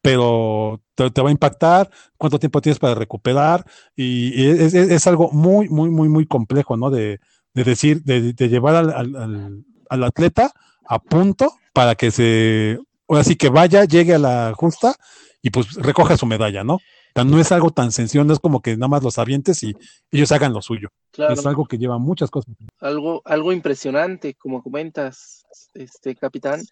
pero 0.00 0.80
te, 0.94 1.20
va 1.20 1.28
a 1.28 1.32
impactar, 1.32 1.90
cuánto 2.16 2.38
tiempo 2.38 2.60
tienes 2.60 2.78
para 2.78 2.94
recuperar, 2.94 3.64
y, 3.96 4.46
es, 4.46 5.06
algo 5.06 5.30
muy, 5.32 5.68
muy, 5.68 5.90
muy, 5.90 6.08
muy 6.08 6.26
complejo, 6.26 6.76
¿no? 6.76 6.90
De, 6.90 7.20
decir, 7.54 8.02
de, 8.04 8.32
llevar 8.48 8.76
al, 8.76 9.64
al, 9.90 10.04
atleta 10.04 10.52
a 10.86 10.98
punto 11.00 11.52
para 11.72 11.94
que 11.96 12.10
se, 12.10 12.78
ahora 13.08 13.24
sí 13.24 13.36
que 13.36 13.48
vaya, 13.48 13.84
llegue 13.84 14.14
a 14.14 14.18
la 14.18 14.52
justa 14.54 14.94
y 15.42 15.50
pues 15.50 15.74
recoja 15.74 16.16
su 16.16 16.26
medalla, 16.26 16.64
¿no? 16.64 16.78
no 17.24 17.40
es 17.40 17.52
algo 17.52 17.70
tan 17.70 17.92
sencillo, 17.92 18.24
no 18.24 18.32
es 18.32 18.38
como 18.38 18.60
que 18.60 18.76
nada 18.76 18.88
más 18.88 19.02
los 19.02 19.18
avientes 19.18 19.62
y 19.62 19.74
ellos 20.10 20.32
hagan 20.32 20.52
lo 20.52 20.62
suyo. 20.62 20.88
Es 21.16 21.44
algo 21.46 21.66
que 21.66 21.78
lleva 21.78 21.98
muchas 21.98 22.30
cosas. 22.30 22.54
Algo, 22.80 23.22
algo 23.24 23.52
impresionante, 23.52 24.34
como 24.34 24.62
comentas, 24.62 25.44
este 25.74 26.14
capitán, 26.14 26.62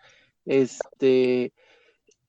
este 0.45 1.53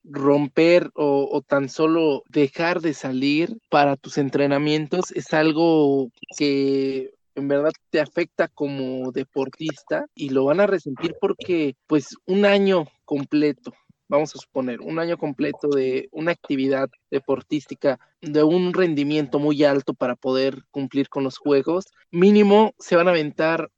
romper 0.03 0.89
o, 0.95 1.43
tan 1.45 1.69
solo 1.69 2.23
dejar 2.29 2.81
de 2.81 2.93
salir 2.93 3.57
para 3.69 3.97
tus 3.97 4.17
entrenamientos 4.17 5.11
es 5.11 5.33
algo 5.33 6.09
que 6.37 7.11
en 7.35 7.47
verdad 7.49 7.73
te 7.89 7.99
afecta 7.99 8.47
como 8.47 9.11
deportista 9.11 10.05
y 10.15 10.29
lo 10.29 10.45
van 10.45 10.61
a 10.61 10.65
resentir 10.65 11.15
porque 11.19 11.75
pues 11.87 12.15
un 12.25 12.45
año 12.45 12.85
completo 13.03 13.73
vamos 14.09 14.35
a 14.35 14.39
suponer, 14.39 14.81
un 14.81 14.99
año 14.99 15.17
completo 15.17 15.67
de 15.69 16.07
una 16.11 16.31
actividad 16.31 16.89
deportística 17.11 17.99
de 18.21 18.43
un 18.43 18.73
rendimiento 18.73 19.39
muy 19.39 19.63
alto 19.63 19.93
para 19.93 20.15
poder 20.15 20.63
cumplir 20.71 21.09
con 21.09 21.23
los 21.23 21.37
juegos, 21.37 21.85
mínimo 22.11 22.73
se 22.79 22.95
van 22.95 23.07
a 23.07 23.11
aventar 23.11 23.69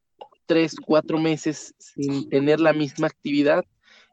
tres, 0.45 0.75
cuatro 0.83 1.19
meses 1.19 1.73
sin 1.77 2.29
tener 2.29 2.59
la 2.59 2.73
misma 2.73 3.07
actividad 3.07 3.63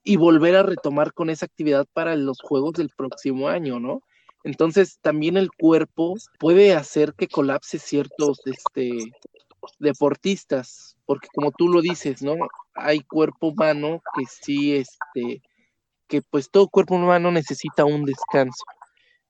y 0.04 0.16
volver 0.16 0.54
a 0.54 0.62
retomar 0.62 1.12
con 1.12 1.30
esa 1.30 1.46
actividad 1.46 1.86
para 1.92 2.14
los 2.14 2.38
juegos 2.40 2.74
del 2.74 2.90
próximo 2.90 3.48
año, 3.48 3.80
¿no? 3.80 4.02
Entonces 4.44 4.98
también 5.00 5.36
el 5.36 5.50
cuerpo 5.50 6.14
puede 6.38 6.74
hacer 6.74 7.14
que 7.14 7.26
colapse 7.26 7.78
ciertos 7.78 8.40
este, 8.44 9.10
deportistas, 9.80 10.96
porque 11.04 11.28
como 11.34 11.50
tú 11.50 11.68
lo 11.68 11.80
dices, 11.80 12.22
¿no? 12.22 12.36
Hay 12.74 13.00
cuerpo 13.00 13.48
humano 13.48 14.00
que 14.16 14.24
sí, 14.26 14.76
este, 14.76 15.42
que 16.08 16.22
pues 16.22 16.50
todo 16.50 16.68
cuerpo 16.68 16.94
humano 16.94 17.30
necesita 17.30 17.84
un 17.84 18.04
descanso. 18.04 18.64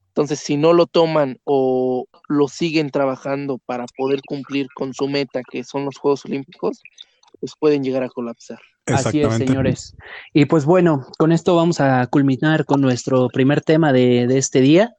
Entonces, 0.08 0.40
si 0.40 0.56
no 0.56 0.72
lo 0.72 0.86
toman 0.86 1.38
o 1.44 2.06
lo 2.28 2.48
siguen 2.48 2.90
trabajando 2.90 3.58
para 3.58 3.84
poder 3.98 4.20
cumplir 4.26 4.66
con 4.74 4.94
su 4.94 5.08
meta, 5.08 5.42
que 5.42 5.62
son 5.62 5.84
los 5.84 5.98
Juegos 5.98 6.24
Olímpicos, 6.24 6.80
pues 7.38 7.52
pueden 7.58 7.84
llegar 7.84 8.02
a 8.02 8.08
colapsar. 8.08 8.58
Así 8.86 9.20
es, 9.20 9.34
señores. 9.34 9.94
Y 10.32 10.46
pues 10.46 10.64
bueno, 10.64 11.06
con 11.18 11.32
esto 11.32 11.54
vamos 11.54 11.80
a 11.80 12.06
culminar 12.06 12.64
con 12.64 12.80
nuestro 12.80 13.28
primer 13.28 13.60
tema 13.60 13.92
de, 13.92 14.26
de, 14.26 14.38
este 14.38 14.60
día, 14.60 14.94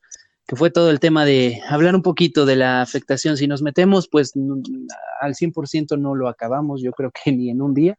que 0.46 0.56
fue 0.56 0.70
todo 0.70 0.92
el 0.92 1.00
tema 1.00 1.26
de 1.26 1.62
hablar 1.68 1.96
un 1.96 2.04
poquito 2.04 2.46
de 2.46 2.58
la 2.58 2.82
afectación. 2.82 3.38
Si 3.38 3.48
nos 3.48 3.62
metemos, 3.62 4.08
pues 4.10 4.34
al 5.22 5.34
100% 5.34 5.98
no 5.98 6.16
lo 6.16 6.28
acabamos, 6.28 6.82
yo 6.82 6.92
creo 6.92 7.12
que 7.12 7.32
ni 7.32 7.50
en 7.50 7.62
un 7.62 7.74
día, 7.74 7.98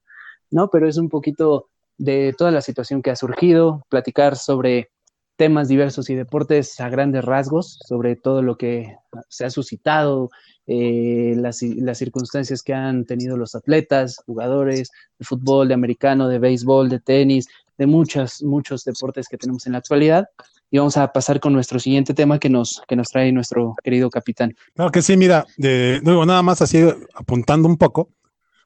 ¿no? 0.50 0.68
Pero 0.70 0.88
es 0.88 0.98
un 0.98 1.08
poquito 1.08 1.68
de 1.98 2.34
toda 2.36 2.50
la 2.50 2.62
situación 2.62 3.02
que 3.02 3.10
ha 3.10 3.16
surgido, 3.16 3.84
platicar 3.88 4.36
sobre 4.36 4.90
temas 5.36 5.68
diversos 5.68 6.10
y 6.10 6.14
deportes 6.14 6.80
a 6.80 6.88
grandes 6.88 7.24
rasgos, 7.24 7.78
sobre 7.86 8.16
todo 8.16 8.42
lo 8.42 8.56
que 8.56 8.96
se 9.28 9.44
ha 9.44 9.50
suscitado, 9.50 10.30
eh, 10.66 11.34
las, 11.36 11.58
circunstancias 11.96 12.62
que 12.62 12.74
han 12.74 13.04
tenido 13.04 13.36
los 13.36 13.54
atletas, 13.54 14.20
jugadores 14.26 14.90
de 15.18 15.24
fútbol, 15.24 15.68
de 15.68 15.74
americano, 15.74 16.28
de 16.28 16.40
béisbol, 16.40 16.88
de 16.88 16.98
tenis, 16.98 17.46
de 17.78 17.86
muchos, 17.86 18.42
muchos 18.42 18.84
deportes 18.84 19.28
que 19.28 19.38
tenemos 19.38 19.66
en 19.66 19.72
la 19.72 19.78
actualidad. 19.78 20.28
Y 20.70 20.78
vamos 20.78 20.96
a 20.96 21.10
pasar 21.12 21.40
con 21.40 21.52
nuestro 21.52 21.78
siguiente 21.78 22.14
tema 22.14 22.38
que 22.38 22.50
nos, 22.50 22.82
que 22.86 22.96
nos 22.96 23.08
trae 23.08 23.32
nuestro 23.32 23.74
querido 23.82 24.10
capitán. 24.10 24.54
Claro 24.74 24.90
que 24.90 25.02
sí, 25.02 25.16
mira, 25.16 25.46
de 25.56 26.00
nuevo, 26.02 26.26
nada 26.26 26.42
más 26.42 26.60
así 26.60 26.82
apuntando 27.14 27.68
un 27.68 27.78
poco, 27.78 28.10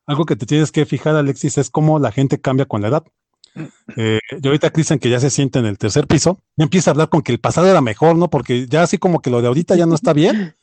algo 0.07 0.24
que 0.24 0.37
te 0.37 0.47
tienes 0.47 0.72
que 0.72 0.87
fijar, 0.87 1.14
Alexis, 1.14 1.59
es 1.59 1.70
cómo 1.70 1.99
la 1.99 2.11
gente 2.11 2.41
cambia 2.41 2.66
con 2.66 2.83
la 2.83 2.89
edad. 2.89 3.05
Eh, 3.96 4.18
y 4.40 4.46
ahorita 4.46 4.70
Cristian, 4.70 4.98
que 4.98 5.11
ya 5.11 5.20
se 5.20 5.30
siente 5.30 5.59
en 5.59 5.66
el 5.66 5.78
tercer 5.78 6.07
piso, 6.07 6.40
ya 6.57 6.64
empieza 6.64 6.90
a 6.90 6.92
hablar 6.92 7.09
con 7.09 7.22
que 7.22 7.32
el 7.32 7.40
pasado 7.40 7.68
era 7.68 7.80
mejor, 7.80 8.16
¿no? 8.16 8.30
Porque 8.30 8.66
ya 8.66 8.82
así 8.82 8.98
como 8.98 9.20
que 9.20 9.30
lo 9.30 9.40
de 9.42 9.48
ahorita 9.48 9.76
ya 9.76 9.86
no 9.86 9.94
está 9.94 10.12
bien. 10.12 10.55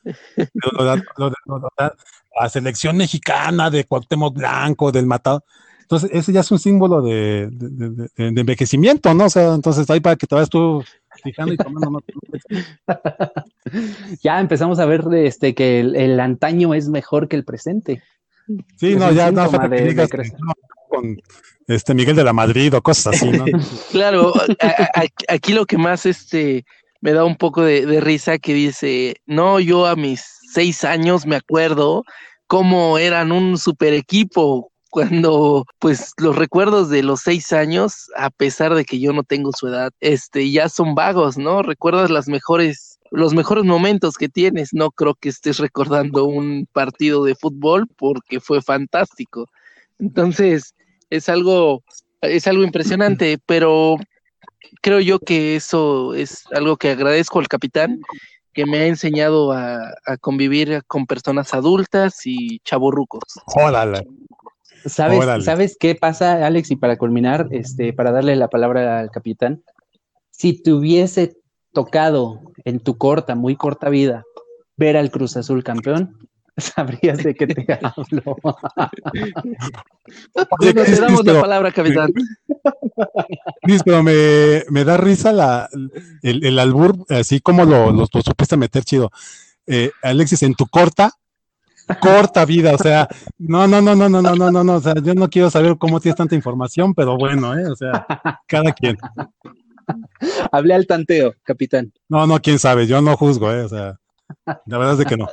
la 2.39 2.49
selección 2.49 2.97
mexicana 2.97 3.69
de 3.69 3.85
Cuauhtémoc 3.85 4.35
Blanco, 4.35 4.91
del 4.91 5.05
matado. 5.05 5.43
Entonces, 5.81 6.11
ese 6.13 6.31
ya 6.31 6.41
es 6.41 6.51
un 6.51 6.59
símbolo 6.59 7.01
de, 7.01 7.49
envejecimiento, 8.17 9.11
¿no? 9.15 9.25
O 9.25 9.29
sea, 9.29 9.55
entonces 9.55 9.89
ahí 9.89 9.99
para 9.99 10.15
que 10.15 10.27
te 10.27 10.35
vayas 10.35 10.49
tú 10.49 10.83
fijando 11.23 11.51
y 11.53 11.57
tomando 11.57 11.99
Ya 14.23 14.39
empezamos 14.39 14.77
a 14.77 14.85
ver 14.85 15.03
este 15.15 15.55
que 15.55 15.79
el, 15.79 16.19
antaño 16.19 16.75
es 16.75 16.89
mejor 16.89 17.27
que 17.27 17.37
el 17.37 17.43
presente. 17.43 18.03
Sí, 18.75 18.95
no, 18.95 19.11
ya 19.11 19.31
no, 19.31 19.49
con 20.89 21.21
este 21.67 21.93
Miguel 21.93 22.15
de 22.15 22.23
la 22.23 22.33
Madrid 22.33 22.73
o 22.75 22.81
cosas 22.81 23.15
así, 23.15 23.29
¿no? 23.29 23.45
claro, 23.91 24.33
aquí 25.27 25.53
lo 25.53 25.65
que 25.65 25.77
más 25.77 26.05
este 26.05 26.65
me 27.01 27.13
da 27.13 27.23
un 27.23 27.35
poco 27.35 27.63
de, 27.63 28.01
risa 28.01 28.37
que 28.39 28.53
dice, 28.53 29.15
no, 29.25 29.59
yo 29.59 29.85
a 29.85 29.95
mis 29.95 30.21
seis 30.51 30.83
años 30.83 31.25
me 31.25 31.37
acuerdo 31.37 32.03
cómo 32.47 32.97
eran 32.97 33.31
un 33.31 33.57
super 33.57 33.93
equipo 33.93 34.71
cuando 34.89 35.65
pues 35.77 36.11
los 36.17 36.35
recuerdos 36.35 36.89
de 36.89 37.03
los 37.03 37.21
seis 37.21 37.53
años, 37.53 38.09
a 38.17 38.31
pesar 38.31 38.73
de 38.73 38.85
que 38.85 38.99
yo 38.99 39.13
no 39.13 39.23
tengo 39.23 39.51
su 39.53 39.67
edad, 39.67 39.91
este 39.99 40.49
ya 40.51 40.67
son 40.67 40.95
vagos, 40.95 41.37
¿no? 41.37 41.61
Recuerdas 41.61 42.09
las 42.09 42.27
mejores 42.27 42.99
los 43.11 43.33
mejores 43.33 43.63
momentos 43.63 44.15
que 44.15 44.29
tienes, 44.29 44.69
no 44.73 44.91
creo 44.91 45.15
que 45.15 45.29
estés 45.29 45.57
recordando 45.57 46.25
un 46.25 46.67
partido 46.71 47.23
de 47.23 47.35
fútbol 47.35 47.87
porque 47.97 48.39
fue 48.39 48.61
fantástico. 48.61 49.47
Entonces, 49.97 50.75
es 51.09 51.29
algo, 51.29 51.83
es 52.21 52.47
algo 52.47 52.63
impresionante, 52.63 53.37
pero 53.45 53.97
creo 54.81 54.99
yo 54.99 55.19
que 55.19 55.55
eso 55.55 56.13
es 56.13 56.43
algo 56.51 56.77
que 56.77 56.91
agradezco 56.91 57.39
al 57.39 57.47
capitán, 57.47 57.99
que 58.53 58.65
me 58.65 58.79
ha 58.79 58.87
enseñado 58.87 59.51
a, 59.51 59.93
convivir 60.21 60.83
con 60.87 61.05
personas 61.05 61.53
adultas 61.53 62.25
y 62.25 62.59
chavorrucos. 62.59 63.23
Órale. 63.55 64.05
¿Sabes, 64.85 65.43
¿Sabes 65.43 65.77
qué 65.79 65.93
pasa, 65.93 66.45
Alex? 66.45 66.71
Y 66.71 66.75
para 66.77 66.97
culminar, 66.97 67.47
este, 67.51 67.93
para 67.93 68.11
darle 68.11 68.35
la 68.35 68.47
palabra 68.47 68.99
al 68.99 69.11
capitán, 69.11 69.61
si 70.31 70.61
te 70.61 70.71
hubiese 70.71 71.35
tocado 71.73 72.39
en 72.63 72.79
tu 72.79 72.97
corta, 72.97 73.35
muy 73.35 73.55
corta 73.55 73.89
vida, 73.89 74.23
ver 74.77 74.95
al 74.95 75.11
Cruz 75.11 75.35
Azul 75.35 75.63
campeón, 75.63 76.28
sabrías 76.75 77.17
de 77.19 77.35
qué 77.35 77.47
te 77.47 77.65
hablo. 77.83 78.37
te 80.59 81.01
damos 81.01 81.25
la 81.25 81.41
palabra, 81.41 81.71
capitán. 81.71 82.11
pero 83.85 84.03
me, 84.03 84.63
me, 84.69 84.83
da 84.83 84.97
risa 84.97 85.31
la, 85.31 85.69
el, 86.21 86.45
el 86.45 86.59
albur, 86.59 87.05
así 87.09 87.39
como 87.39 87.65
lo, 87.65 87.91
lo, 87.91 88.05
supiste 88.07 88.57
meter 88.57 88.83
chido. 88.83 89.11
Eh, 89.67 89.91
Alexis, 90.01 90.43
en 90.43 90.55
tu 90.55 90.65
corta, 90.67 91.11
corta 92.01 92.45
vida, 92.45 92.73
o 92.73 92.77
sea, 92.77 93.07
no, 93.37 93.67
no, 93.67 93.81
no, 93.81 93.95
no, 93.95 94.09
no, 94.09 94.21
no, 94.21 94.35
no, 94.35 94.51
no, 94.51 94.63
no, 94.63 94.75
o 94.75 94.81
sea, 94.81 94.95
yo 94.95 95.13
no 95.13 95.29
quiero 95.29 95.49
saber 95.49 95.77
cómo 95.77 95.99
tienes 95.99 96.17
tanta 96.17 96.35
información, 96.35 96.93
pero 96.93 97.17
bueno, 97.17 97.57
eh, 97.57 97.67
o 97.69 97.75
sea, 97.75 98.05
cada 98.47 98.71
quien. 98.71 98.97
Hablé 100.51 100.73
al 100.73 100.87
tanteo, 100.87 101.33
capitán. 101.43 101.91
No, 102.07 102.27
no, 102.27 102.39
quién 102.39 102.59
sabe, 102.59 102.87
yo 102.87 103.01
no 103.01 103.15
juzgo, 103.15 103.51
eh, 103.51 103.63
o 103.63 103.69
sea. 103.69 103.99
La 104.65 104.77
verdad 104.77 104.93
es 104.93 104.99
de 104.99 105.05
que 105.05 105.17
no. 105.17 105.29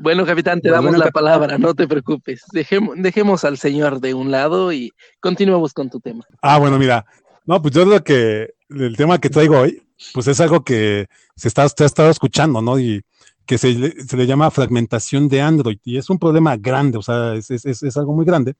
Bueno, 0.00 0.24
capitán, 0.24 0.60
te 0.60 0.70
damos 0.70 0.96
la 0.96 1.10
palabra, 1.10 1.58
no 1.58 1.74
te 1.74 1.88
preocupes. 1.88 2.44
Dejemos, 2.52 2.94
dejemos 2.98 3.44
al 3.44 3.58
señor 3.58 4.00
de 4.00 4.14
un 4.14 4.30
lado 4.30 4.72
y 4.72 4.92
continuemos 5.20 5.72
con 5.72 5.90
tu 5.90 6.00
tema. 6.00 6.24
Ah, 6.42 6.58
bueno, 6.58 6.78
mira. 6.78 7.04
No, 7.46 7.60
pues 7.62 7.74
yo 7.74 7.84
lo 7.84 8.02
que, 8.04 8.54
el 8.68 8.96
tema 8.96 9.18
que 9.18 9.30
traigo 9.30 9.58
hoy, 9.58 9.82
pues 10.12 10.28
es 10.28 10.40
algo 10.40 10.62
que 10.62 11.06
se 11.34 11.48
está, 11.48 11.62
ha 11.62 11.66
estado 11.66 12.10
escuchando, 12.10 12.60
¿no? 12.60 12.78
Y 12.78 13.02
que 13.46 13.56
se, 13.56 13.72
le 13.74 14.26
llama 14.26 14.50
fragmentación 14.50 15.28
de 15.28 15.40
Android. 15.40 15.78
Y 15.84 15.96
es 15.96 16.10
un 16.10 16.18
problema 16.18 16.56
grande, 16.56 16.98
o 16.98 17.02
sea, 17.02 17.34
es, 17.34 17.50
es, 17.50 17.64
es 17.64 17.96
algo 17.96 18.12
muy 18.12 18.26
grande, 18.26 18.54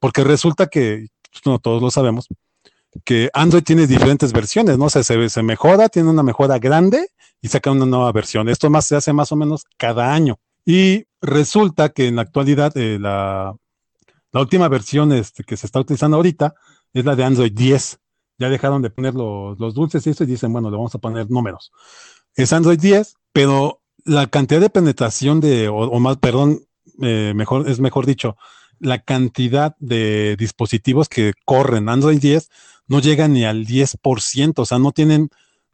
porque 0.00 0.24
resulta 0.24 0.66
que, 0.66 1.06
pues, 1.30 1.46
no, 1.46 1.58
todos 1.60 1.80
lo 1.80 1.90
sabemos, 1.90 2.26
que 3.04 3.30
Android 3.32 3.62
tiene 3.62 3.86
diferentes 3.86 4.32
versiones, 4.32 4.78
¿no? 4.78 4.88
Se, 4.88 5.42
mejora, 5.42 5.88
tiene 5.88 6.10
una 6.10 6.22
mejora 6.22 6.58
grande 6.58 7.08
y 7.40 7.48
saca 7.48 7.70
una 7.70 7.86
nueva 7.86 8.12
versión. 8.12 8.48
Esto 8.48 8.70
más 8.70 8.86
se 8.86 8.96
hace 8.96 9.12
más 9.12 9.32
o 9.32 9.36
menos 9.36 9.64
cada 9.76 10.12
año. 10.14 10.38
Y 10.64 11.04
resulta 11.20 11.90
que 11.90 12.08
en 12.08 12.16
la 12.16 12.22
actualidad 12.22 12.76
eh, 12.76 12.98
la, 13.00 13.54
última 14.32 14.68
versión 14.68 15.12
este, 15.12 15.44
que 15.44 15.56
se 15.56 15.66
está 15.66 15.80
utilizando 15.80 16.16
ahorita 16.16 16.54
es 16.92 17.04
la 17.04 17.16
de 17.16 17.24
Android 17.24 17.52
10. 17.52 17.98
Ya 18.38 18.50
dejaron 18.50 18.82
de 18.82 18.90
poner 18.90 19.14
los, 19.14 19.58
los 19.58 19.74
dulces 19.74 20.06
y 20.06 20.10
eso 20.10 20.24
y 20.24 20.26
dicen, 20.26 20.52
bueno, 20.52 20.70
le 20.70 20.76
vamos 20.76 20.94
a 20.94 20.98
poner 20.98 21.30
números. 21.30 21.72
Es 22.34 22.52
Android 22.52 22.78
10, 22.78 23.16
pero 23.32 23.80
la 24.06 24.28
cantidad 24.28 24.60
de 24.60 24.70
penetración 24.70 25.40
de, 25.40 25.68
o, 25.68 25.98
más, 25.98 26.16
perdón, 26.18 26.60
eh, 27.02 27.32
mejor, 27.34 27.68
es 27.68 27.80
mejor 27.80 28.06
dicho, 28.06 28.36
la 28.78 29.00
cantidad 29.00 29.76
de 29.78 30.36
dispositivos 30.38 31.08
que 31.08 31.32
corren 31.44 31.88
Android 31.88 32.20
10 32.20 32.50
no 32.88 33.00
llega 33.00 33.28
ni 33.28 33.44
al 33.44 33.66
10%, 33.66 34.52
o 34.56 34.64
sea, 34.64 34.78
no 34.78 34.92
tienen 34.92 35.30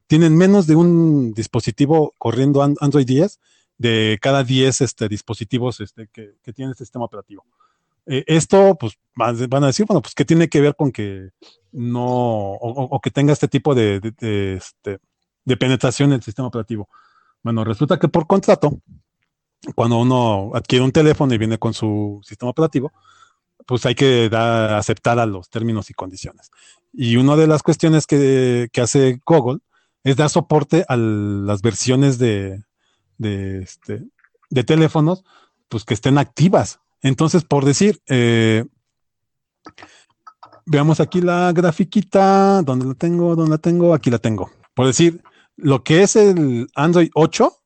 tienen 0.07 0.37
menos 0.37 0.67
de 0.67 0.77
un 0.77 1.33
dispositivo 1.33 2.15
corriendo 2.19 2.63
Android 2.63 3.07
10 3.07 3.41
de 3.79 4.19
cada 4.21 4.45
10 4.45 4.83
este, 4.83 5.09
dispositivos 5.09 5.81
este, 5.81 6.09
que, 6.13 6.35
que 6.43 6.53
tiene 6.53 6.73
este 6.73 6.85
sistema 6.85 7.07
operativo. 7.07 7.47
Eh, 8.07 8.25
esto, 8.27 8.77
pues, 8.79 8.99
van 9.15 9.65
a 9.65 9.67
decir, 9.69 9.87
bueno, 9.87 10.03
pues, 10.03 10.15
¿qué 10.15 10.25
tiene 10.25 10.49
que 10.49 10.61
ver 10.61 10.75
con 10.75 10.91
que 10.93 11.31
no, 11.71 12.05
o, 12.05 13.01
que 13.01 13.11
tenga 13.11 13.33
este 13.33 13.49
tipo 13.49 13.75
de, 13.75 14.01
este, 14.59 14.99
de, 15.45 15.57
penetración 15.57 16.11
en 16.11 16.17
el 16.17 16.23
sistema 16.23 16.49
operativo? 16.49 16.89
Bueno, 17.43 17.65
resulta 17.65 17.99
que 17.99 18.09
por 18.09 18.27
contrato, 18.27 18.81
cuando 19.75 19.99
uno 19.99 20.51
adquiere 20.55 20.85
un 20.85 20.93
teléfono 20.93 21.33
y 21.35 21.39
viene 21.39 21.59
con 21.59 21.73
su 21.75 22.21
sistema 22.25 22.51
operativo, 22.51 22.93
pues 23.67 23.87
hay 23.87 23.95
que 23.95 24.29
aceptar 24.33 25.19
a 25.19 25.27
los 25.27 25.49
términos 25.49 25.91
y 25.91 25.95
condiciones. 25.95 26.51
Y 26.93 27.17
una 27.17 27.37
de 27.37 27.47
las 27.47 27.63
cuestiones 27.63 28.07
que, 28.07 28.69
hace 28.81 29.21
Google 29.25 29.61
es 30.05 30.17
dar 30.17 30.31
soporte 30.31 30.85
a 30.89 30.97
las 30.97 31.63
versiones 31.63 32.19
de, 32.19 32.65
de, 33.19 33.63
este, 33.63 34.03
de 34.51 34.65
teléfonos, 34.65 35.25
pues 35.69 35.85
que 35.85 35.95
estén 35.95 36.19
activas. 36.19 36.81
Entonces, 37.01 37.45
por 37.45 37.65
decir, 37.65 38.01
eh, 38.09 38.65
veamos 40.67 41.01
aquí 41.01 41.21
la 41.21 41.53
grafiquita, 41.53 42.63
¿dónde 42.63 42.87
la 42.87 42.95
tengo? 42.95 43.37
¿Dónde 43.37 43.53
la 43.53 43.59
tengo? 43.59 43.95
Aquí 43.95 44.11
la 44.11 44.19
tengo. 44.19 44.51
Por 44.75 44.87
decir, 44.87 45.23
lo 45.57 45.83
que 45.85 46.03
es 46.03 46.17
el 46.17 46.69
Android 46.75 47.11
8, 47.15 47.62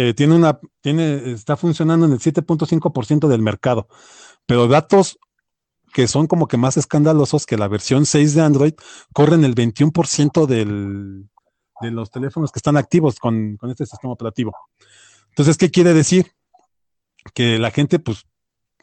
eh, 0.00 0.14
tiene 0.14 0.36
una, 0.36 0.60
tiene, 0.80 1.32
está 1.32 1.56
funcionando 1.56 2.06
en 2.06 2.12
el 2.12 2.20
7.5% 2.20 3.26
del 3.26 3.42
mercado, 3.42 3.88
pero 4.46 4.68
datos 4.68 5.18
que 5.92 6.06
son 6.06 6.28
como 6.28 6.46
que 6.46 6.56
más 6.56 6.76
escandalosos 6.76 7.46
que 7.46 7.56
la 7.56 7.66
versión 7.66 8.06
6 8.06 8.34
de 8.36 8.42
Android 8.42 8.74
corren 9.12 9.44
el 9.44 9.56
21% 9.56 10.46
del, 10.46 11.28
de 11.80 11.90
los 11.90 12.12
teléfonos 12.12 12.52
que 12.52 12.60
están 12.60 12.76
activos 12.76 13.18
con, 13.18 13.56
con, 13.56 13.70
este 13.70 13.86
sistema 13.86 14.12
operativo. 14.12 14.54
Entonces, 15.30 15.56
¿qué 15.56 15.72
quiere 15.72 15.92
decir? 15.92 16.30
Que 17.34 17.58
la 17.58 17.72
gente, 17.72 17.98
pues, 17.98 18.24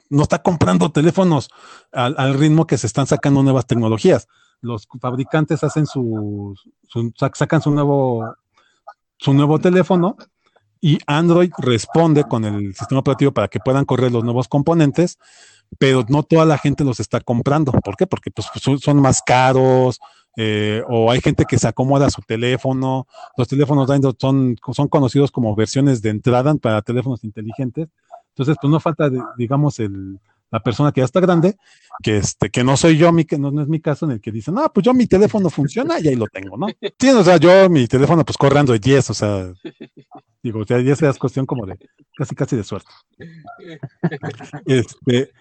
no 0.09 0.23
está 0.23 0.43
comprando 0.43 0.91
teléfonos 0.91 1.49
al, 1.93 2.33
ritmo 2.33 2.67
que 2.67 2.77
se 2.77 2.87
están 2.87 3.07
sacando 3.07 3.41
nuevas 3.41 3.67
tecnologías. 3.67 4.27
Los 4.59 4.85
fabricantes 4.99 5.63
hacen 5.63 5.85
su, 5.85 6.55
sacan 7.15 7.61
su 7.61 7.71
nuevo, 7.71 8.35
su 9.17 9.33
nuevo 9.33 9.59
teléfono 9.59 10.17
y 10.85 10.99
Android 11.07 11.49
responde 11.57 12.25
con 12.25 12.45
el 12.45 12.75
sistema 12.75 12.99
operativo 12.99 13.31
para 13.31 13.47
que 13.47 13.59
puedan 13.59 13.85
correr 13.85 14.11
los 14.11 14.23
nuevos 14.23 14.47
componentes, 14.47 15.17
pero 15.79 16.05
no 16.09 16.21
toda 16.21 16.45
la 16.45 16.59
gente 16.59 16.83
los 16.83 16.99
está 16.99 17.21
comprando. 17.21 17.71
¿Por 17.71 17.95
qué? 17.97 18.05
Porque 18.05 18.29
pues, 18.29 18.45
son, 18.83 19.01
más 19.01 19.23
caros, 19.23 19.99
eh, 20.37 20.83
o 20.87 21.09
hay 21.09 21.21
gente 21.21 21.45
que 21.45 21.57
se 21.57 21.67
acomoda 21.67 22.05
a 22.05 22.11
su 22.11 22.21
teléfono. 22.21 23.07
Los 23.35 23.47
teléfonos 23.47 23.89
Android 23.89 24.13
son, 24.19 24.57
son 24.73 24.87
conocidos 24.87 25.31
como 25.31 25.55
versiones 25.55 26.03
de 26.03 26.11
entrada 26.11 26.53
para 26.53 26.83
teléfonos 26.83 27.23
inteligentes. 27.23 27.87
Entonces, 28.35 28.55
pues 28.61 28.69
no 28.69 28.79
falta, 28.79 29.09
digamos, 29.39 29.79
el, 29.79 30.19
la 30.51 30.59
persona 30.61 30.91
que 30.91 31.01
ya 31.01 31.05
está 31.05 31.19
grande, 31.19 31.57
que 32.03 32.17
este, 32.17 32.49
que 32.49 32.63
no 32.63 32.77
soy 32.77 32.97
yo, 32.97 33.11
mi, 33.11 33.25
que 33.25 33.37
no, 33.37 33.49
es 33.61 33.67
mi 33.67 33.79
caso, 33.79 34.05
en 34.05 34.11
el 34.11 34.21
que 34.21 34.31
dice, 34.31 34.51
no, 34.51 34.71
pues 34.71 34.85
yo 34.85 34.93
mi 34.93 35.07
teléfono 35.07 35.49
funciona 35.49 35.99
y 35.99 36.07
ahí 36.07 36.15
lo 36.15 36.27
tengo, 36.27 36.57
¿no? 36.57 36.67
Sí, 36.99 37.09
o 37.09 37.23
sea, 37.23 37.37
yo 37.37 37.69
mi 37.69 37.87
teléfono 37.87 38.23
pues 38.23 38.37
corre 38.37 38.59
Android 38.59 38.79
10, 38.79 39.09
o 39.09 39.13
sea, 39.13 39.53
digo, 40.45 40.63
ya, 40.63 40.79
ya 40.79 40.93
es 40.93 41.17
cuestión 41.17 41.47
como 41.47 41.65
de 41.65 41.75
casi 42.15 42.35
casi 42.35 42.55
de 42.55 42.63
suerte. 42.63 42.89
Este, 44.65 45.31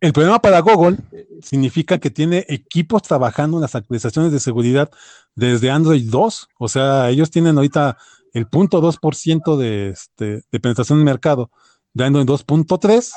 el 0.00 0.12
problema 0.12 0.40
para 0.40 0.60
Google 0.60 0.98
significa 1.40 1.96
que 1.96 2.10
tiene 2.10 2.44
equipos 2.48 3.02
trabajando 3.02 3.56
en 3.56 3.62
las 3.62 3.74
actualizaciones 3.74 4.32
de 4.32 4.40
seguridad 4.40 4.90
desde 5.34 5.70
Android 5.70 6.06
2, 6.10 6.48
o 6.58 6.68
sea, 6.68 7.08
ellos 7.08 7.30
tienen 7.30 7.56
ahorita 7.56 7.96
el 8.34 8.46
punto 8.46 8.82
2% 8.82 9.56
de, 9.56 9.88
este, 9.88 10.44
de 10.52 10.60
penetración 10.60 10.98
en 10.98 11.00
el 11.00 11.12
mercado 11.12 11.50
dando 11.94 12.20
en 12.20 12.26
2.3 12.26 13.12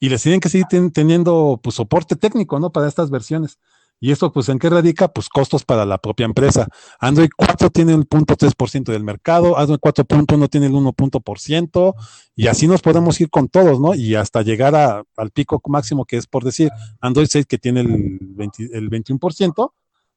y 0.00 0.10
les 0.10 0.22
tienen 0.22 0.40
que 0.40 0.50
seguir 0.50 0.66
teniendo 0.92 1.60
pues, 1.62 1.76
soporte 1.76 2.14
técnico, 2.14 2.60
¿no? 2.60 2.70
Para 2.70 2.88
estas 2.88 3.08
versiones. 3.10 3.58
Y 4.02 4.10
esto, 4.10 4.32
pues, 4.32 4.48
¿en 4.48 4.58
qué 4.58 4.68
radica? 4.68 5.06
Pues 5.06 5.28
costos 5.28 5.64
para 5.64 5.86
la 5.86 5.96
propia 5.96 6.26
empresa. 6.26 6.66
Android 6.98 7.30
4 7.36 7.70
tiene 7.70 7.92
el 7.94 8.00
0.3% 8.00 8.90
del 8.90 9.04
mercado, 9.04 9.56
Android 9.56 9.78
4.1 9.78 10.50
tiene 10.50 10.66
el 10.66 10.72
1%, 10.72 11.94
y 12.34 12.48
así 12.48 12.66
nos 12.66 12.82
podemos 12.82 13.20
ir 13.20 13.30
con 13.30 13.48
todos, 13.48 13.78
¿no? 13.78 13.94
Y 13.94 14.16
hasta 14.16 14.42
llegar 14.42 14.74
al 14.74 15.30
pico 15.30 15.62
máximo 15.68 16.04
que 16.04 16.16
es, 16.16 16.26
por 16.26 16.42
decir, 16.42 16.72
Android 17.00 17.28
6 17.30 17.46
que 17.46 17.58
tiene 17.58 17.82
el, 17.82 18.18
el 18.72 18.90
21% 18.90 19.72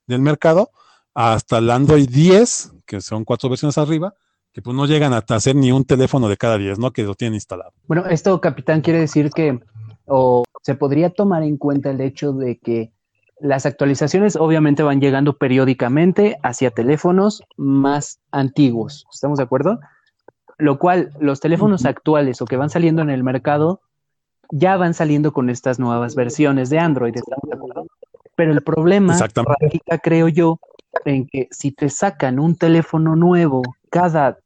del 0.08 0.22
mercado, 0.22 0.72
hasta 1.14 1.60
el 1.60 1.70
Android 1.70 2.10
10, 2.10 2.72
que 2.88 3.02
son 3.02 3.24
cuatro 3.24 3.50
versiones 3.50 3.78
arriba, 3.78 4.16
que 4.52 4.64
pues 4.64 4.76
no 4.76 4.88
llegan 4.88 5.14
a 5.14 5.24
hacer 5.30 5.56
ni 5.56 5.72
un 5.72 5.86
teléfono 5.86 6.28
de 6.28 6.38
cada 6.38 6.58
10, 6.58 6.80
¿no? 6.80 6.90
Que 6.90 7.04
lo 7.04 7.14
tienen 7.14 7.36
instalado. 7.36 7.72
Bueno, 7.86 8.08
esto, 8.08 8.42
capitán, 8.42 8.82
quiere 8.82 9.02
decir 9.02 9.30
que 9.30 9.60
o 10.08 10.44
se 10.64 10.74
podría 10.74 11.12
tomar 11.12 11.44
en 11.44 11.58
cuenta 11.58 11.92
el 11.92 12.02
hecho 12.02 12.34
de 12.34 12.58
que 12.58 12.95
las 13.40 13.66
actualizaciones 13.66 14.36
obviamente 14.36 14.84
van 14.84 15.02
llegando 15.02 15.38
periódicamente 15.38 16.38
hacia 16.44 16.72
teléfonos 16.72 17.44
más 17.58 18.20
antiguos. 18.32 19.06
¿Estamos 19.14 19.38
de 19.38 19.44
acuerdo? 19.44 19.80
Lo 20.58 20.80
cual 20.80 21.12
los 21.20 21.42
teléfonos 21.42 21.86
actuales 21.86 22.42
o 22.42 22.46
que 22.46 22.58
van 22.58 22.70
saliendo 22.70 23.02
en 23.02 23.10
el 23.10 23.24
mercado 23.24 23.82
ya 24.52 24.78
van 24.78 24.94
saliendo 24.94 25.34
con 25.34 25.50
estas 25.50 25.80
nuevas 25.80 26.16
versiones 26.16 26.70
de 26.70 26.80
Android. 26.80 27.16
¿Estamos 27.16 27.50
de 27.50 27.56
acuerdo? 27.56 27.88
Pero 28.36 28.52
el 28.52 28.62
problema 28.62 29.18
radica, 29.18 29.98
creo 29.98 30.28
yo, 30.28 30.60
en 31.06 31.28
que 31.28 31.48
si 31.52 31.72
te 31.72 31.90
sacan 31.90 32.40
un 32.40 32.56
teléfono 32.56 33.16
nuevo 33.16 33.62
cada 33.90 34.38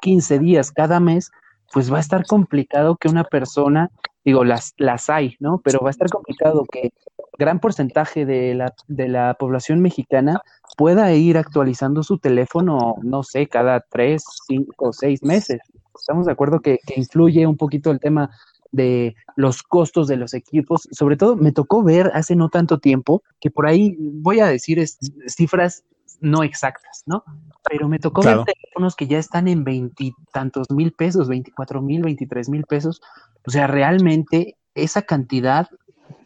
15 0.00 0.38
días 0.38 0.70
cada 0.70 1.00
mes, 1.00 1.30
pues 1.72 1.92
va 1.92 1.98
a 1.98 2.00
estar 2.00 2.24
complicado 2.26 2.96
que 2.96 3.08
una 3.08 3.24
persona, 3.24 3.90
digo, 4.24 4.44
las, 4.44 4.74
las 4.76 5.08
hay, 5.10 5.36
¿no? 5.40 5.60
Pero 5.64 5.80
va 5.80 5.88
a 5.88 5.90
estar 5.90 6.08
complicado 6.08 6.64
que 6.70 6.92
gran 7.38 7.60
porcentaje 7.60 8.26
de 8.26 8.54
la, 8.54 8.74
de 8.88 9.08
la 9.08 9.34
población 9.34 9.80
mexicana 9.80 10.42
pueda 10.76 11.12
ir 11.14 11.38
actualizando 11.38 12.02
su 12.02 12.18
teléfono, 12.18 12.96
no 13.02 13.22
sé, 13.22 13.46
cada 13.46 13.80
tres, 13.80 14.24
cinco, 14.46 14.92
seis 14.92 15.22
meses. 15.22 15.60
Estamos 15.98 16.26
de 16.26 16.32
acuerdo 16.32 16.60
que, 16.60 16.78
que 16.86 17.00
influye 17.00 17.46
un 17.46 17.56
poquito 17.56 17.90
el 17.90 18.00
tema 18.00 18.30
de 18.70 19.14
los 19.34 19.62
costos 19.62 20.08
de 20.08 20.16
los 20.16 20.34
equipos. 20.34 20.88
Sobre 20.92 21.16
todo, 21.16 21.36
me 21.36 21.52
tocó 21.52 21.82
ver 21.82 22.10
hace 22.14 22.36
no 22.36 22.48
tanto 22.48 22.78
tiempo 22.78 23.22
que 23.40 23.50
por 23.50 23.66
ahí, 23.66 23.96
voy 23.98 24.40
a 24.40 24.46
decir 24.46 24.84
cifras 25.26 25.84
no 26.20 26.42
exactas, 26.42 27.02
¿no? 27.06 27.22
Pero 27.68 27.88
me 27.88 27.98
tocó 27.98 28.22
ver 28.22 28.42
teléfonos 28.44 28.96
que 28.96 29.06
ya 29.06 29.18
están 29.18 29.46
en 29.46 29.62
veintitantos 29.62 30.68
mil 30.70 30.92
pesos, 30.92 31.28
veinticuatro 31.28 31.80
mil, 31.80 32.02
veintitrés 32.02 32.48
mil 32.48 32.64
pesos. 32.64 33.00
O 33.48 33.50
sea, 33.50 33.66
realmente 33.66 34.58
esa 34.74 35.00
cantidad 35.00 35.68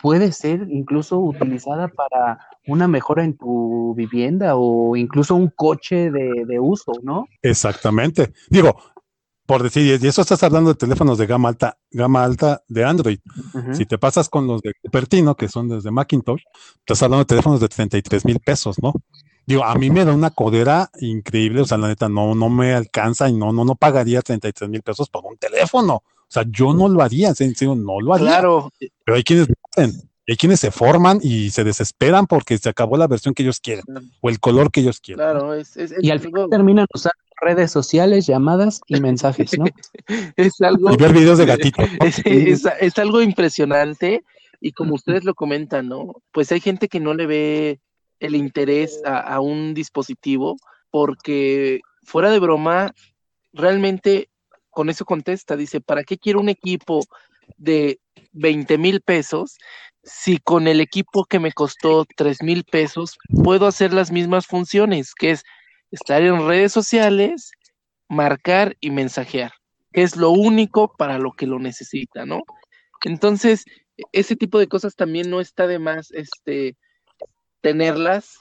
puede 0.00 0.32
ser 0.32 0.66
incluso 0.68 1.20
utilizada 1.20 1.86
para 1.86 2.40
una 2.66 2.88
mejora 2.88 3.22
en 3.22 3.36
tu 3.36 3.94
vivienda 3.96 4.56
o 4.56 4.96
incluso 4.96 5.36
un 5.36 5.48
coche 5.54 6.10
de, 6.10 6.58
uso, 6.58 6.90
¿no? 7.04 7.28
Exactamente. 7.40 8.32
Digo, 8.50 8.76
por 9.46 9.62
decir, 9.62 10.00
y 10.02 10.04
eso 10.04 10.22
estás 10.22 10.42
hablando 10.42 10.70
de 10.70 10.74
teléfonos 10.74 11.16
de 11.16 11.26
gama 11.26 11.50
alta, 11.50 11.78
gama 11.92 12.24
alta 12.24 12.64
de 12.66 12.84
Android. 12.84 13.20
Si 13.70 13.86
te 13.86 13.98
pasas 13.98 14.28
con 14.28 14.48
los 14.48 14.60
de 14.60 14.72
Cupertino, 14.82 15.36
que 15.36 15.46
son 15.46 15.68
desde 15.68 15.92
Macintosh, 15.92 16.42
estás 16.80 17.04
hablando 17.04 17.22
de 17.22 17.28
teléfonos 17.28 17.60
de 17.60 17.68
33 17.68 18.24
mil 18.24 18.40
pesos, 18.40 18.82
¿no? 18.82 18.94
Digo, 19.46 19.62
a 19.62 19.76
mí 19.76 19.90
me 19.90 20.04
da 20.04 20.12
una 20.12 20.30
codera 20.30 20.90
increíble, 20.98 21.60
o 21.60 21.66
sea, 21.66 21.78
la 21.78 21.86
neta, 21.86 22.08
no, 22.08 22.34
no 22.34 22.48
me 22.48 22.74
alcanza 22.74 23.28
y 23.28 23.34
no, 23.34 23.52
no, 23.52 23.64
no 23.64 23.76
pagaría 23.76 24.22
33 24.22 24.68
mil 24.68 24.82
pesos 24.82 25.08
por 25.08 25.24
un 25.24 25.36
teléfono. 25.36 26.02
O 26.32 26.34
sea, 26.34 26.44
yo 26.48 26.72
no 26.72 26.88
lo 26.88 27.02
haría, 27.02 27.28
en 27.28 27.34
serio, 27.34 27.74
no 27.74 28.00
lo 28.00 28.14
haría. 28.14 28.28
Claro. 28.28 28.72
Pero 29.04 29.16
hay 29.16 29.22
quienes 29.22 29.48
hay 29.76 30.36
quienes 30.36 30.60
se 30.60 30.70
forman 30.70 31.18
y 31.22 31.50
se 31.50 31.62
desesperan 31.62 32.26
porque 32.26 32.56
se 32.56 32.70
acabó 32.70 32.96
la 32.96 33.06
versión 33.06 33.34
que 33.34 33.42
ellos 33.42 33.60
quieren 33.60 33.84
o 34.22 34.30
el 34.30 34.40
color 34.40 34.70
que 34.70 34.80
ellos 34.80 34.98
quieren. 34.98 35.18
Claro, 35.18 35.52
es, 35.52 35.76
y 36.00 36.10
al 36.10 36.20
final 36.20 36.48
terminan 36.48 36.86
usando 36.94 37.18
redes 37.38 37.70
sociales, 37.70 38.26
llamadas 38.26 38.80
y 38.86 38.98
mensajes, 39.02 39.58
¿no? 39.58 39.66
es 40.36 40.58
algo. 40.62 40.94
Y 40.94 40.96
ver 40.96 41.12
videos 41.12 41.36
de 41.36 41.44
gatitos. 41.44 41.86
Es, 42.24 42.64
es, 42.80 42.98
algo 42.98 43.20
impresionante 43.20 44.24
y 44.58 44.72
como 44.72 44.94
ustedes 44.94 45.24
lo 45.24 45.34
comentan, 45.34 45.88
¿no? 45.88 46.14
Pues 46.32 46.50
hay 46.50 46.60
gente 46.60 46.88
que 46.88 47.00
no 47.00 47.12
le 47.12 47.26
ve 47.26 47.80
el 48.20 48.36
interés 48.36 49.02
a, 49.04 49.38
un 49.40 49.74
dispositivo 49.74 50.56
porque 50.90 51.80
fuera 52.04 52.30
de 52.30 52.38
broma, 52.38 52.94
realmente 53.52 54.30
con 54.72 54.90
eso 54.90 55.04
contesta, 55.04 55.56
dice, 55.56 55.80
¿para 55.80 56.02
qué 56.02 56.18
quiero 56.18 56.40
un 56.40 56.48
equipo 56.48 57.04
de 57.56 58.00
20 58.32 58.78
mil 58.78 59.00
pesos 59.02 59.58
si 60.04 60.38
con 60.38 60.66
el 60.66 60.80
equipo 60.80 61.24
que 61.24 61.38
me 61.38 61.52
costó 61.52 62.04
3 62.16 62.42
mil 62.42 62.64
pesos 62.64 63.18
puedo 63.44 63.66
hacer 63.66 63.92
las 63.92 64.10
mismas 64.10 64.46
funciones, 64.46 65.14
que 65.14 65.30
es 65.30 65.44
estar 65.92 66.22
en 66.22 66.46
redes 66.46 66.72
sociales, 66.72 67.52
marcar 68.08 68.76
y 68.80 68.90
mensajear, 68.90 69.52
que 69.92 70.02
es 70.02 70.16
lo 70.16 70.30
único 70.30 70.94
para 70.96 71.18
lo 71.18 71.32
que 71.32 71.46
lo 71.46 71.58
necesita, 71.58 72.26
¿no? 72.26 72.42
Entonces, 73.04 73.64
ese 74.12 74.36
tipo 74.36 74.58
de 74.58 74.68
cosas 74.68 74.96
también 74.96 75.30
no 75.30 75.40
está 75.40 75.66
de 75.66 75.78
más, 75.78 76.10
este, 76.12 76.76
tenerlas 77.60 78.38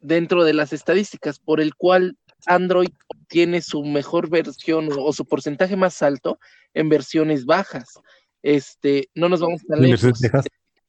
dentro 0.00 0.44
de 0.44 0.52
las 0.52 0.72
estadísticas, 0.72 1.38
por 1.38 1.60
el 1.60 1.74
cual 1.74 2.16
Android 2.46 2.90
tiene 3.28 3.62
su 3.62 3.84
mejor 3.84 4.28
versión 4.28 4.88
o, 4.96 5.12
su 5.12 5.24
porcentaje 5.24 5.76
más 5.76 6.02
alto 6.02 6.38
en 6.74 6.88
versiones 6.88 7.44
bajas. 7.44 8.00
Este, 8.42 9.08
no 9.14 9.28
nos 9.28 9.40
vamos 9.40 9.62
a 9.70 9.76
lejos. 9.76 10.20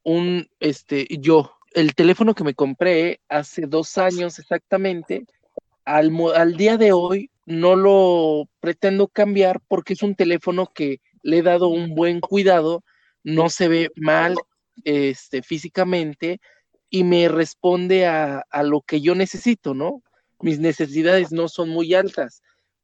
Un, 0.04 0.48
este, 0.60 1.08
yo, 1.20 1.54
el 1.74 1.94
teléfono 1.94 2.34
que 2.34 2.44
me 2.44 2.56
compré 2.56 3.20
hace 3.30 3.68
dos 3.68 3.98
años 3.98 4.40
exactamente, 4.40 5.26
al, 5.86 6.12
al 6.36 6.58
día 6.58 6.78
de 6.78 6.92
hoy 6.92 7.30
no 7.46 7.76
lo 7.76 8.48
pretendo 8.60 9.08
cambiar 9.08 9.60
porque 9.68 9.94
es 9.94 10.02
un 10.02 10.16
teléfono 10.16 10.72
que 10.74 11.02
le 11.24 11.40
he 11.40 11.44
dado 11.44 11.68
un 11.68 11.94
buen 11.94 12.20
cuidado, 12.20 12.84
no 13.24 13.50
se 13.50 13.68
ve 13.68 13.92
mal 13.96 14.36
este, 14.84 15.44
físicamente 15.44 16.40
y 16.90 17.04
me 17.04 17.28
responde 17.28 18.06
a, 18.08 18.44
a 18.50 18.64
lo 18.64 18.82
que 18.82 19.02
yo 19.02 19.16
necesito, 19.16 19.74
¿no? 19.74 20.02
Mis 20.42 20.60
necesidades 20.60 21.32
no 21.32 21.48
son 21.48 21.70
muy 21.70 21.94
altas. 21.94 22.42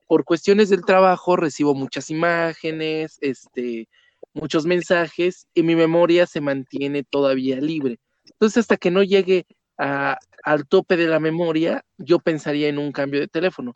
Por 0.08 0.24
cuestiones 0.24 0.70
del 0.70 0.86
trabajo 0.86 1.36
recibo 1.36 1.74
muchas 1.74 2.10
imágenes, 2.10 3.18
este, 3.22 3.88
muchos 4.34 4.66
mensajes 4.66 5.48
y 5.54 5.64
mi 5.64 5.76
memoria 5.76 6.26
se 6.26 6.42
mantiene 6.42 7.04
todavía 7.04 7.58
libre. 7.58 8.00
Entonces, 8.26 8.58
hasta 8.58 8.78
que 8.78 8.92
no 8.92 9.04
llegue 9.04 9.46
a, 9.78 10.18
al 10.44 10.68
tope 10.68 10.98
de 10.98 11.08
la 11.08 11.20
memoria, 11.20 11.84
yo 11.98 12.20
pensaría 12.20 12.68
en 12.70 12.78
un 12.78 12.92
cambio 12.92 13.20
de 13.20 13.28
teléfono. 13.28 13.74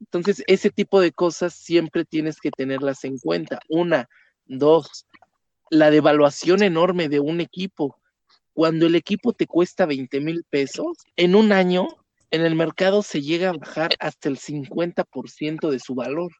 Entonces, 0.00 0.42
ese 0.46 0.70
tipo 0.70 1.00
de 1.00 1.12
cosas 1.12 1.54
siempre 1.54 2.04
tienes 2.04 2.40
que 2.40 2.50
tenerlas 2.50 3.04
en 3.04 3.18
cuenta. 3.18 3.60
Una, 3.68 4.08
dos, 4.46 5.06
la 5.70 5.90
devaluación 5.90 6.62
enorme 6.62 7.08
de 7.08 7.20
un 7.20 7.40
equipo. 7.40 7.98
Cuando 8.52 8.86
el 8.86 8.94
equipo 8.94 9.32
te 9.32 9.46
cuesta 9.46 9.86
20 9.86 10.20
mil 10.20 10.44
pesos, 10.50 10.98
en 11.16 11.34
un 11.34 11.52
año 11.52 11.88
en 12.30 12.42
el 12.42 12.54
mercado 12.54 13.02
se 13.02 13.22
llega 13.22 13.50
a 13.50 13.56
bajar 13.56 13.92
hasta 13.98 14.28
el 14.28 14.38
50% 14.38 15.70
de 15.70 15.78
su 15.78 15.94
valor. 15.94 16.32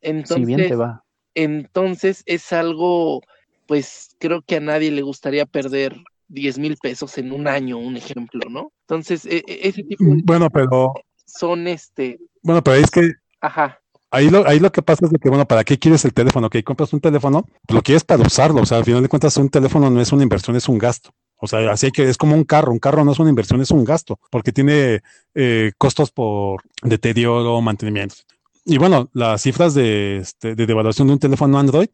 Entonces, 0.00 0.78
va. 0.78 1.04
entonces 1.34 2.22
es 2.26 2.52
algo, 2.52 3.22
pues 3.66 4.16
creo 4.18 4.42
que 4.42 4.56
a 4.56 4.60
nadie 4.60 4.90
le 4.90 5.02
gustaría 5.02 5.46
perder 5.46 5.96
10 6.28 6.58
mil 6.58 6.76
pesos 6.76 7.16
en 7.18 7.32
un 7.32 7.46
año, 7.46 7.78
un 7.78 7.96
ejemplo, 7.96 8.40
¿no? 8.50 8.72
Entonces, 8.88 9.24
e, 9.26 9.44
e, 9.46 9.68
ese 9.68 9.84
tipo 9.84 10.04
de... 10.04 10.22
Bueno, 10.24 10.50
pero... 10.50 10.92
Son 11.24 11.68
este... 11.68 12.18
Bueno, 12.42 12.62
pero 12.62 12.76
es 12.76 12.90
que... 12.90 13.12
Ajá. 13.40 13.78
Ahí 14.10 14.28
lo, 14.28 14.46
ahí 14.46 14.58
lo 14.58 14.70
que 14.70 14.82
pasa 14.82 15.06
es 15.06 15.12
que, 15.22 15.28
bueno, 15.28 15.46
¿para 15.46 15.64
qué 15.64 15.78
quieres 15.78 16.04
el 16.04 16.12
teléfono? 16.12 16.50
Que 16.50 16.62
compras 16.62 16.92
un 16.92 17.00
teléfono, 17.00 17.46
lo 17.68 17.80
quieres 17.80 18.04
para 18.04 18.22
usarlo. 18.22 18.60
O 18.60 18.66
sea, 18.66 18.78
al 18.78 18.84
final 18.84 19.02
de 19.02 19.08
cuentas, 19.08 19.36
un 19.38 19.48
teléfono 19.48 19.88
no 19.88 20.00
es 20.02 20.12
una 20.12 20.22
inversión, 20.22 20.54
es 20.56 20.68
un 20.68 20.76
gasto. 20.76 21.10
O 21.44 21.48
sea, 21.48 21.72
así 21.72 21.90
que 21.90 22.08
es 22.08 22.16
como 22.16 22.36
un 22.36 22.44
carro. 22.44 22.70
Un 22.70 22.78
carro 22.78 23.04
no 23.04 23.10
es 23.10 23.18
una 23.18 23.28
inversión, 23.28 23.60
es 23.60 23.72
un 23.72 23.84
gasto, 23.84 24.20
porque 24.30 24.52
tiene 24.52 25.02
eh, 25.34 25.72
costos 25.76 26.12
por 26.12 26.62
deterioro, 26.84 27.60
mantenimiento. 27.60 28.14
Y 28.64 28.78
bueno, 28.78 29.10
las 29.12 29.42
cifras 29.42 29.74
de, 29.74 30.18
este, 30.18 30.54
de 30.54 30.66
devaluación 30.66 31.08
de 31.08 31.14
un 31.14 31.18
teléfono 31.18 31.58
Android 31.58 31.88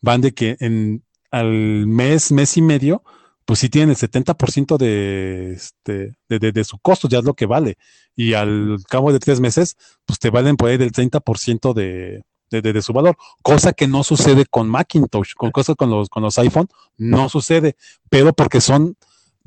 van 0.00 0.20
de 0.20 0.32
que 0.32 0.56
en 0.60 1.02
al 1.32 1.86
mes, 1.88 2.30
mes 2.30 2.56
y 2.56 2.62
medio, 2.62 3.02
pues 3.44 3.58
sí 3.58 3.68
tiene 3.68 3.90
el 3.90 3.98
70% 3.98 4.76
de, 4.76 5.54
este, 5.54 6.14
de, 6.28 6.52
de, 6.52 6.64
su 6.64 6.78
costo, 6.78 7.08
ya 7.08 7.18
es 7.18 7.24
lo 7.24 7.34
que 7.34 7.46
vale. 7.46 7.78
Y 8.14 8.34
al 8.34 8.78
cabo 8.88 9.12
de 9.12 9.18
tres 9.18 9.40
meses, 9.40 9.76
pues 10.04 10.20
te 10.20 10.30
valen 10.30 10.56
por 10.56 10.68
ahí 10.68 10.76
del 10.76 10.92
30% 10.92 11.72
de, 11.74 12.22
de, 12.60 12.72
de, 12.72 12.82
su 12.82 12.92
valor, 12.92 13.16
cosa 13.42 13.72
que 13.72 13.88
no 13.88 14.04
sucede 14.04 14.44
con 14.46 14.68
Macintosh, 14.68 15.34
con 15.34 15.50
cosas 15.50 15.76
con 15.76 15.90
los, 15.90 16.08
con 16.08 16.22
los 16.22 16.38
iPhone, 16.38 16.68
no 16.98 17.28
sucede, 17.28 17.76
pero 18.10 18.32
porque 18.32 18.60
son 18.60 18.96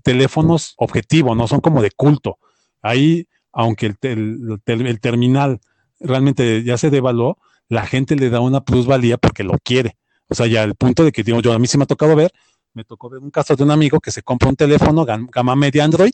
teléfonos 0.03 0.73
objetivos, 0.77 1.37
no 1.37 1.47
son 1.47 1.61
como 1.61 1.81
de 1.81 1.91
culto. 1.91 2.39
Ahí, 2.81 3.27
aunque 3.51 3.95
el, 4.01 4.59
el, 4.65 4.99
terminal 4.99 5.59
realmente 5.99 6.63
ya 6.63 6.77
se 6.77 6.89
devaluó, 6.89 7.37
la 7.69 7.85
gente 7.85 8.15
le 8.15 8.29
da 8.29 8.39
una 8.39 8.61
plusvalía 8.61 9.17
porque 9.17 9.43
lo 9.43 9.57
quiere. 9.63 9.97
O 10.29 10.35
sea, 10.35 10.47
ya 10.47 10.63
el 10.63 10.75
punto 10.75 11.03
de 11.03 11.11
que 11.11 11.23
digo, 11.23 11.41
yo 11.41 11.53
a 11.53 11.59
mí 11.59 11.67
sí 11.67 11.77
me 11.77 11.83
ha 11.83 11.87
tocado 11.87 12.15
ver, 12.15 12.31
me 12.73 12.83
tocó 12.83 13.09
ver 13.09 13.21
un 13.21 13.31
caso 13.31 13.55
de 13.55 13.63
un 13.63 13.71
amigo 13.71 13.99
que 13.99 14.11
se 14.11 14.21
compra 14.21 14.49
un 14.49 14.55
teléfono 14.55 15.05
gama 15.05 15.55
media 15.55 15.83
Android 15.83 16.13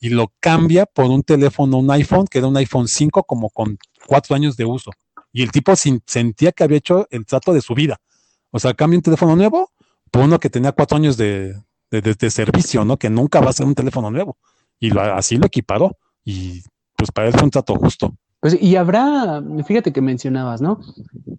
y 0.00 0.08
lo 0.10 0.32
cambia 0.40 0.86
por 0.86 1.06
un 1.06 1.22
teléfono, 1.22 1.78
un 1.78 1.90
iPhone, 1.90 2.26
que 2.26 2.38
era 2.38 2.46
un 2.46 2.56
iPhone 2.56 2.88
5 2.88 3.24
como 3.24 3.50
con 3.50 3.78
cuatro 4.06 4.34
años 4.34 4.56
de 4.56 4.64
uso. 4.64 4.90
Y 5.32 5.42
el 5.42 5.50
tipo 5.50 5.74
sentía 5.76 6.52
que 6.52 6.64
había 6.64 6.78
hecho 6.78 7.06
el 7.10 7.26
trato 7.26 7.52
de 7.52 7.60
su 7.60 7.74
vida. 7.74 7.98
O 8.50 8.58
sea, 8.58 8.74
cambia 8.74 8.98
un 8.98 9.02
teléfono 9.02 9.36
nuevo 9.36 9.70
por 10.10 10.24
uno 10.24 10.38
que 10.38 10.50
tenía 10.50 10.72
cuatro 10.72 10.96
años 10.96 11.16
de, 11.16 11.54
servicio, 12.30 12.84
¿no? 12.84 12.96
Que 12.96 13.10
nunca 13.10 13.40
va 13.40 13.50
a 13.50 13.52
ser 13.52 13.66
un 13.66 13.74
teléfono 13.74 14.10
nuevo. 14.10 14.36
Y 14.80 14.96
así 14.98 15.36
lo 15.36 15.46
equiparó. 15.46 15.96
Y 16.24 16.62
pues 16.96 17.10
para 17.12 17.28
él 17.28 17.34
fue 17.34 17.44
un 17.44 17.50
trato 17.50 17.74
justo. 17.76 18.14
Pues 18.40 18.60
y 18.60 18.76
habrá, 18.76 19.42
fíjate 19.66 19.92
que 19.92 20.00
mencionabas, 20.00 20.60
¿no? 20.60 20.80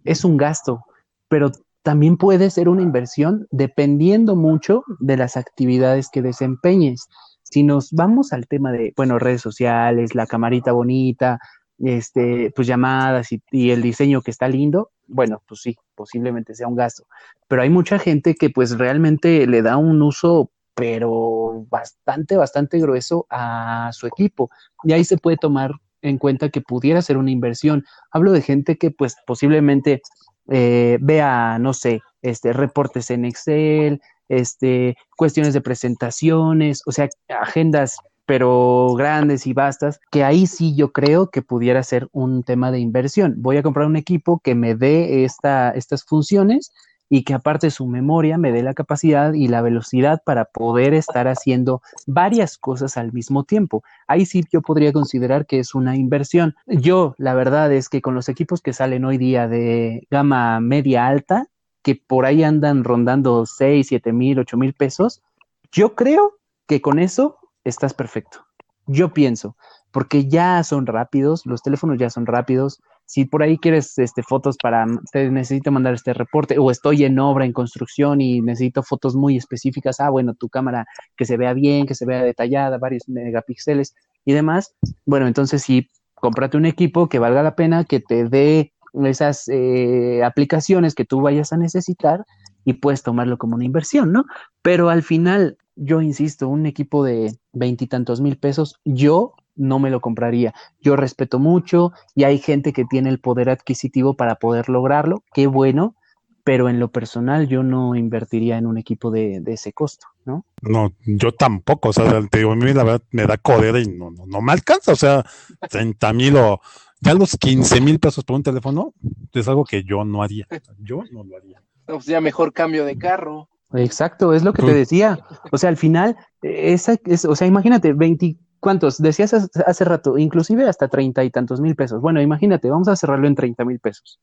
Es 0.03 0.25
un 0.25 0.37
gasto, 0.37 0.85
pero 1.27 1.51
también 1.81 2.17
puede 2.17 2.49
ser 2.49 2.67
una 2.69 2.81
inversión 2.81 3.47
dependiendo 3.51 4.35
mucho 4.35 4.83
de 4.99 5.17
las 5.17 5.37
actividades 5.37 6.09
que 6.11 6.21
desempeñes. 6.21 7.07
Si 7.43 7.63
nos 7.63 7.91
vamos 7.91 8.33
al 8.33 8.47
tema 8.47 8.71
de, 8.71 8.93
bueno, 8.95 9.17
redes 9.17 9.41
sociales, 9.41 10.13
la 10.13 10.27
camarita 10.27 10.71
bonita, 10.71 11.39
este, 11.79 12.51
pues 12.55 12.67
llamadas 12.67 13.29
y, 13.31 13.71
el 13.71 13.81
diseño 13.81 14.21
que 14.21 14.31
está 14.31 14.47
lindo, 14.47 14.91
bueno, 15.07 15.41
pues 15.47 15.61
sí, 15.61 15.77
posiblemente 15.95 16.53
sea 16.55 16.67
un 16.67 16.75
gasto. 16.75 17.05
Pero 17.47 17.61
hay 17.61 17.69
mucha 17.69 17.99
gente 17.99 18.35
que 18.35 18.49
pues 18.49 18.77
realmente 18.77 19.47
le 19.47 19.61
da 19.61 19.77
un 19.77 20.01
uso, 20.01 20.51
pero 20.75 21.65
bastante, 21.69 22.37
bastante 22.37 22.79
grueso 22.79 23.25
a 23.29 23.89
su 23.93 24.07
equipo. 24.07 24.49
Y 24.83 24.93
ahí 24.93 25.03
se 25.03 25.17
puede 25.17 25.37
tomar 25.37 25.71
en 26.01 26.17
cuenta 26.17 26.49
que 26.49 26.61
pudiera 26.61 27.01
ser 27.01 27.17
una 27.17 27.31
inversión. 27.31 27.85
Hablo 28.11 28.31
de 28.31 28.41
gente 28.41 28.77
que 28.77 28.91
pues 28.91 29.15
posiblemente 29.25 30.01
eh, 30.49 30.97
vea, 31.01 31.57
no 31.59 31.73
sé, 31.73 32.01
este, 32.21 32.53
reportes 32.53 33.11
en 33.11 33.25
Excel, 33.25 34.01
este, 34.29 34.95
cuestiones 35.17 35.53
de 35.53 35.61
presentaciones, 35.61 36.83
o 36.85 36.91
sea, 36.91 37.09
agendas 37.27 37.97
pero 38.29 38.93
grandes 38.93 39.47
y 39.47 39.53
vastas, 39.53 39.99
que 40.11 40.23
ahí 40.23 40.45
sí 40.45 40.75
yo 40.75 40.91
creo 40.91 41.31
que 41.31 41.41
pudiera 41.41 41.81
ser 41.81 42.09
un 42.11 42.43
tema 42.43 42.71
de 42.71 42.77
inversión. 42.77 43.33
Voy 43.37 43.57
a 43.57 43.63
comprar 43.63 43.87
un 43.87 43.95
equipo 43.95 44.39
que 44.43 44.53
me 44.53 44.75
dé 44.75 45.25
esta, 45.25 45.71
estas 45.71 46.03
funciones 46.03 46.71
y 47.09 47.23
que 47.23 47.33
aparte 47.33 47.71
su 47.71 47.87
memoria 47.87 48.37
me 48.37 48.51
dé 48.51 48.61
la 48.61 48.75
capacidad 48.75 49.33
y 49.33 49.47
la 49.47 49.63
velocidad 49.63 50.21
para 50.23 50.45
poder 50.45 50.93
estar 50.93 51.27
haciendo 51.27 51.81
varias 52.05 52.59
cosas 52.59 52.97
al 52.97 53.13
mismo 53.13 53.45
tiempo. 53.45 53.81
Ahí 54.07 54.27
sí 54.27 54.43
yo 54.53 54.61
podría 54.61 54.93
considerar 54.93 55.47
que 55.47 55.57
es 55.57 55.73
una 55.73 55.95
inversión. 55.95 56.53
Yo, 56.67 57.15
la 57.17 57.33
verdad 57.33 57.73
es 57.73 57.89
que 57.89 58.03
con 58.03 58.13
los 58.13 58.29
equipos 58.29 58.61
que 58.61 58.73
salen 58.73 59.05
hoy 59.05 59.17
día 59.17 59.47
de 59.47 60.05
gama 60.11 60.59
media 60.59 61.07
alta, 61.07 61.47
que 61.81 61.95
por 61.95 62.27
ahí 62.27 62.43
andan 62.43 62.83
rondando 62.83 63.47
6, 63.47 63.87
7 63.87 64.13
mil, 64.13 64.37
8 64.37 64.55
mil 64.55 64.73
pesos, 64.73 65.23
yo 65.71 65.95
creo 65.95 66.35
que 66.67 66.79
con 66.79 66.99
eso 66.99 67.38
estás 67.63 67.93
perfecto. 67.93 68.45
Yo 68.87 69.13
pienso, 69.13 69.55
porque 69.91 70.27
ya 70.27 70.63
son 70.63 70.85
rápidos, 70.85 71.45
los 71.45 71.61
teléfonos 71.61 71.97
ya 71.97 72.09
son 72.09 72.25
rápidos. 72.25 72.81
Si 73.05 73.25
por 73.25 73.41
ahí 73.41 73.57
quieres 73.57 73.97
este, 73.97 74.23
fotos 74.23 74.57
para, 74.61 74.85
te 75.11 75.29
necesito 75.29 75.71
mandar 75.71 75.93
este 75.93 76.13
reporte 76.13 76.57
o 76.59 76.69
estoy 76.71 77.03
en 77.03 77.17
obra, 77.19 77.45
en 77.45 77.53
construcción 77.53 78.21
y 78.21 78.41
necesito 78.41 78.83
fotos 78.83 79.15
muy 79.15 79.37
específicas, 79.37 79.99
ah, 79.99 80.09
bueno, 80.09 80.33
tu 80.35 80.49
cámara 80.49 80.85
que 81.15 81.25
se 81.25 81.37
vea 81.37 81.53
bien, 81.53 81.85
que 81.85 81.95
se 81.95 82.05
vea 82.05 82.23
detallada, 82.23 82.77
varios 82.77 83.07
megapíxeles 83.07 83.95
y 84.25 84.33
demás. 84.33 84.75
Bueno, 85.05 85.27
entonces 85.27 85.63
sí, 85.63 85.87
cómprate 86.15 86.57
un 86.57 86.65
equipo 86.65 87.09
que 87.09 87.19
valga 87.19 87.43
la 87.43 87.55
pena, 87.55 87.83
que 87.83 87.99
te 87.99 88.25
dé 88.25 88.73
esas 89.05 89.47
eh, 89.47 90.23
aplicaciones 90.23 90.95
que 90.95 91.05
tú 91.05 91.21
vayas 91.21 91.53
a 91.53 91.57
necesitar 91.57 92.25
y 92.65 92.73
puedes 92.73 93.03
tomarlo 93.03 93.37
como 93.37 93.55
una 93.55 93.65
inversión, 93.65 94.11
¿no? 94.11 94.25
Pero 94.61 94.89
al 94.89 95.03
final, 95.03 95.57
yo 95.79 96.01
insisto, 96.01 96.47
un 96.47 96.65
equipo 96.65 97.03
de 97.03 97.37
veintitantos 97.53 98.21
mil 98.21 98.37
pesos, 98.37 98.79
yo 98.83 99.33
no 99.55 99.79
me 99.79 99.89
lo 99.89 100.01
compraría. 100.01 100.53
Yo 100.81 100.95
respeto 100.95 101.39
mucho 101.39 101.91
y 102.15 102.23
hay 102.23 102.37
gente 102.37 102.73
que 102.73 102.85
tiene 102.85 103.09
el 103.09 103.19
poder 103.19 103.49
adquisitivo 103.49 104.15
para 104.15 104.35
poder 104.35 104.69
lograrlo, 104.69 105.23
qué 105.33 105.47
bueno, 105.47 105.95
pero 106.43 106.69
en 106.69 106.79
lo 106.79 106.91
personal 106.91 107.47
yo 107.47 107.63
no 107.63 107.95
invertiría 107.95 108.57
en 108.57 108.65
un 108.65 108.77
equipo 108.77 109.11
de, 109.11 109.41
ese 109.47 109.73
costo, 109.73 110.07
¿no? 110.25 110.45
No, 110.61 110.93
yo 111.05 111.31
tampoco, 111.33 111.89
o 111.89 111.93
sea, 111.93 112.21
te 112.29 112.39
digo, 112.39 112.53
a 112.53 112.55
mí 112.55 112.73
la 112.73 112.83
verdad 112.83 113.03
me 113.11 113.25
da 113.25 113.37
codera 113.37 113.79
y 113.79 113.87
no, 113.87 114.09
no, 114.11 114.25
no 114.25 114.41
me 114.41 114.53
alcanza, 114.53 114.93
o 114.93 114.95
sea, 114.95 115.23
30 115.69 116.13
mil 116.13 116.37
o 116.37 116.59
ya 117.01 117.13
los 117.13 117.37
15 117.37 117.81
mil 117.81 117.99
pesos 117.99 118.23
por 118.23 118.35
un 118.35 118.43
teléfono 118.43 118.93
es 119.33 119.47
algo 119.47 119.63
que 119.63 119.83
yo 119.83 120.03
no 120.03 120.23
haría, 120.23 120.47
yo 120.79 121.03
no 121.11 121.23
lo 121.23 121.37
haría. 121.37 121.61
O 121.87 122.01
sea, 122.01 122.21
mejor 122.21 122.53
cambio 122.53 122.85
de 122.85 122.97
carro. 122.97 123.49
Exacto, 123.73 124.33
es 124.33 124.43
lo 124.43 124.53
que 124.53 124.63
te 124.63 124.73
decía. 124.73 125.19
O 125.51 125.57
sea, 125.57 125.69
al 125.69 125.77
final, 125.77 126.17
esa, 126.41 126.95
es, 127.05 127.25
o 127.25 127.35
sea, 127.35 127.47
imagínate, 127.47 127.93
20, 127.93 128.37
¿cuántos? 128.59 128.97
Decías 128.97 129.33
hace, 129.33 129.85
rato, 129.85 130.17
inclusive 130.17 130.67
hasta 130.67 130.87
treinta 130.87 131.23
y 131.23 131.29
tantos 131.29 131.61
mil 131.61 131.75
pesos. 131.75 132.01
Bueno, 132.01 132.21
imagínate, 132.21 132.69
vamos 132.69 132.87
a 132.87 132.95
cerrarlo 132.95 133.27
en 133.27 133.35
30 133.35 133.65
mil 133.65 133.79
pesos. 133.79 134.19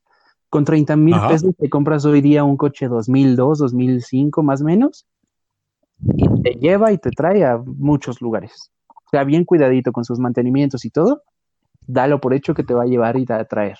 Con 0.49 0.65
30 0.65 0.95
mil 0.95 1.15
pesos 1.27 1.55
te 1.57 1.69
compras 1.69 2.05
hoy 2.05 2.21
día 2.21 2.43
un 2.43 2.57
coche 2.57 2.87
2002, 2.87 3.59
2005 3.59 4.43
más 4.43 4.61
o 4.61 4.65
menos, 4.65 5.05
y 6.15 6.41
te 6.41 6.51
lleva 6.51 6.91
y 6.91 6.97
te 6.97 7.11
trae 7.11 7.43
a 7.45 7.57
muchos 7.57 8.21
lugares. 8.21 8.71
O 8.89 9.09
sea, 9.09 9.23
bien 9.23 9.45
cuidadito 9.45 9.91
con 9.91 10.03
sus 10.03 10.19
mantenimientos 10.19 10.83
y 10.85 10.89
todo. 10.89 11.23
dalo 11.85 12.19
por 12.19 12.33
hecho 12.33 12.53
que 12.53 12.63
te 12.63 12.73
va 12.73 12.83
a 12.83 12.87
llevar 12.87 13.17
y 13.17 13.25
a 13.29 13.45
traer. 13.45 13.77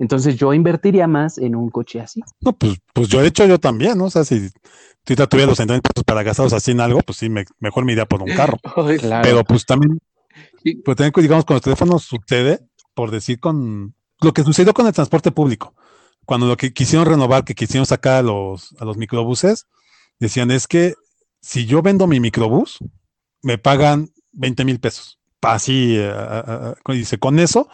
Entonces 0.00 0.36
yo 0.36 0.54
invertiría 0.54 1.06
más 1.06 1.36
en 1.36 1.54
un 1.54 1.68
coche 1.68 2.00
así. 2.00 2.22
No, 2.40 2.54
pues, 2.54 2.78
pues 2.94 3.08
yo 3.08 3.20
de 3.20 3.28
hecho 3.28 3.44
yo 3.44 3.60
también, 3.60 3.98
¿no? 3.98 4.06
O 4.06 4.10
sea, 4.10 4.24
si 4.24 4.48
tú 5.04 5.12
ya 5.12 5.26
tuviera 5.26 5.50
los 5.50 5.58
sentimientos 5.58 6.02
para 6.04 6.22
gastarlos 6.22 6.54
así 6.54 6.70
en 6.70 6.80
algo, 6.80 7.00
pues 7.02 7.18
sí, 7.18 7.28
me, 7.28 7.44
mejor 7.58 7.84
me 7.84 7.92
iría 7.92 8.06
por 8.06 8.22
un 8.22 8.34
carro. 8.34 8.56
Claro. 8.98 9.22
Pero 9.22 9.44
pues 9.44 9.66
también, 9.66 10.00
pues 10.84 10.96
también, 10.96 11.12
digamos, 11.16 11.44
con 11.44 11.56
los 11.56 11.62
teléfonos 11.62 12.02
sucede, 12.02 12.60
por 12.94 13.10
decir, 13.10 13.40
con 13.40 13.94
lo 14.22 14.32
que 14.32 14.42
sucedió 14.42 14.72
con 14.72 14.86
el 14.86 14.94
transporte 14.94 15.32
público. 15.32 15.74
Cuando 16.24 16.46
lo 16.46 16.56
que 16.56 16.72
quisieron 16.72 17.06
renovar, 17.06 17.44
que 17.44 17.54
quisieron 17.54 17.84
sacar 17.84 18.14
a 18.14 18.22
los, 18.22 18.74
a 18.80 18.86
los 18.86 18.96
microbuses, 18.96 19.66
decían 20.18 20.50
es 20.50 20.66
que 20.66 20.94
si 21.42 21.66
yo 21.66 21.82
vendo 21.82 22.06
mi 22.06 22.20
microbús, 22.20 22.78
me 23.42 23.58
pagan 23.58 24.08
20 24.32 24.64
mil 24.64 24.80
pesos. 24.80 25.18
Así, 25.42 25.96
eh, 25.98 26.74
dice, 26.88 27.18
con 27.18 27.38
eso 27.38 27.68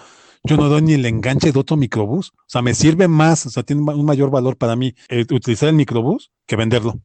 yo 0.47 0.57
no 0.57 0.69
doy 0.69 0.83
ni 0.83 0.95
el 0.95 1.07
enganche 1.07 1.53
de 1.53 1.59
otro 1.59 1.77
microbús. 1.77 2.31
O 2.31 2.49
sea, 2.49 2.63
me 2.63 2.75
sirve 2.75 3.09
más, 3.09 3.47
o 3.47 3.51
sea, 3.51 3.63
tiene 3.63 3.83
un 3.83 4.05
mayor 4.05 4.31
valor 4.31 4.57
para 4.57 4.77
mí 4.77 4.95
utilizar 5.31 5.69
el 5.69 5.75
microbús 5.75 6.31
que 6.47 6.57
venderlo. 6.57 7.01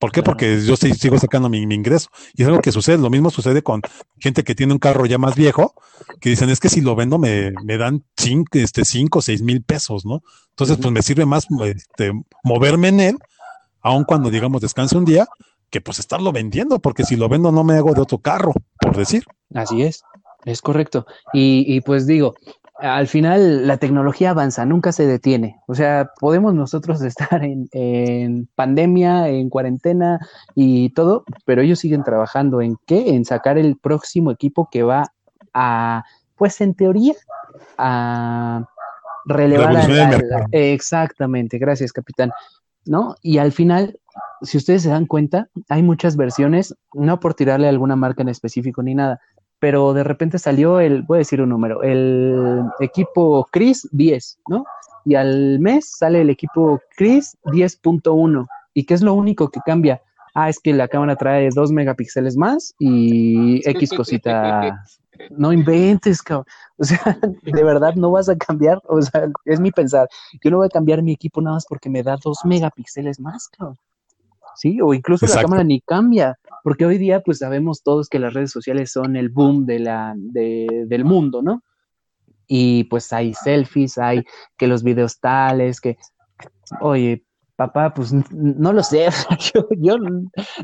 ¿Por 0.00 0.12
qué? 0.12 0.22
Porque 0.22 0.62
yo 0.64 0.76
sigo 0.76 1.18
sacando 1.18 1.50
mi, 1.50 1.58
ingreso. 1.58 2.08
Y 2.32 2.42
es 2.42 2.48
algo 2.48 2.62
que 2.62 2.72
sucede. 2.72 2.96
Lo 2.96 3.10
mismo 3.10 3.28
sucede 3.28 3.62
con 3.62 3.82
gente 4.18 4.44
que 4.44 4.54
tiene 4.54 4.72
un 4.72 4.78
carro 4.78 5.04
ya 5.04 5.18
más 5.18 5.34
viejo, 5.34 5.74
que 6.22 6.30
dicen, 6.30 6.48
es 6.48 6.58
que 6.58 6.70
si 6.70 6.80
lo 6.80 6.96
vendo 6.96 7.18
me, 7.18 7.52
me 7.64 7.76
dan 7.76 8.02
cinco, 8.16 8.58
este, 8.58 8.86
cinco, 8.86 9.20
seis 9.20 9.42
mil 9.42 9.62
pesos, 9.62 10.06
¿no? 10.06 10.22
Entonces, 10.52 10.78
pues 10.78 10.90
me 10.90 11.02
sirve 11.02 11.26
más 11.26 11.48
este, 11.66 12.12
moverme 12.42 12.88
en 12.88 13.00
él, 13.00 13.18
aun 13.82 14.04
cuando, 14.04 14.30
digamos, 14.30 14.62
descanse 14.62 14.96
un 14.96 15.04
día, 15.04 15.26
que 15.68 15.82
pues 15.82 15.98
estarlo 15.98 16.32
vendiendo, 16.32 16.78
porque 16.78 17.04
si 17.04 17.16
lo 17.16 17.28
vendo 17.28 17.52
no 17.52 17.62
me 17.62 17.74
hago 17.74 17.92
de 17.92 18.00
otro 18.00 18.18
carro, 18.18 18.54
por 18.80 18.96
decir. 18.96 19.24
Así 19.54 19.82
es, 19.82 20.02
es 20.46 20.62
correcto. 20.62 21.04
Y, 21.34 21.64
y 21.68 21.82
pues 21.82 22.06
digo, 22.06 22.34
al 22.80 23.08
final 23.08 23.66
la 23.66 23.76
tecnología 23.76 24.30
avanza, 24.30 24.64
nunca 24.64 24.92
se 24.92 25.06
detiene. 25.06 25.60
O 25.66 25.74
sea, 25.74 26.10
podemos 26.18 26.54
nosotros 26.54 27.00
estar 27.02 27.42
en, 27.44 28.48
pandemia, 28.54 29.28
en 29.28 29.50
cuarentena 29.50 30.18
y 30.54 30.90
todo, 30.90 31.24
pero 31.44 31.62
ellos 31.62 31.78
siguen 31.78 32.02
trabajando 32.02 32.60
en 32.60 32.76
qué? 32.86 33.14
En 33.14 33.24
sacar 33.24 33.58
el 33.58 33.76
próximo 33.76 34.30
equipo 34.30 34.68
que 34.70 34.82
va 34.82 35.12
a, 35.54 36.04
pues 36.36 36.60
en 36.60 36.74
teoría, 36.74 37.14
a 37.76 38.64
relevar 39.26 39.76
al, 39.76 40.46
exactamente, 40.52 41.58
gracias 41.58 41.92
capitán, 41.92 42.32
¿no? 42.86 43.14
Y 43.22 43.38
al 43.38 43.52
final, 43.52 43.98
si 44.42 44.56
ustedes 44.56 44.82
se 44.82 44.88
dan 44.88 45.06
cuenta, 45.06 45.48
hay 45.68 45.82
muchas 45.82 46.16
versiones, 46.16 46.74
no 46.94 47.20
por 47.20 47.34
tirarle 47.34 47.68
alguna 47.68 47.96
marca 47.96 48.22
en 48.22 48.28
específico 48.28 48.82
ni 48.82 48.94
nada, 48.94 49.20
pero 49.60 49.92
de 49.92 50.02
repente 50.02 50.38
salió 50.38 50.80
el, 50.80 51.02
voy 51.02 51.18
a 51.18 51.18
decir 51.18 51.40
un 51.40 51.50
número, 51.50 51.82
el 51.82 52.64
equipo 52.80 53.46
Chris 53.52 53.86
10, 53.92 54.40
¿no? 54.48 54.64
Y 55.04 55.14
al 55.14 55.60
mes 55.60 55.92
sale 55.96 56.22
el 56.22 56.30
equipo 56.30 56.80
Chris 56.96 57.36
10.1. 57.44 58.46
¿Y 58.74 58.84
qué 58.84 58.94
es 58.94 59.02
lo 59.02 59.14
único 59.14 59.50
que 59.50 59.60
cambia? 59.64 60.02
Ah, 60.34 60.48
es 60.48 60.58
que 60.60 60.72
la 60.72 60.88
cámara 60.88 61.16
trae 61.16 61.50
2 61.54 61.72
megapíxeles 61.72 62.36
más 62.36 62.74
y 62.78 63.60
X 63.68 63.90
cosita. 63.90 64.82
No 65.30 65.52
inventes, 65.52 66.22
cabrón. 66.22 66.46
O 66.78 66.84
sea, 66.84 66.98
de 67.42 67.64
verdad 67.64 67.94
no 67.94 68.10
vas 68.10 68.28
a 68.28 68.36
cambiar. 68.36 68.80
O 68.88 69.02
sea, 69.02 69.28
es 69.44 69.60
mi 69.60 69.70
pensar. 69.70 70.08
Yo 70.42 70.50
no 70.50 70.58
voy 70.58 70.66
a 70.66 70.70
cambiar 70.70 71.02
mi 71.02 71.12
equipo 71.12 71.42
nada 71.42 71.56
más 71.56 71.66
porque 71.68 71.90
me 71.90 72.02
da 72.02 72.16
2 72.22 72.44
megapíxeles 72.44 73.20
más, 73.20 73.48
cabrón. 73.48 73.78
Sí, 74.60 74.78
o 74.82 74.92
incluso 74.92 75.24
la 75.24 75.40
cámara 75.40 75.64
ni 75.64 75.80
cambia. 75.80 76.38
Porque 76.62 76.84
hoy 76.84 76.98
día, 76.98 77.22
pues 77.22 77.38
sabemos 77.38 77.82
todos 77.82 78.10
que 78.10 78.18
las 78.18 78.34
redes 78.34 78.50
sociales 78.50 78.92
son 78.92 79.16
el 79.16 79.30
boom 79.30 79.64
de 79.64 79.78
la, 79.78 80.12
del 80.14 81.02
mundo, 81.02 81.40
¿no? 81.40 81.62
Y 82.46 82.84
pues 82.84 83.10
hay 83.14 83.32
selfies, 83.32 83.96
hay 83.96 84.22
que 84.58 84.66
los 84.66 84.82
videos 84.82 85.18
tales, 85.18 85.80
que, 85.80 85.96
oye, 86.82 87.24
papá, 87.56 87.94
pues 87.94 88.12
no 88.12 88.74
lo 88.74 88.82
sé, 88.82 89.08
yo, 89.54 89.66
yo 89.78 89.96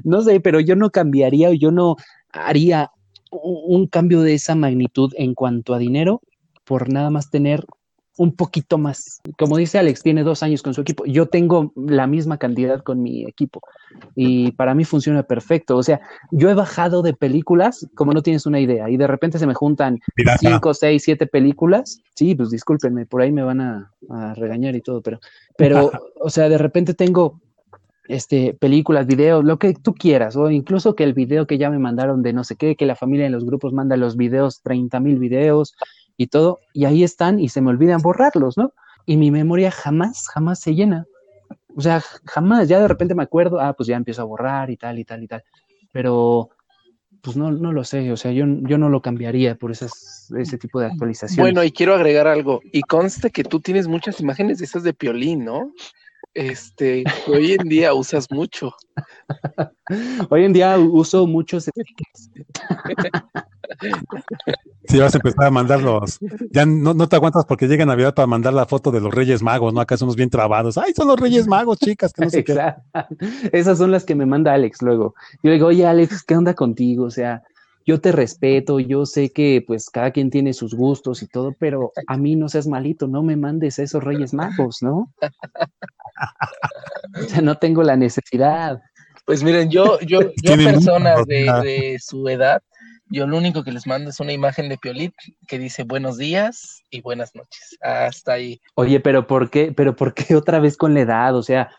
no 0.05 0.21
sé, 0.21 0.41
pero 0.41 0.61
yo 0.61 0.77
no 0.77 0.91
cambiaría 0.91 1.49
o 1.49 1.55
yo 1.55 1.71
no 1.71 1.97
haría 2.33 2.91
un 3.31 3.87
cambio 3.87 4.21
de 4.21 4.35
esa 4.35 4.55
magnitud 4.55 5.11
en 5.17 5.33
cuanto 5.35 5.73
a 5.73 5.79
dinero 5.79 6.21
por 6.65 6.93
nada 6.93 7.09
más 7.09 7.31
tener 7.31 7.65
un 8.17 8.35
poquito 8.35 8.79
más. 8.79 9.21
Como 9.39 9.57
dice 9.57 9.79
Alex, 9.79 10.03
tiene 10.03 10.23
dos 10.23 10.43
años 10.43 10.63
con 10.63 10.75
su 10.75 10.81
equipo. 10.81 11.05
Yo 11.07 11.27
tengo 11.27 11.73
la 11.77 12.07
misma 12.07 12.39
cantidad 12.39 12.83
con 12.83 13.03
mi 13.03 13.25
equipo 13.25 13.61
y 14.15 14.53
para 14.53 14.75
mí 14.75 14.85
funciona 14.85 15.23
perfecto. 15.23 15.77
O 15.77 15.83
sea, 15.83 16.01
yo 16.31 16.49
he 16.51 16.55
bajado 16.55 17.03
de 17.03 17.15
películas 17.15 17.87
como 17.95 18.13
no 18.13 18.23
tienes 18.23 18.47
una 18.47 18.61
idea 18.61 18.89
y 18.89 18.97
de 18.97 19.07
repente 19.07 19.39
se 19.39 19.47
me 19.47 19.55
juntan 19.55 20.01
cinco, 20.41 20.75
seis, 20.75 21.03
siete 21.05 21.27
películas. 21.27 22.01
Sí, 22.15 22.35
pues 22.35 22.51
discúlpenme, 22.51 23.07
por 23.07 23.23
ahí 23.23 23.33
me 23.33 23.43
van 23.43 23.61
a, 23.61 23.93
regañar 24.37 24.77
y 24.77 24.81
todo, 24.81 25.01
pero, 25.01 25.19
pero, 25.59 25.91
o 26.21 26.31
sea, 26.31 26.49
de 26.49 26.59
repente 26.59 26.95
tengo 26.95 27.41
este, 28.09 28.55
películas, 28.55 29.07
videos, 29.07 29.45
lo 29.45 29.59
que 29.59 29.75
tú 29.75 29.95
quieras, 29.95 30.37
o 30.37 30.51
incluso 30.51 30.95
que 30.95 31.05
el 31.05 31.13
video 31.13 31.47
que 31.47 31.59
ya 31.59 31.71
me 31.71 31.79
mandaron 31.79 32.23
de 32.23 32.33
no 32.33 32.45
sé 32.45 32.57
qué, 32.57 32.77
que 32.77 32.87
la 32.87 32.95
familia 32.95 33.27
en 33.27 33.33
los 33.33 33.45
grupos 33.45 33.73
manda 33.73 33.97
los 33.97 34.17
videos, 34.17 34.63
30 34.63 35.01
mil 35.01 35.19
videos, 35.19 35.75
y 36.17 36.29
todo, 36.29 36.61
y 36.73 36.85
ahí 36.85 37.03
están 37.05 37.39
y 37.41 37.49
se 37.49 37.61
me 37.61 37.71
olvidan 37.71 38.01
borrarlos, 38.01 38.57
¿no? 38.57 38.73
Y 39.05 39.17
mi 39.17 39.31
memoria 39.31 39.71
jamás, 39.71 40.29
jamás 40.29 40.61
se 40.61 40.75
llena. 40.75 41.07
O 41.77 41.81
sea, 41.81 42.03
jamás, 42.25 42.69
ya 42.69 42.81
de 42.81 42.89
repente 42.89 43.15
me 43.15 43.23
acuerdo, 43.23 43.61
ah, 43.61 43.75
pues 43.75 43.87
ya 43.87 43.97
empiezo 43.97 44.23
a 44.23 44.25
borrar 44.25 44.71
y 44.71 44.77
tal 44.77 44.99
y 44.99 45.05
tal 45.05 45.23
y 45.23 45.29
tal. 45.29 45.45
Pero, 45.93 46.51
pues 47.23 47.37
no, 47.37 47.51
no 47.51 47.73
lo 47.73 47.85
sé, 47.85 48.11
o 48.13 48.17
sea, 48.17 48.33
yo, 48.33 48.47
yo 48.63 48.79
no 48.79 48.89
lo 48.89 49.03
cambiaría 49.03 49.57
por 49.57 49.71
esas, 49.71 50.33
ese 50.39 50.59
tipo 50.59 50.81
de 50.81 50.87
actualizaciones. 50.87 51.43
Bueno, 51.43 51.65
y 51.65 51.73
quiero 51.73 51.95
agregar 51.95 52.27
algo, 52.27 52.61
y 52.73 52.83
conste 52.83 53.31
que 53.31 53.45
tú 53.45 53.61
tienes 53.61 53.89
muchas 53.89 54.21
imágenes 54.21 54.59
de 54.59 54.65
esas 54.65 54.83
de 54.83 54.95
Piolín, 54.95 55.45
¿no? 55.45 55.73
Este, 56.37 57.03
hoy 57.29 57.53
en 57.53 57.67
día 57.67 57.95
usas 57.95 58.31
mucho. 58.31 58.75
Hoy 60.29 60.45
en 60.45 60.53
día 60.53 60.79
uso 60.79 61.27
muchos 61.27 61.71
Si 64.87 64.99
vas 64.99 65.15
a 65.15 65.19
empezar 65.19 65.47
a 65.47 65.51
mandarlos, 65.51 66.19
ya 66.53 66.67
no, 66.67 66.93
no, 66.93 67.09
te 67.09 67.17
aguantas 67.17 67.47
porque 67.47 67.67
llega 67.67 67.87
Navidad 67.87 68.15
para 68.15 68.27
mandar 68.27 68.53
la 68.53 68.67
foto 68.67 68.93
de 68.93 69.01
los 69.01 69.13
Reyes 69.15 69.43
Magos, 69.43 69.73
¿no? 69.73 69.81
Acá 69.81 69.97
somos 69.97 70.15
bien 70.15 70.29
trabados. 70.29 70.77
Ay, 70.77 70.93
son 70.95 71.09
los 71.09 71.19
Reyes 71.19 71.49
Magos, 71.49 71.79
chicas, 71.79 72.13
que 72.13 72.25
no 72.25 72.31
sé 72.31 72.45
qué. 72.45 72.55
Esas 73.53 73.79
son 73.79 73.91
las 73.91 74.05
que 74.05 74.15
me 74.15 74.27
manda 74.27 74.53
Alex 74.53 74.83
luego. 74.83 75.15
Yo 75.43 75.49
le 75.49 75.55
digo, 75.55 75.69
oye, 75.69 75.87
Alex, 75.87 76.23
¿qué 76.23 76.37
onda 76.37 76.53
contigo? 76.55 77.07
O 77.07 77.11
sea, 77.11 77.43
yo 77.87 78.01
te 78.01 78.11
respeto, 78.11 78.81
yo 78.81 79.07
sé 79.07 79.31
que 79.31 79.63
pues 79.65 79.89
cada 79.89 80.11
quien 80.11 80.29
tiene 80.29 80.53
sus 80.53 80.75
gustos 80.75 81.23
y 81.23 81.29
todo, 81.29 81.55
pero 81.59 81.93
a 82.09 82.17
mí 82.17 82.35
no 82.35 82.49
seas 82.49 82.67
malito, 82.67 83.07
no 83.07 83.23
me 83.23 83.37
mandes 83.37 83.79
esos 83.79 84.03
Reyes 84.03 84.35
Magos, 84.35 84.83
¿no? 84.83 85.13
o 87.15 87.23
sea, 87.29 87.41
no 87.43 87.57
tengo 87.59 87.85
la 87.85 87.97
necesidad. 87.97 88.81
Pues 89.25 89.45
miren, 89.45 89.71
yo, 89.71 90.01
yo, 90.01 90.21
yo 90.43 90.57
personas 90.57 91.25
de, 91.27 91.45
de 91.63 91.97
su 92.01 92.29
edad, 92.29 92.61
yo 93.09 93.29
lo 93.29 93.39
único 93.39 93.63
que 93.63 93.71
les 93.71 93.87
mando 93.87 94.11
es 94.11 94.19
una 94.19 94.33
imagen 94.33 94.69
de 94.69 94.79
Piolit 94.79 95.15
que 95.47 95.61
dice 95.61 95.85
buenos 95.85 96.19
días 96.19 96.83
y 96.91 97.03
buenas 97.03 97.37
noches. 97.37 97.79
Hasta 97.81 98.33
ahí. 98.33 98.61
Oye, 98.75 98.99
pero 98.99 99.29
¿por 99.29 99.49
qué? 99.49 99.73
Pero 99.73 99.95
¿por 99.95 100.13
qué 100.13 100.35
otra 100.35 100.59
vez 100.59 100.77
con 100.77 100.93
la 100.93 101.01
edad? 101.01 101.37
O 101.37 101.43
sea, 101.45 101.71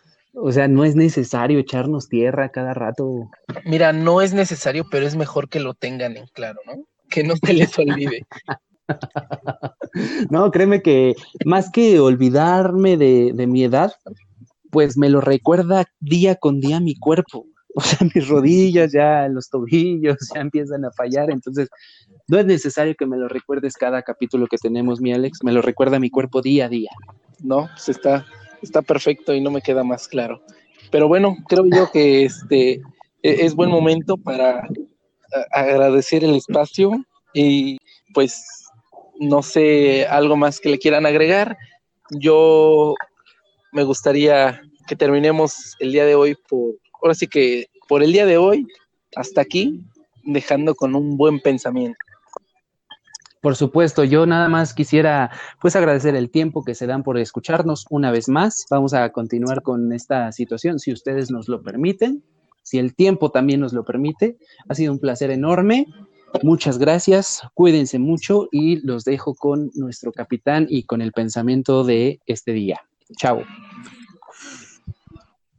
o 0.42 0.52
sea, 0.52 0.68
no 0.68 0.84
es 0.84 0.96
necesario 0.96 1.60
echarnos 1.60 2.10
tierra 2.10 2.50
cada 2.50 2.74
rato. 2.74 3.30
Mira, 3.66 3.94
no 3.94 4.22
es 4.22 4.34
necesario, 4.34 4.86
pero 4.90 5.06
es 5.06 5.16
mejor 5.16 5.50
que 5.50 5.60
lo 5.60 5.74
tengan 5.74 6.18
en 6.18 6.28
claro, 6.28 6.60
¿no? 6.66 6.86
Que 7.10 7.24
no 7.24 7.36
se 7.36 7.54
les 7.54 7.78
olvide. 7.78 8.26
no, 10.30 10.52
créeme 10.52 10.82
que 10.82 11.16
más 11.46 11.70
que 11.72 12.00
olvidarme 12.00 12.98
de, 12.98 13.32
de 13.34 13.48
mi 13.48 13.64
edad, 13.64 13.94
pues 14.72 14.98
me 14.98 15.10
lo 15.10 15.22
recuerda 15.22 15.86
día 16.00 16.36
con 16.36 16.60
día 16.60 16.80
mi 16.80 16.96
cuerpo 16.96 17.46
o 17.78 17.82
sea, 17.82 18.08
mis 18.16 18.28
rodillas 18.28 18.92
ya, 18.92 19.28
los 19.28 19.50
tobillos 19.50 20.18
ya 20.34 20.42
empiezan 20.42 20.84
a 20.84 20.92
fallar, 20.92 21.30
entonces 21.30 21.70
no 22.28 22.40
es 22.40 22.46
necesario 22.48 22.96
que 22.96 23.06
me 23.06 23.18
lo 23.18 23.28
recuerdes 23.28 23.76
cada 23.76 24.02
capítulo 24.02 24.48
que 24.48 24.58
tenemos, 24.58 25.00
mi 25.00 25.14
Alex, 25.14 25.44
me 25.44 25.52
lo 25.52 25.62
recuerda 25.62 26.00
mi 26.00 26.10
cuerpo 26.10 26.42
día 26.42 26.66
a 26.66 26.70
día. 26.70 26.90
No, 27.40 27.70
pues 27.76 27.90
está, 27.90 28.26
está 28.62 28.82
perfecto 28.82 29.34
y 29.34 29.42
no 29.42 29.52
me 29.52 29.62
queda 29.62 29.84
más 29.84 30.08
claro. 30.08 30.42
Pero 30.92 31.08
bueno, 31.08 31.36
creo 31.48 31.66
yo 31.66 31.92
que 31.92 32.26
este 32.26 32.74
e, 32.74 33.46
es 33.46 33.56
buen 33.56 33.70
momento 33.70 34.18
para 34.18 34.68
agradecer 35.52 36.24
el 36.24 36.36
espacio 36.36 36.92
y 37.34 37.78
pues 38.14 38.66
no 39.20 39.42
sé, 39.42 40.06
algo 40.06 40.36
más 40.36 40.60
que 40.60 40.70
le 40.70 40.80
quieran 40.80 41.06
agregar. 41.06 41.58
Yo 42.12 42.94
me 43.72 43.84
gustaría 43.84 44.62
que 44.88 44.96
terminemos 44.96 45.76
el 45.80 45.92
día 45.92 46.06
de 46.06 46.16
hoy 46.16 46.36
por 46.48 46.76
ahora 47.02 47.16
sí 47.16 47.28
que 47.28 47.68
por 47.88 48.04
el 48.04 48.12
día 48.12 48.26
de 48.26 48.38
hoy, 48.38 48.68
hasta 49.16 49.42
aquí, 49.42 49.82
dejando 50.24 50.76
con 50.76 50.96
un 50.96 51.18
buen 51.18 51.40
pensamiento. 51.40 51.98
Por 53.42 53.56
supuesto, 53.56 54.04
yo 54.04 54.26
nada 54.26 54.50
más 54.50 54.74
quisiera 54.74 55.32
pues 55.62 55.76
agradecer 55.76 56.16
el 56.16 56.30
tiempo 56.30 56.64
que 56.64 56.76
se 56.76 56.88
dan 56.88 57.04
por 57.04 57.18
escucharnos 57.18 57.86
una 57.90 58.12
vez 58.12 58.30
más. 58.30 58.66
Vamos 58.70 58.94
a 58.94 59.10
continuar 59.12 59.62
con 59.62 59.94
esta 59.94 60.32
situación 60.32 60.80
si 60.80 60.92
ustedes 60.92 61.32
nos 61.32 61.48
lo 61.48 61.62
permiten, 61.62 62.24
si 62.64 62.80
el 62.80 62.96
tiempo 62.96 63.32
también 63.32 63.60
nos 63.60 63.74
lo 63.74 63.84
permite. 63.84 64.38
Ha 64.68 64.76
sido 64.76 64.92
un 64.92 65.00
placer 65.00 65.32
enorme 65.32 65.86
Muchas 66.44 66.78
gracias, 66.78 67.42
cuídense 67.54 68.00
mucho 68.00 68.48
y 68.52 68.86
los 68.86 69.06
dejo 69.06 69.34
con 69.34 69.72
nuestro 69.76 70.12
capitán 70.12 70.68
y 70.70 70.84
con 70.84 71.02
el 71.02 71.12
pensamiento 71.12 71.84
de 71.84 72.20
este 72.26 72.52
día. 72.52 72.82
Chao. 73.18 73.44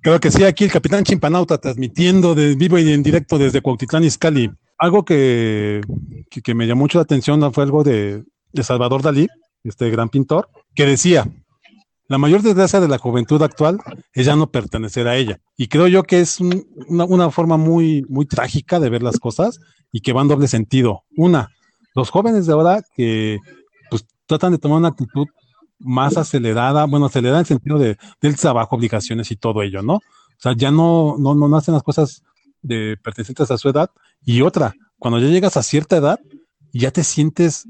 Creo 0.00 0.20
que 0.20 0.30
sí, 0.30 0.44
aquí 0.44 0.64
el 0.64 0.70
capitán 0.70 1.04
Chimpanauta 1.04 1.58
transmitiendo 1.58 2.34
de 2.34 2.54
vivo 2.54 2.78
y 2.78 2.92
en 2.92 3.02
directo 3.02 3.38
desde 3.38 3.60
Cuautitlán 3.60 4.04
Izcalli. 4.04 4.50
Algo 4.78 5.04
que, 5.04 5.80
que, 6.30 6.54
me 6.54 6.66
llamó 6.66 6.82
mucho 6.82 6.98
la 6.98 7.02
atención 7.02 7.52
fue 7.52 7.64
algo 7.64 7.82
de, 7.82 8.24
Salvador 8.62 9.02
Dalí, 9.02 9.26
este 9.64 9.90
gran 9.90 10.08
pintor, 10.08 10.48
que 10.74 10.86
decía, 10.86 11.28
la 12.06 12.16
mayor 12.16 12.42
desgracia 12.42 12.80
de 12.80 12.88
la 12.88 12.98
juventud 12.98 13.42
actual 13.42 13.80
es 14.12 14.24
ya 14.24 14.36
no 14.36 14.50
pertenecer 14.50 15.08
a 15.08 15.16
ella. 15.16 15.40
Y 15.56 15.66
creo 15.66 15.88
yo 15.88 16.04
que 16.04 16.20
es 16.20 16.40
una, 16.40 17.04
una, 17.04 17.30
forma 17.30 17.56
muy, 17.56 18.04
muy 18.08 18.26
trágica 18.26 18.78
de 18.78 18.88
ver 18.88 19.02
las 19.02 19.18
cosas 19.18 19.60
y 19.92 20.00
que 20.00 20.12
va 20.12 20.22
en 20.22 20.28
doble 20.28 20.46
sentido. 20.46 21.02
Una, 21.16 21.50
los 21.94 22.10
jóvenes 22.10 22.46
de 22.46 22.52
ahora 22.52 22.82
que 22.94 23.38
pues 23.90 24.06
tratan 24.26 24.52
de 24.52 24.58
tomar 24.58 24.78
una 24.78 24.88
actitud 24.88 25.26
más 25.80 26.16
acelerada, 26.16 26.86
bueno, 26.86 27.06
acelerada 27.06 27.38
en 27.38 27.42
el 27.42 27.46
sentido 27.46 27.78
de, 27.78 27.96
del 28.20 28.36
trabajo, 28.36 28.76
obligaciones 28.76 29.30
y 29.30 29.36
todo 29.36 29.62
ello, 29.62 29.82
¿no? 29.82 29.94
O 29.94 30.40
sea, 30.40 30.54
ya 30.56 30.70
no, 30.70 31.16
no, 31.18 31.34
no 31.34 31.56
hacen 31.56 31.74
las 31.74 31.82
cosas 31.82 32.22
de 32.62 32.96
pertenecientes 33.02 33.50
a 33.50 33.58
su 33.58 33.68
edad. 33.68 33.90
Y 34.24 34.42
otra, 34.42 34.74
cuando 34.98 35.18
ya 35.18 35.28
llegas 35.28 35.56
a 35.56 35.62
cierta 35.62 35.96
edad, 35.96 36.20
ya 36.72 36.90
te 36.90 37.04
sientes 37.04 37.66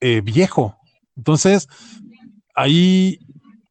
eh, 0.00 0.20
viejo. 0.20 0.76
Entonces, 1.16 1.68
ahí 2.54 3.18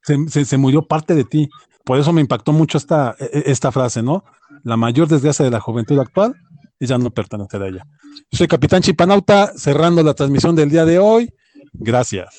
se, 0.03 0.57
murió 0.57 0.83
parte 0.83 1.15
de 1.15 1.23
ti. 1.23 1.49
Por 1.83 1.99
eso 1.99 2.13
me 2.13 2.21
impactó 2.21 2.51
mucho 2.51 2.77
esta, 2.77 3.15
e, 3.19 3.25
e, 3.25 3.51
esta 3.51 3.71
frase, 3.71 4.01
¿no? 4.01 4.23
La 4.63 4.77
mayor 4.77 5.07
desgracia 5.07 5.45
de 5.45 5.51
la 5.51 5.59
juventud 5.59 5.99
actual 5.99 6.35
es 6.79 6.89
ya 6.89 6.97
no 6.97 7.11
pertenecer 7.11 7.61
a 7.61 7.67
ella. 7.67 7.83
soy 8.31 8.47
Capitán 8.47 8.81
Chipanauta, 8.81 9.53
cerrando 9.55 10.03
la 10.03 10.13
transmisión 10.13 10.55
del 10.55 10.69
día 10.69 10.85
de 10.85 10.99
hoy. 10.99 11.29
Gracias. 11.73 12.35